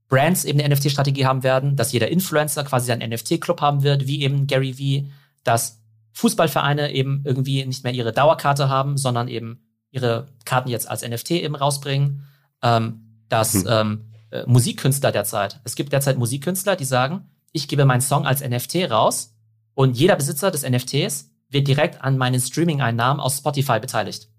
Brands 0.07 0.43
eben 0.43 0.59
eine 0.59 0.75
NFT-Strategie 0.75 1.25
haben 1.25 1.43
werden, 1.43 1.75
dass 1.75 1.93
jeder 1.93 2.09
Influencer 2.09 2.63
quasi 2.63 2.91
einen 2.91 3.13
NFT-Club 3.13 3.61
haben 3.61 3.83
wird, 3.83 4.07
wie 4.07 4.23
eben 4.23 4.47
Gary 4.47 4.77
Vee, 4.77 5.09
dass 5.43 5.81
Fußballvereine 6.13 6.91
eben 6.91 7.21
irgendwie 7.25 7.65
nicht 7.65 7.83
mehr 7.83 7.93
ihre 7.93 8.11
Dauerkarte 8.11 8.67
haben, 8.67 8.97
sondern 8.97 9.29
eben 9.29 9.63
ihre 9.89 10.27
Karten 10.45 10.69
jetzt 10.69 10.89
als 10.89 11.07
NFT 11.07 11.31
eben 11.31 11.55
rausbringen, 11.55 12.27
ähm, 12.61 13.23
dass 13.29 13.53
hm. 13.53 13.65
ähm, 13.69 14.05
äh, 14.31 14.43
Musikkünstler 14.45 15.11
derzeit, 15.11 15.61
es 15.63 15.75
gibt 15.75 15.93
derzeit 15.93 16.17
Musikkünstler, 16.17 16.75
die 16.75 16.85
sagen, 16.85 17.29
ich 17.51 17.67
gebe 17.67 17.85
meinen 17.85 18.01
Song 18.01 18.25
als 18.25 18.41
NFT 18.41 18.89
raus 18.89 19.35
und 19.73 19.97
jeder 19.97 20.15
Besitzer 20.15 20.51
des 20.51 20.67
NFTs 20.67 21.31
wird 21.49 21.67
direkt 21.67 22.01
an 22.01 22.17
meinen 22.17 22.39
Streaming-Einnahmen 22.39 23.19
aus 23.19 23.37
Spotify 23.37 23.79
beteiligt. 23.79 24.29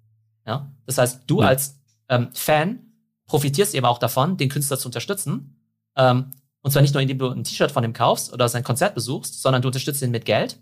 Ja? 0.46 0.72
Das 0.86 0.98
heißt, 0.98 1.22
du 1.26 1.42
ja. 1.42 1.48
als 1.48 1.80
ähm, 2.08 2.28
Fan 2.32 2.80
profitierst 3.26 3.74
eben 3.74 3.86
auch 3.86 3.98
davon, 3.98 4.36
den 4.36 4.48
Künstler 4.48 4.78
zu 4.78 4.88
unterstützen. 4.88 5.60
Ähm, 5.96 6.30
und 6.62 6.70
zwar 6.70 6.82
nicht 6.82 6.94
nur, 6.94 7.02
indem 7.02 7.18
du 7.18 7.28
ein 7.28 7.44
T-Shirt 7.44 7.72
von 7.72 7.84
ihm 7.84 7.92
kaufst 7.92 8.32
oder 8.32 8.48
sein 8.48 8.64
Konzert 8.64 8.94
besuchst, 8.94 9.42
sondern 9.42 9.62
du 9.62 9.68
unterstützt 9.68 10.02
ihn 10.02 10.10
mit 10.10 10.24
Geld. 10.24 10.58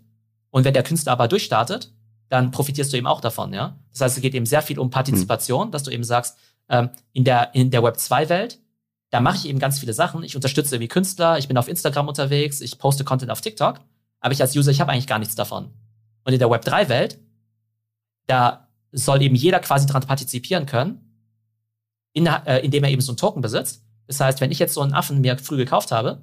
Und 0.49 0.65
wenn 0.65 0.73
der 0.73 0.83
Künstler 0.83 1.13
aber 1.13 1.27
durchstartet, 1.27 1.93
dann 2.29 2.51
profitierst 2.51 2.93
du 2.93 2.97
eben 2.97 3.07
auch 3.07 3.19
davon, 3.19 3.53
ja. 3.53 3.77
Das 3.91 4.01
heißt, 4.01 4.17
es 4.17 4.21
geht 4.21 4.33
eben 4.33 4.45
sehr 4.45 4.61
viel 4.61 4.79
um 4.79 4.89
Partizipation, 4.89 5.67
mhm. 5.67 5.71
dass 5.71 5.83
du 5.83 5.91
eben 5.91 6.05
sagst, 6.05 6.37
ähm, 6.69 6.89
in 7.11 7.25
der, 7.25 7.53
in 7.53 7.71
der 7.71 7.83
Web 7.83 7.97
2-Welt, 7.97 8.60
da 9.11 9.19
mache 9.19 9.37
ich 9.37 9.47
eben 9.47 9.59
ganz 9.59 9.77
viele 9.77 9.93
Sachen. 9.93 10.23
Ich 10.23 10.35
unterstütze 10.35 10.75
irgendwie 10.75 10.87
Künstler, 10.87 11.37
ich 11.37 11.47
bin 11.47 11.57
auf 11.57 11.67
Instagram 11.67 12.07
unterwegs, 12.07 12.61
ich 12.61 12.79
poste 12.79 13.03
Content 13.03 13.29
auf 13.29 13.41
TikTok, 13.41 13.79
aber 14.21 14.33
ich 14.33 14.41
als 14.41 14.55
User, 14.55 14.71
ich 14.71 14.81
habe 14.81 14.91
eigentlich 14.91 15.07
gar 15.07 15.19
nichts 15.19 15.35
davon. 15.35 15.71
Und 16.23 16.33
in 16.33 16.39
der 16.39 16.49
Web 16.49 16.65
3-Welt, 16.65 17.19
da 18.27 18.69
soll 18.91 19.21
eben 19.21 19.35
jeder 19.35 19.59
quasi 19.59 19.85
daran 19.85 20.03
partizipieren 20.03 20.65
können, 20.65 21.01
in, 22.13 22.25
äh, 22.25 22.59
indem 22.59 22.83
er 22.85 22.89
eben 22.89 23.01
so 23.01 23.11
einen 23.11 23.17
Token 23.17 23.41
besitzt. 23.41 23.83
Das 24.07 24.19
heißt, 24.19 24.41
wenn 24.41 24.51
ich 24.51 24.59
jetzt 24.59 24.73
so 24.73 24.81
einen 24.81 24.93
Affen 24.93 25.21
mir 25.21 25.37
früh 25.37 25.57
gekauft 25.57 25.91
habe, 25.91 26.21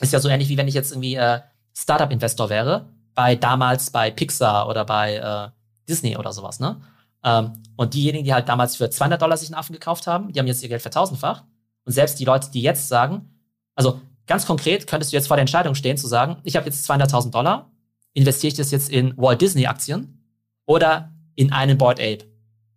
ist 0.00 0.12
ja 0.12 0.20
so 0.20 0.28
ähnlich 0.28 0.48
wie 0.48 0.56
wenn 0.56 0.68
ich 0.68 0.74
jetzt 0.74 0.92
irgendwie 0.92 1.16
äh, 1.16 1.40
Startup-Investor 1.76 2.48
wäre, 2.48 2.88
bei 3.14 3.36
damals 3.36 3.90
bei 3.90 4.10
Pixar 4.10 4.68
oder 4.68 4.84
bei 4.84 5.16
äh, 5.16 5.50
Disney 5.88 6.16
oder 6.16 6.32
sowas, 6.32 6.60
ne? 6.60 6.80
Ähm, 7.22 7.62
und 7.76 7.94
diejenigen, 7.94 8.24
die 8.24 8.34
halt 8.34 8.48
damals 8.48 8.76
für 8.76 8.90
200 8.90 9.20
Dollar 9.20 9.36
sich 9.36 9.48
einen 9.48 9.54
Affen 9.54 9.72
gekauft 9.72 10.06
haben, 10.06 10.32
die 10.32 10.38
haben 10.38 10.46
jetzt 10.46 10.62
ihr 10.62 10.68
Geld 10.68 10.82
vertausendfacht. 10.82 11.44
Und 11.84 11.92
selbst 11.92 12.18
die 12.18 12.24
Leute, 12.24 12.50
die 12.50 12.62
jetzt 12.62 12.88
sagen, 12.88 13.40
also 13.74 14.00
ganz 14.26 14.46
konkret 14.46 14.86
könntest 14.86 15.12
du 15.12 15.16
jetzt 15.16 15.28
vor 15.28 15.36
der 15.36 15.42
Entscheidung 15.42 15.74
stehen 15.74 15.96
zu 15.96 16.06
sagen, 16.06 16.38
ich 16.44 16.56
habe 16.56 16.66
jetzt 16.66 16.88
200.000 16.90 17.30
Dollar 17.30 17.70
investiere 18.14 18.48
ich 18.48 18.56
das 18.56 18.70
jetzt 18.70 18.90
in 18.90 19.12
Walt 19.16 19.40
Disney 19.40 19.66
Aktien 19.66 20.24
oder 20.66 21.12
in 21.34 21.52
einen 21.52 21.76
Board 21.76 22.00
Ape? 22.00 22.24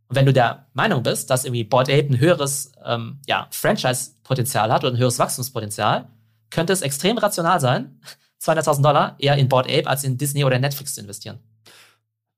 Und 0.09 0.15
wenn 0.15 0.25
du 0.25 0.33
der 0.33 0.67
Meinung 0.73 1.03
bist, 1.03 1.29
dass 1.29 1.45
irgendwie 1.45 1.63
Board 1.63 1.89
Ape 1.89 2.07
ein 2.09 2.19
höheres 2.19 2.71
ähm, 2.83 3.19
ja, 3.27 3.47
Franchise-Potenzial 3.51 4.71
hat 4.71 4.83
oder 4.83 4.93
ein 4.93 4.97
höheres 4.97 5.19
Wachstumspotenzial, 5.19 6.07
könnte 6.49 6.73
es 6.73 6.81
extrem 6.81 7.17
rational 7.17 7.59
sein, 7.59 8.01
200.000 8.41 8.81
Dollar 8.81 9.15
eher 9.19 9.35
in 9.37 9.49
Board 9.49 9.67
Ape 9.67 9.87
als 9.87 10.03
in 10.03 10.17
Disney 10.17 10.43
oder 10.43 10.59
Netflix 10.59 10.95
zu 10.95 11.01
investieren. 11.01 11.39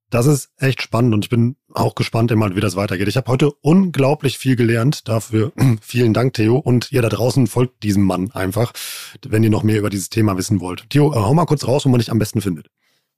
Das 0.10 0.26
ist 0.26 0.50
echt 0.58 0.82
spannend 0.82 1.14
und 1.14 1.26
ich 1.26 1.30
bin 1.30 1.56
auch 1.72 1.94
gespannt 1.94 2.32
immer, 2.32 2.56
wie 2.56 2.62
das 2.62 2.76
weitergeht. 2.76 3.08
Ich 3.08 3.18
habe 3.18 3.32
heute 3.32 3.52
unglaublich 3.62 4.40
viel 4.40 4.56
gelernt. 4.56 5.08
Dafür 5.08 5.52
vielen 5.82 6.16
Dank, 6.16 6.34
Theo. 6.34 6.58
Und 6.58 6.92
ihr 6.92 7.04
da 7.04 7.10
draußen 7.10 7.46
folgt 7.46 7.84
diesem 7.84 8.04
Mann 8.04 8.32
einfach, 8.32 8.74
wenn 9.28 9.44
ihr 9.44 9.52
noch 9.52 9.62
mehr 9.62 9.78
über 9.78 9.92
dieses 9.92 10.10
Thema 10.10 10.36
wissen 10.36 10.62
wollt. 10.62 10.90
Theo, 10.90 11.14
hau 11.14 11.34
mal 11.36 11.46
kurz 11.46 11.68
raus, 11.68 11.86
wo 11.86 11.90
man 11.90 12.00
dich 12.00 12.12
am 12.12 12.18
besten 12.18 12.42
findet. 12.42 12.68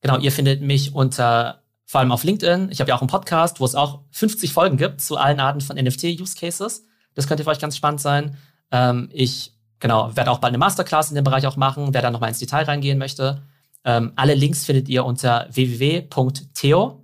Genau, 0.02 0.18
ihr 0.18 0.34
findet 0.34 0.62
mich 0.62 0.94
unter, 0.94 1.62
vor 1.86 2.02
allem 2.02 2.12
auf 2.12 2.26
LinkedIn. 2.26 2.70
Ich 2.72 2.82
habe 2.82 2.90
ja 2.90 2.96
auch 2.96 3.02
einen 3.02 3.10
Podcast, 3.10 3.62
wo 3.62 3.66
es 3.66 3.76
auch 3.76 4.02
50 4.12 4.52
Folgen 4.52 4.76
gibt 4.76 5.00
zu 5.00 5.16
allen 5.16 5.40
Arten 5.40 5.62
von 5.62 5.78
NFT-Use-Cases. 5.78 6.84
Das 7.14 7.28
könnte 7.28 7.46
für 7.46 7.52
euch 7.52 7.60
ganz 7.60 7.78
spannend 7.78 8.02
sein. 8.02 8.38
Ähm, 8.72 9.10
ich, 9.14 9.54
genau, 9.80 10.14
werde 10.18 10.30
auch 10.30 10.40
bald 10.40 10.52
eine 10.52 10.58
Masterclass 10.58 11.10
in 11.10 11.16
dem 11.16 11.24
Bereich 11.24 11.48
auch 11.48 11.56
machen, 11.56 11.94
wer 11.94 12.02
da 12.02 12.12
nochmal 12.12 12.30
ins 12.30 12.40
Detail 12.40 12.66
reingehen 12.66 12.98
möchte. 12.98 13.44
Ähm, 13.84 14.14
alle 14.16 14.36
Links 14.36 14.66
findet 14.66 14.90
ihr 14.90 15.06
unter 15.06 15.48
www.teo.to, 15.52 17.00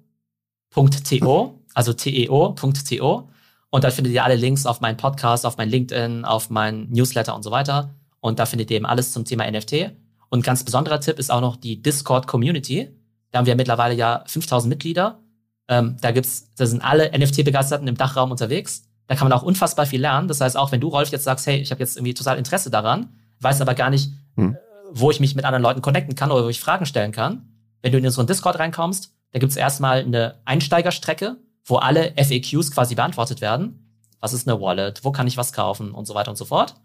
also 1.73 1.93
teo.to. 1.93 3.30
Und 3.69 3.84
da 3.84 3.91
findet 3.91 4.13
ihr 4.13 4.23
alle 4.23 4.36
Links 4.36 4.65
auf 4.65 4.82
meinen 4.82 4.97
Podcast, 4.97 5.45
auf 5.45 5.57
mein 5.57 5.69
LinkedIn, 5.69 6.25
auf 6.25 6.49
meinen 6.49 6.89
Newsletter 6.91 7.36
und 7.36 7.43
so 7.43 7.51
weiter. 7.51 7.93
Und 8.19 8.39
da 8.39 8.45
findet 8.45 8.71
ihr 8.71 8.78
eben 8.78 8.86
alles 8.86 9.11
zum 9.11 9.25
Thema 9.25 9.49
NFT. 9.49 9.91
Und 10.30 10.43
ganz 10.43 10.63
besonderer 10.63 10.99
Tipp 10.99 11.19
ist 11.19 11.32
auch 11.32 11.41
noch 11.41 11.55
die 11.55 11.82
Discord-Community. 11.82 12.89
Da 13.32 13.39
haben 13.39 13.45
wir 13.45 13.55
mittlerweile 13.55 13.93
ja 13.95 14.23
5000 14.28 14.69
Mitglieder. 14.69 15.19
Ähm, 15.67 15.97
da 16.01 16.11
gibt's, 16.11 16.53
da 16.55 16.65
sind 16.65 16.82
alle 16.82 17.11
NFT-Begeisterten 17.17 17.88
im 17.88 17.95
Dachraum 17.95 18.32
unterwegs. 18.32 18.88
Da 19.07 19.15
kann 19.15 19.28
man 19.28 19.38
auch 19.38 19.43
unfassbar 19.43 19.86
viel 19.86 20.01
lernen. 20.01 20.28
Das 20.28 20.41
heißt, 20.41 20.57
auch 20.57 20.71
wenn 20.71 20.82
du, 20.82 20.89
Rolf, 20.89 21.09
jetzt 21.09 21.23
sagst, 21.23 21.47
hey, 21.47 21.57
ich 21.59 21.71
habe 21.71 21.80
jetzt 21.80 21.97
irgendwie 21.97 22.13
total 22.13 22.38
Interesse 22.38 22.69
daran, 22.69 23.09
weiß 23.39 23.61
aber 23.61 23.73
gar 23.73 23.89
nicht, 23.89 24.11
hm. 24.36 24.57
Wo 24.91 25.11
ich 25.11 25.19
mich 25.19 25.35
mit 25.35 25.45
anderen 25.45 25.63
Leuten 25.63 25.81
connecten 25.81 26.15
kann 26.15 26.31
oder 26.31 26.45
wo 26.45 26.49
ich 26.49 26.59
Fragen 26.59 26.85
stellen 26.85 27.11
kann. 27.11 27.53
Wenn 27.81 27.91
du 27.91 27.97
in 27.97 28.05
einen 28.05 28.27
Discord 28.27 28.59
reinkommst, 28.59 29.13
da 29.31 29.39
gibt's 29.39 29.55
erstmal 29.55 29.99
eine 29.99 30.35
Einsteigerstrecke, 30.45 31.38
wo 31.65 31.77
alle 31.77 32.13
FAQs 32.15 32.71
quasi 32.71 32.95
beantwortet 32.95 33.41
werden. 33.41 33.93
Was 34.19 34.33
ist 34.33 34.47
eine 34.47 34.59
Wallet? 34.59 35.03
Wo 35.03 35.11
kann 35.11 35.27
ich 35.27 35.38
was 35.38 35.53
kaufen? 35.53 35.91
Und 35.91 36.05
so 36.05 36.15
weiter 36.15 36.31
und 36.31 36.38
so 36.38 36.45
fort. 36.45 36.75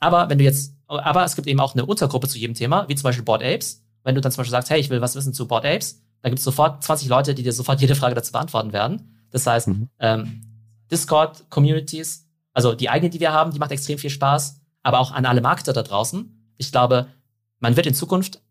Aber 0.00 0.28
wenn 0.28 0.38
du 0.38 0.44
jetzt, 0.44 0.74
aber 0.88 1.24
es 1.24 1.36
gibt 1.36 1.46
eben 1.48 1.60
auch 1.60 1.74
eine 1.74 1.86
Untergruppe 1.86 2.28
zu 2.28 2.38
jedem 2.38 2.54
Thema, 2.54 2.88
wie 2.88 2.94
zum 2.96 3.04
Beispiel 3.04 3.24
Board 3.24 3.42
Apes. 3.42 3.84
Wenn 4.04 4.14
du 4.14 4.20
dann 4.20 4.32
zum 4.32 4.40
Beispiel 4.40 4.50
sagst, 4.50 4.68
hey, 4.70 4.80
ich 4.80 4.90
will 4.90 5.00
was 5.00 5.14
wissen 5.14 5.32
zu 5.32 5.46
Board 5.46 5.64
Apes, 5.64 6.02
da 6.22 6.28
gibt 6.28 6.38
es 6.38 6.44
sofort 6.44 6.82
20 6.82 7.08
Leute, 7.08 7.34
die 7.34 7.42
dir 7.42 7.52
sofort 7.52 7.80
jede 7.80 7.94
Frage 7.94 8.14
dazu 8.14 8.32
beantworten 8.32 8.72
werden. 8.72 9.26
Das 9.30 9.46
heißt, 9.46 9.68
mhm. 9.68 9.88
ähm, 10.00 10.42
Discord-Communities, 10.90 12.28
also 12.52 12.74
die 12.74 12.90
eigene, 12.90 13.10
die 13.10 13.20
wir 13.20 13.32
haben, 13.32 13.52
die 13.52 13.58
macht 13.58 13.70
extrem 13.70 13.98
viel 13.98 14.10
Spaß, 14.10 14.60
aber 14.82 14.98
auch 14.98 15.12
an 15.12 15.24
alle 15.24 15.40
Marketer 15.40 15.72
da 15.72 15.82
draußen. 15.82 16.52
Ich 16.58 16.70
glaube, 16.70 17.06
man 17.62 17.76
wird 17.76 17.86
in 17.86 17.94
Zukunft 17.94 18.42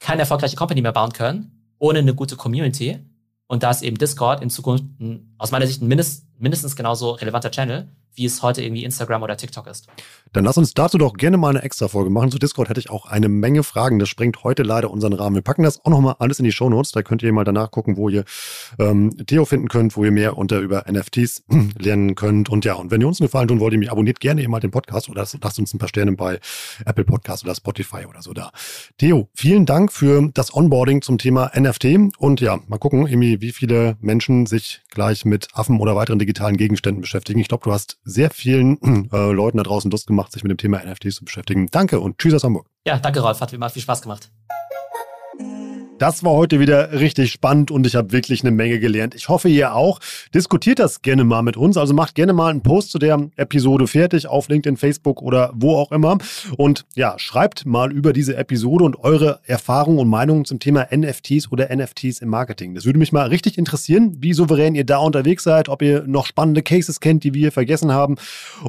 keine 0.00 0.20
erfolgreiche 0.20 0.56
Company 0.56 0.82
mehr 0.82 0.92
bauen 0.92 1.12
können, 1.12 1.72
ohne 1.78 2.00
eine 2.00 2.14
gute 2.14 2.36
Community. 2.36 2.98
Und 3.46 3.62
da 3.62 3.70
ist 3.70 3.82
eben 3.82 3.96
Discord 3.96 4.42
in 4.42 4.50
Zukunft 4.50 4.84
ein, 5.00 5.34
aus 5.38 5.52
meiner 5.52 5.66
Sicht 5.66 5.80
ein 5.80 5.88
mindest, 5.88 6.26
mindestens 6.38 6.76
genauso 6.76 7.12
relevanter 7.12 7.50
Channel, 7.50 7.88
wie 8.14 8.24
es 8.24 8.42
heute 8.42 8.62
irgendwie 8.62 8.84
Instagram 8.84 9.22
oder 9.22 9.36
TikTok 9.36 9.66
ist. 9.66 9.86
Dann 10.32 10.44
lass 10.44 10.58
uns 10.58 10.74
dazu 10.74 10.98
doch 10.98 11.14
gerne 11.14 11.36
mal 11.36 11.50
eine 11.50 11.62
extra 11.62 11.88
Folge 11.88 12.10
machen. 12.10 12.30
Zu 12.30 12.38
Discord 12.38 12.68
hätte 12.68 12.80
ich 12.80 12.90
auch 12.90 13.06
eine 13.06 13.28
Menge 13.28 13.62
Fragen. 13.62 13.98
Das 13.98 14.08
sprengt 14.08 14.44
heute 14.44 14.62
leider 14.62 14.90
unseren 14.90 15.12
Rahmen. 15.12 15.36
Wir 15.36 15.42
packen 15.42 15.62
das 15.62 15.84
auch 15.84 15.90
nochmal 15.90 16.16
alles 16.18 16.38
in 16.38 16.44
die 16.44 16.52
Show 16.52 16.68
Notes. 16.68 16.92
Da 16.92 17.02
könnt 17.02 17.22
ihr 17.22 17.32
mal 17.32 17.44
danach 17.44 17.70
gucken, 17.70 17.96
wo 17.96 18.08
ihr 18.08 18.24
ähm, 18.78 19.16
Theo 19.26 19.44
finden 19.44 19.68
könnt, 19.68 19.96
wo 19.96 20.04
ihr 20.04 20.10
mehr 20.10 20.36
unter 20.36 20.58
über 20.58 20.84
NFTs 20.90 21.44
lernen 21.78 22.14
könnt. 22.14 22.50
Und 22.50 22.64
ja, 22.64 22.74
und 22.74 22.90
wenn 22.90 23.00
ihr 23.00 23.08
uns 23.08 23.20
einen 23.20 23.28
Gefallen 23.28 23.48
tun 23.48 23.60
wollt, 23.60 23.72
ihr 23.72 23.78
mich 23.78 23.90
abonniert 23.90 24.20
gerne 24.20 24.42
eben 24.42 24.50
mal 24.50 24.60
den 24.60 24.70
Podcast 24.70 25.08
oder 25.08 25.26
lasst 25.40 25.58
uns 25.58 25.72
ein 25.72 25.78
paar 25.78 25.88
Sterne 25.88 26.12
bei 26.12 26.40
Apple 26.84 27.04
Podcast 27.04 27.44
oder 27.44 27.54
Spotify 27.54 28.04
oder 28.06 28.22
so 28.22 28.32
da. 28.32 28.50
Theo, 28.98 29.28
vielen 29.34 29.64
Dank 29.64 29.92
für 29.92 30.30
das 30.34 30.54
Onboarding 30.54 31.02
zum 31.02 31.18
Thema 31.18 31.50
NFT. 31.58 32.18
Und 32.18 32.40
ja, 32.40 32.58
mal 32.66 32.78
gucken, 32.78 33.06
Emi, 33.06 33.40
wie 33.40 33.52
viele 33.52 33.96
Menschen 34.00 34.46
sich 34.46 34.80
gleich 34.98 35.24
mit 35.24 35.46
Affen 35.52 35.78
oder 35.78 35.94
weiteren 35.94 36.18
digitalen 36.18 36.56
Gegenständen 36.56 37.02
beschäftigen. 37.02 37.38
Ich 37.38 37.46
glaube, 37.46 37.62
du 37.62 37.72
hast 37.72 37.98
sehr 38.02 38.30
vielen 38.30 39.08
äh, 39.12 39.30
Leuten 39.30 39.58
da 39.58 39.62
draußen 39.62 39.92
Lust 39.92 40.08
gemacht, 40.08 40.32
sich 40.32 40.42
mit 40.42 40.50
dem 40.50 40.58
Thema 40.58 40.84
NFTs 40.84 41.14
zu 41.14 41.24
beschäftigen. 41.24 41.68
Danke 41.70 42.00
und 42.00 42.18
tschüss 42.18 42.34
aus 42.34 42.42
Hamburg. 42.42 42.66
Ja, 42.84 42.98
danke 42.98 43.20
Rolf, 43.20 43.40
hat 43.40 43.52
wie 43.52 43.56
immer 43.56 43.70
viel 43.70 43.82
Spaß 43.82 44.02
gemacht. 44.02 44.28
Das 45.98 46.22
war 46.22 46.30
heute 46.30 46.60
wieder 46.60 46.92
richtig 46.92 47.32
spannend 47.32 47.72
und 47.72 47.84
ich 47.84 47.96
habe 47.96 48.12
wirklich 48.12 48.42
eine 48.42 48.52
Menge 48.52 48.78
gelernt. 48.78 49.16
Ich 49.16 49.28
hoffe, 49.28 49.48
ihr 49.48 49.74
auch. 49.74 49.98
Diskutiert 50.32 50.78
das 50.78 51.02
gerne 51.02 51.24
mal 51.24 51.42
mit 51.42 51.56
uns. 51.56 51.76
Also 51.76 51.92
macht 51.92 52.14
gerne 52.14 52.32
mal 52.32 52.50
einen 52.50 52.62
Post 52.62 52.92
zu 52.92 53.00
der 53.00 53.28
Episode 53.34 53.88
fertig 53.88 54.28
auf 54.28 54.48
LinkedIn, 54.48 54.76
Facebook 54.76 55.20
oder 55.20 55.50
wo 55.56 55.74
auch 55.74 55.90
immer. 55.90 56.18
Und 56.56 56.86
ja, 56.94 57.18
schreibt 57.18 57.66
mal 57.66 57.90
über 57.90 58.12
diese 58.12 58.36
Episode 58.36 58.84
und 58.84 59.00
eure 59.00 59.40
Erfahrungen 59.44 59.98
und 59.98 60.08
Meinungen 60.08 60.44
zum 60.44 60.60
Thema 60.60 60.86
NFTs 60.94 61.50
oder 61.50 61.74
NFTs 61.74 62.20
im 62.20 62.28
Marketing. 62.28 62.76
Das 62.76 62.84
würde 62.84 63.00
mich 63.00 63.10
mal 63.10 63.26
richtig 63.26 63.58
interessieren, 63.58 64.18
wie 64.20 64.34
souverän 64.34 64.76
ihr 64.76 64.86
da 64.86 64.98
unterwegs 64.98 65.42
seid, 65.42 65.68
ob 65.68 65.82
ihr 65.82 66.04
noch 66.06 66.26
spannende 66.26 66.62
Cases 66.62 67.00
kennt, 67.00 67.24
die 67.24 67.34
wir 67.34 67.50
vergessen 67.50 67.90
haben. 67.90 68.14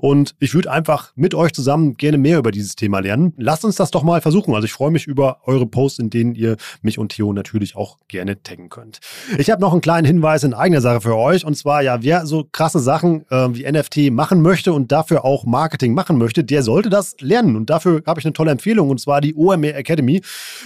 Und 0.02 0.34
ich 0.40 0.56
würde 0.56 0.72
einfach 0.72 1.12
mit 1.16 1.36
euch 1.36 1.54
zusammen 1.54 1.96
gerne 1.96 2.18
mehr 2.18 2.40
über 2.40 2.50
dieses 2.50 2.76
Thema 2.76 3.02
lernen. 3.02 3.34
Lasst 3.38 3.66
uns 3.66 3.76
das 3.76 3.92
doch 3.92 4.02
mal 4.02 4.20
versuchen. 4.20 4.56
Also 4.56 4.66
ich 4.66 4.74
freue 4.74 4.90
mich 4.90 5.06
über 5.06 5.42
eure 5.46 5.68
Posts, 5.68 6.00
in 6.00 6.10
denen 6.10 6.34
ihr 6.34 6.58
mich 6.82 6.98
und 6.98 7.19
Theo 7.20 7.34
natürlich 7.34 7.76
auch 7.76 7.98
gerne 8.08 8.42
taggen 8.42 8.70
könnt. 8.70 9.00
Ich 9.38 9.50
habe 9.50 9.62
noch 9.62 9.74
einen 9.74 9.82
kleinen 9.82 10.06
Hinweis 10.06 10.44
in 10.44 10.54
eigener 10.54 10.82
Sache 10.82 11.02
für 11.02 11.16
euch 11.18 11.46
und 11.46 11.56
zwar 11.56 11.82
ja, 11.82 12.02
wer 12.02 12.26
so 12.26 12.48
krasse 12.50 12.80
Sachen 12.80 13.26
äh, 13.30 13.54
wie 13.54 13.70
NFT 13.70 14.12
machen 14.12 14.42
möchte 14.42 14.72
und 14.72 14.92
dafür 14.92 15.26
auch 15.26 15.46
Marketing 15.46 15.94
machen 15.94 16.18
möchte, 16.18 16.44
der 16.44 16.64
sollte 16.64 16.90
das 16.90 17.16
lernen 17.20 17.56
und 17.56 17.70
dafür 17.70 18.02
habe 18.06 18.20
ich 18.20 18.26
eine 18.26 18.34
tolle 18.34 18.52
Empfehlung 18.52 18.90
und 18.90 19.02
zwar 19.02 19.20
die 19.20 19.36
OMR 19.36 19.76
Academy. 19.76 20.22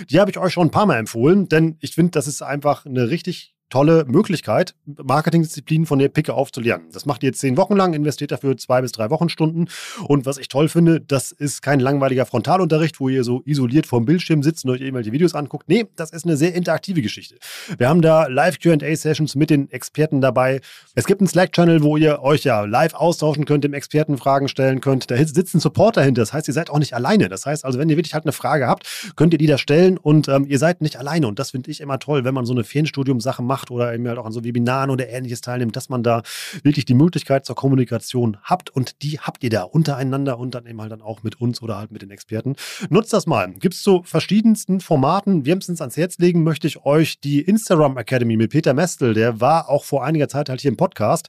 Die 0.10 0.20
habe 0.20 0.30
ich 0.30 0.38
euch 0.38 0.54
schon 0.54 0.68
ein 0.68 0.72
paar 0.72 0.86
Mal 0.86 0.97
empfohlen, 0.97 1.49
denn 1.49 1.78
ich 1.80 1.95
finde, 1.95 2.12
das 2.12 2.28
ist 2.28 2.41
einfach 2.43 2.86
eine 2.86 3.10
richtig 3.10 3.53
tolle 3.74 4.05
Möglichkeit, 4.07 4.76
Marketingdisziplinen 4.86 5.88
von 5.88 5.97
der 5.97 6.09
Picke 6.09 6.36
auf. 6.36 6.51
Das 6.51 7.07
macht 7.07 7.24
ihr 7.24 7.34
zehn 7.34 7.57
Wochen 7.57 7.76
lang, 7.76 7.93
investiert 7.95 8.32
dafür 8.32 8.55
zwei 8.55 8.82
bis 8.82 8.91
drei 8.91 9.09
Wochenstunden. 9.09 9.67
Und 10.05 10.28
was 10.28 10.38
ich 10.38 10.47
toll 10.47 10.69
finde, 10.69 11.01
das 11.01 11.32
ist 11.32 11.63
kein 11.63 11.80
langweiliger 11.80 12.28
Frontalunterricht, 12.28 12.99
wo 12.99 13.09
ihr 13.09 13.24
so 13.24 13.41
isoliert 13.45 13.88
vorm 13.88 14.05
Bildschirm 14.05 14.43
sitzt 14.43 14.65
und 14.65 14.71
euch 14.71 14.82
irgendwelche 14.82 15.11
Videos 15.11 15.34
anguckt. 15.34 15.69
Nee, 15.69 15.88
das 15.95 16.11
ist 16.11 16.24
eine 16.24 16.38
sehr 16.38 16.53
interaktive 16.53 17.01
Geschichte. 17.01 17.38
Wir 17.80 17.89
haben 17.89 18.03
da 18.03 18.28
Live-QA-Sessions 18.28 19.34
mit 19.34 19.49
den 19.49 19.71
Experten 19.71 20.21
dabei. 20.21 20.61
Es 20.93 21.07
gibt 21.07 21.21
einen 21.21 21.28
Slack-Channel, 21.28 21.82
wo 21.82 21.97
ihr 21.97 22.21
euch 22.21 22.43
ja 22.43 22.65
live 22.65 22.93
austauschen 22.93 23.45
könnt, 23.45 23.63
dem 23.63 23.74
Experten 23.74 24.17
Fragen 24.17 24.49
stellen 24.49 24.82
könnt. 24.82 25.09
Da 25.09 25.17
sitzt 25.17 25.55
ein 25.55 25.59
Support 25.59 25.97
dahinter. 25.97 26.21
Das 26.21 26.32
heißt, 26.32 26.47
ihr 26.47 26.53
seid 26.53 26.69
auch 26.69 26.78
nicht 26.78 26.93
alleine. 26.93 27.28
Das 27.28 27.47
heißt 27.47 27.65
also, 27.65 27.80
wenn 27.80 27.89
ihr 27.89 27.97
wirklich 27.97 28.13
halt 28.13 28.26
eine 28.26 28.34
Frage 28.34 28.67
habt, 28.67 28.86
könnt 29.15 29.34
ihr 29.34 29.39
die 29.39 29.47
da 29.47 29.57
stellen 29.57 29.97
und 29.97 30.28
ähm, 30.28 30.45
ihr 30.47 30.59
seid 30.59 30.82
nicht 30.82 30.97
alleine. 30.97 31.28
Und 31.28 31.39
das 31.39 31.49
finde 31.51 31.71
ich 31.71 31.82
immer 31.82 31.97
toll, 31.97 32.24
wenn 32.24 32.36
man 32.36 32.45
so 32.45 32.53
eine 32.53 32.63
Fernstudium-Sache 32.63 33.41
macht 33.41 33.62
macht 33.64 33.72
oder 33.72 33.93
eben 33.93 34.07
halt 34.07 34.18
auch 34.18 34.26
an 34.26 34.32
so 34.32 34.43
Webinaren 34.43 34.89
oder 34.89 35.07
ähnliches 35.09 35.41
teilnimmt, 35.41 35.76
dass 35.76 35.89
man 35.89 36.03
da 36.03 36.22
wirklich 36.64 36.86
die 36.86 36.93
Möglichkeit 36.93 37.45
zur 37.45 37.55
Kommunikation 37.55 38.38
habt 38.43 38.70
und 38.70 39.01
die 39.01 39.20
habt 39.20 39.43
ihr 39.43 39.49
da 39.49 39.64
untereinander 39.64 40.38
und 40.38 40.55
dann 40.55 40.66
eben 40.66 40.82
halt 40.82 40.91
dann 40.91 41.01
auch 41.01 41.24
mit 41.24 41.39
uns 41.39 41.61
oder 41.61 41.78
halt 41.78 41.91
mit 41.91 42.01
den 42.01 42.11
Experten. 42.11 42.55
Nutzt 42.89 43.14
das 43.14 43.26
mal. 43.26 43.53
Gibt 43.53 43.76
es 43.76 43.82
zu 43.82 44.03
verschiedensten 44.03 44.80
Formaten. 44.80 45.45
Wärmstens 45.45 45.82
ans 45.82 45.97
Herz 45.97 46.18
legen 46.18 46.43
möchte 46.43 46.68
ich 46.68 46.86
euch 46.86 47.20
die 47.20 47.41
Instagram 47.41 47.97
Academy 47.97 48.38
mit 48.38 48.51
Peter 48.51 48.74
Mestel. 48.74 49.14
Der 49.14 49.39
war 49.39 49.70
auch 49.70 49.84
vor 49.84 50.03
einiger 50.03 50.28
Zeit 50.28 50.49
halt 50.49 50.61
hier 50.61 50.72
im 50.72 50.78
Podcast 50.78 51.28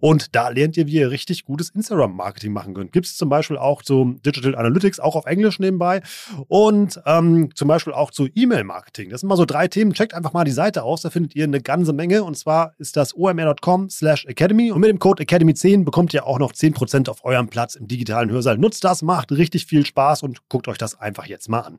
und 0.00 0.34
da 0.34 0.48
lernt 0.48 0.76
ihr, 0.76 0.86
wie 0.86 0.94
ihr 0.94 1.10
richtig 1.10 1.44
gutes 1.44 1.70
Instagram-Marketing 1.70 2.52
machen 2.52 2.74
könnt. 2.74 2.92
Gibt 2.92 3.06
es 3.06 3.16
zum 3.16 3.28
Beispiel 3.28 3.58
auch 3.58 3.82
zu 3.82 4.16
Digital 4.24 4.54
Analytics, 4.54 5.00
auch 5.00 5.16
auf 5.16 5.26
Englisch 5.26 5.58
nebenbei 5.58 6.02
und 6.48 7.00
ähm, 7.06 7.50
zum 7.54 7.68
Beispiel 7.68 7.92
auch 7.92 8.10
zu 8.10 8.28
E-Mail-Marketing. 8.34 9.10
Das 9.10 9.20
sind 9.20 9.28
mal 9.28 9.36
so 9.36 9.44
drei 9.44 9.68
Themen. 9.68 9.92
Checkt 9.92 10.14
einfach 10.14 10.32
mal 10.32 10.44
die 10.44 10.50
Seite 10.50 10.82
aus, 10.82 11.02
da 11.02 11.10
findet 11.10 11.34
ihr 11.34 11.44
eine 11.44 11.60
ganze 11.60 11.73
Menge. 11.82 12.22
Und 12.22 12.36
zwar 12.36 12.74
ist 12.78 12.96
das 12.96 13.14
omr.com 13.16 13.90
slash 13.90 14.26
academy. 14.26 14.70
Und 14.70 14.80
mit 14.80 14.90
dem 14.90 14.98
Code 14.98 15.22
Academy10 15.22 15.84
bekommt 15.84 16.14
ihr 16.14 16.26
auch 16.26 16.38
noch 16.38 16.52
10% 16.52 17.08
auf 17.10 17.24
euren 17.24 17.48
Platz 17.48 17.74
im 17.74 17.88
digitalen 17.88 18.30
Hörsaal. 18.30 18.58
Nutzt 18.58 18.84
das, 18.84 19.02
macht 19.02 19.32
richtig 19.32 19.66
viel 19.66 19.84
Spaß 19.84 20.22
und 20.22 20.48
guckt 20.48 20.68
euch 20.68 20.78
das 20.78 21.00
einfach 21.00 21.26
jetzt 21.26 21.48
mal 21.48 21.60
an. 21.60 21.76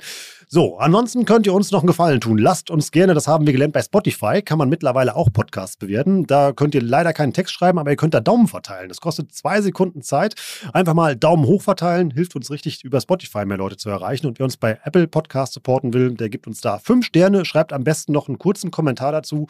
So, 0.48 0.78
ansonsten 0.78 1.26
könnt 1.26 1.46
ihr 1.46 1.54
uns 1.54 1.72
noch 1.72 1.80
einen 1.80 1.88
Gefallen 1.88 2.20
tun. 2.20 2.38
Lasst 2.38 2.70
uns 2.70 2.92
gerne, 2.92 3.14
das 3.14 3.28
haben 3.28 3.46
wir 3.46 3.54
gelernt 3.54 3.74
bei 3.74 3.82
Spotify, 3.82 4.42
kann 4.42 4.58
man 4.58 4.70
mittlerweile 4.70 5.16
auch 5.16 5.32
Podcasts 5.32 5.78
bewerten. 5.78 6.28
Da 6.28 6.52
könnt 6.52 6.76
ihr 6.76 6.82
leider 6.82 7.14
keinen 7.14 7.34
Text 7.34 7.54
schreiben, 7.54 7.80
aber 7.80 7.92
ihr 7.92 7.98
könnt 7.98 8.14
da 8.14 8.20
Daumen 8.20 8.48
verteilen. 8.48 8.90
Das 8.90 9.02
kostet 9.02 9.34
zwei 9.34 9.62
Sekunden 9.62 10.02
Zeit. 10.02 10.36
Einfach 10.74 10.94
mal 10.94 11.16
Daumen 11.16 11.46
hoch 11.46 11.62
verteilen, 11.62 12.12
hilft 12.12 12.36
uns 12.36 12.52
richtig 12.52 12.84
über 12.84 13.02
Spotify 13.02 13.46
mehr 13.46 13.58
Leute 13.58 13.78
zu 13.78 13.90
erreichen. 13.90 14.28
Und 14.28 14.40
wer 14.40 14.44
uns 14.44 14.58
bei 14.58 14.80
Apple 14.84 15.08
Podcast 15.08 15.54
supporten 15.54 15.94
will, 15.94 16.14
der 16.14 16.30
gibt 16.30 16.48
uns 16.48 16.62
da 16.62 16.80
fünf 16.80 17.06
Sterne, 17.06 17.46
schreibt 17.46 17.74
am 17.74 17.84
besten 17.84 18.12
noch 18.12 18.28
einen 18.28 18.38
kurzen 18.38 18.72
Kommentar 18.72 19.12
dazu. 19.12 19.48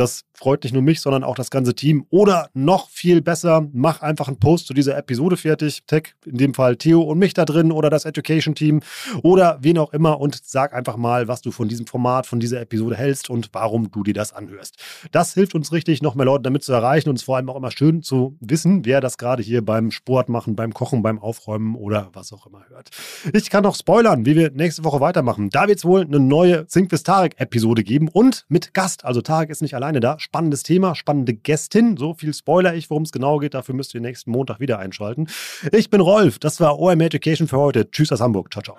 Das 0.00 0.24
freut 0.32 0.64
nicht 0.64 0.72
nur 0.72 0.80
mich, 0.80 1.02
sondern 1.02 1.22
auch 1.22 1.34
das 1.34 1.50
ganze 1.50 1.74
Team. 1.74 2.06
Oder 2.08 2.48
noch 2.54 2.88
viel 2.88 3.20
besser, 3.20 3.68
mach 3.74 4.00
einfach 4.00 4.28
einen 4.28 4.38
Post 4.38 4.66
zu 4.66 4.72
dieser 4.72 4.96
Episode 4.96 5.36
fertig. 5.36 5.82
Tag 5.86 6.14
in 6.24 6.38
dem 6.38 6.54
Fall 6.54 6.76
Theo 6.76 7.02
und 7.02 7.18
mich 7.18 7.34
da 7.34 7.44
drin 7.44 7.70
oder 7.70 7.90
das 7.90 8.06
Education 8.06 8.54
Team 8.54 8.80
oder 9.22 9.58
wen 9.60 9.76
auch 9.76 9.92
immer 9.92 10.18
und 10.18 10.40
sag 10.42 10.72
einfach 10.72 10.96
mal, 10.96 11.28
was 11.28 11.42
du 11.42 11.50
von 11.50 11.68
diesem 11.68 11.86
Format, 11.86 12.26
von 12.26 12.40
dieser 12.40 12.62
Episode 12.62 12.96
hältst 12.96 13.28
und 13.28 13.50
warum 13.52 13.90
du 13.90 14.02
dir 14.02 14.14
das 14.14 14.32
anhörst. 14.32 14.76
Das 15.12 15.34
hilft 15.34 15.54
uns 15.54 15.70
richtig, 15.70 16.00
noch 16.00 16.14
mehr 16.14 16.24
Leute 16.24 16.44
damit 16.44 16.64
zu 16.64 16.72
erreichen 16.72 17.10
und 17.10 17.16
es 17.16 17.22
vor 17.22 17.36
allem 17.36 17.50
auch 17.50 17.56
immer 17.56 17.70
schön 17.70 18.02
zu 18.02 18.38
wissen, 18.40 18.86
wer 18.86 19.02
das 19.02 19.18
gerade 19.18 19.42
hier 19.42 19.62
beim 19.62 19.90
Sport 19.90 20.30
machen, 20.30 20.56
beim 20.56 20.72
Kochen, 20.72 21.02
beim 21.02 21.18
Aufräumen 21.18 21.74
oder 21.74 22.08
was 22.14 22.32
auch 22.32 22.46
immer 22.46 22.62
hört. 22.70 22.88
Ich 23.34 23.50
kann 23.50 23.64
noch 23.64 23.76
spoilern, 23.76 24.24
wie 24.24 24.34
wir 24.34 24.50
nächste 24.50 24.82
Woche 24.82 25.00
weitermachen. 25.00 25.50
Da 25.50 25.68
wird 25.68 25.76
es 25.76 25.84
wohl 25.84 26.00
eine 26.00 26.20
neue 26.20 26.66
Think 26.66 26.90
with 26.90 27.02
Tarek 27.02 27.38
Episode 27.38 27.84
geben 27.84 28.08
und 28.08 28.46
mit 28.48 28.72
Gast. 28.72 29.04
Also 29.04 29.20
Tarek 29.20 29.50
ist 29.50 29.60
nicht 29.60 29.74
allein 29.74 29.89
alleine 29.90 30.00
da. 30.00 30.18
Spannendes 30.18 30.62
Thema, 30.62 30.94
spannende 30.94 31.34
Gästin. 31.34 31.96
So 31.96 32.14
viel 32.14 32.32
spoiler 32.32 32.74
ich, 32.74 32.90
worum 32.90 33.02
es 33.02 33.12
genau 33.12 33.38
geht. 33.38 33.54
Dafür 33.54 33.74
müsst 33.74 33.94
ihr 33.94 34.00
nächsten 34.00 34.30
Montag 34.30 34.60
wieder 34.60 34.78
einschalten. 34.78 35.26
Ich 35.72 35.90
bin 35.90 36.00
Rolf. 36.00 36.38
Das 36.38 36.60
war 36.60 36.78
OM 36.78 37.00
Education 37.00 37.48
für 37.48 37.58
heute. 37.58 37.90
Tschüss 37.90 38.12
aus 38.12 38.20
Hamburg. 38.20 38.52
Ciao, 38.52 38.62
ciao. 38.62 38.76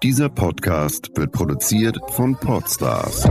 Dieser 0.00 0.28
Podcast 0.28 1.10
wird 1.16 1.32
produziert 1.32 1.98
von 2.12 2.36
Podstars 2.36 3.24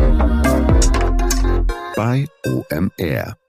bei 1.96 2.28
OMR. 2.46 3.47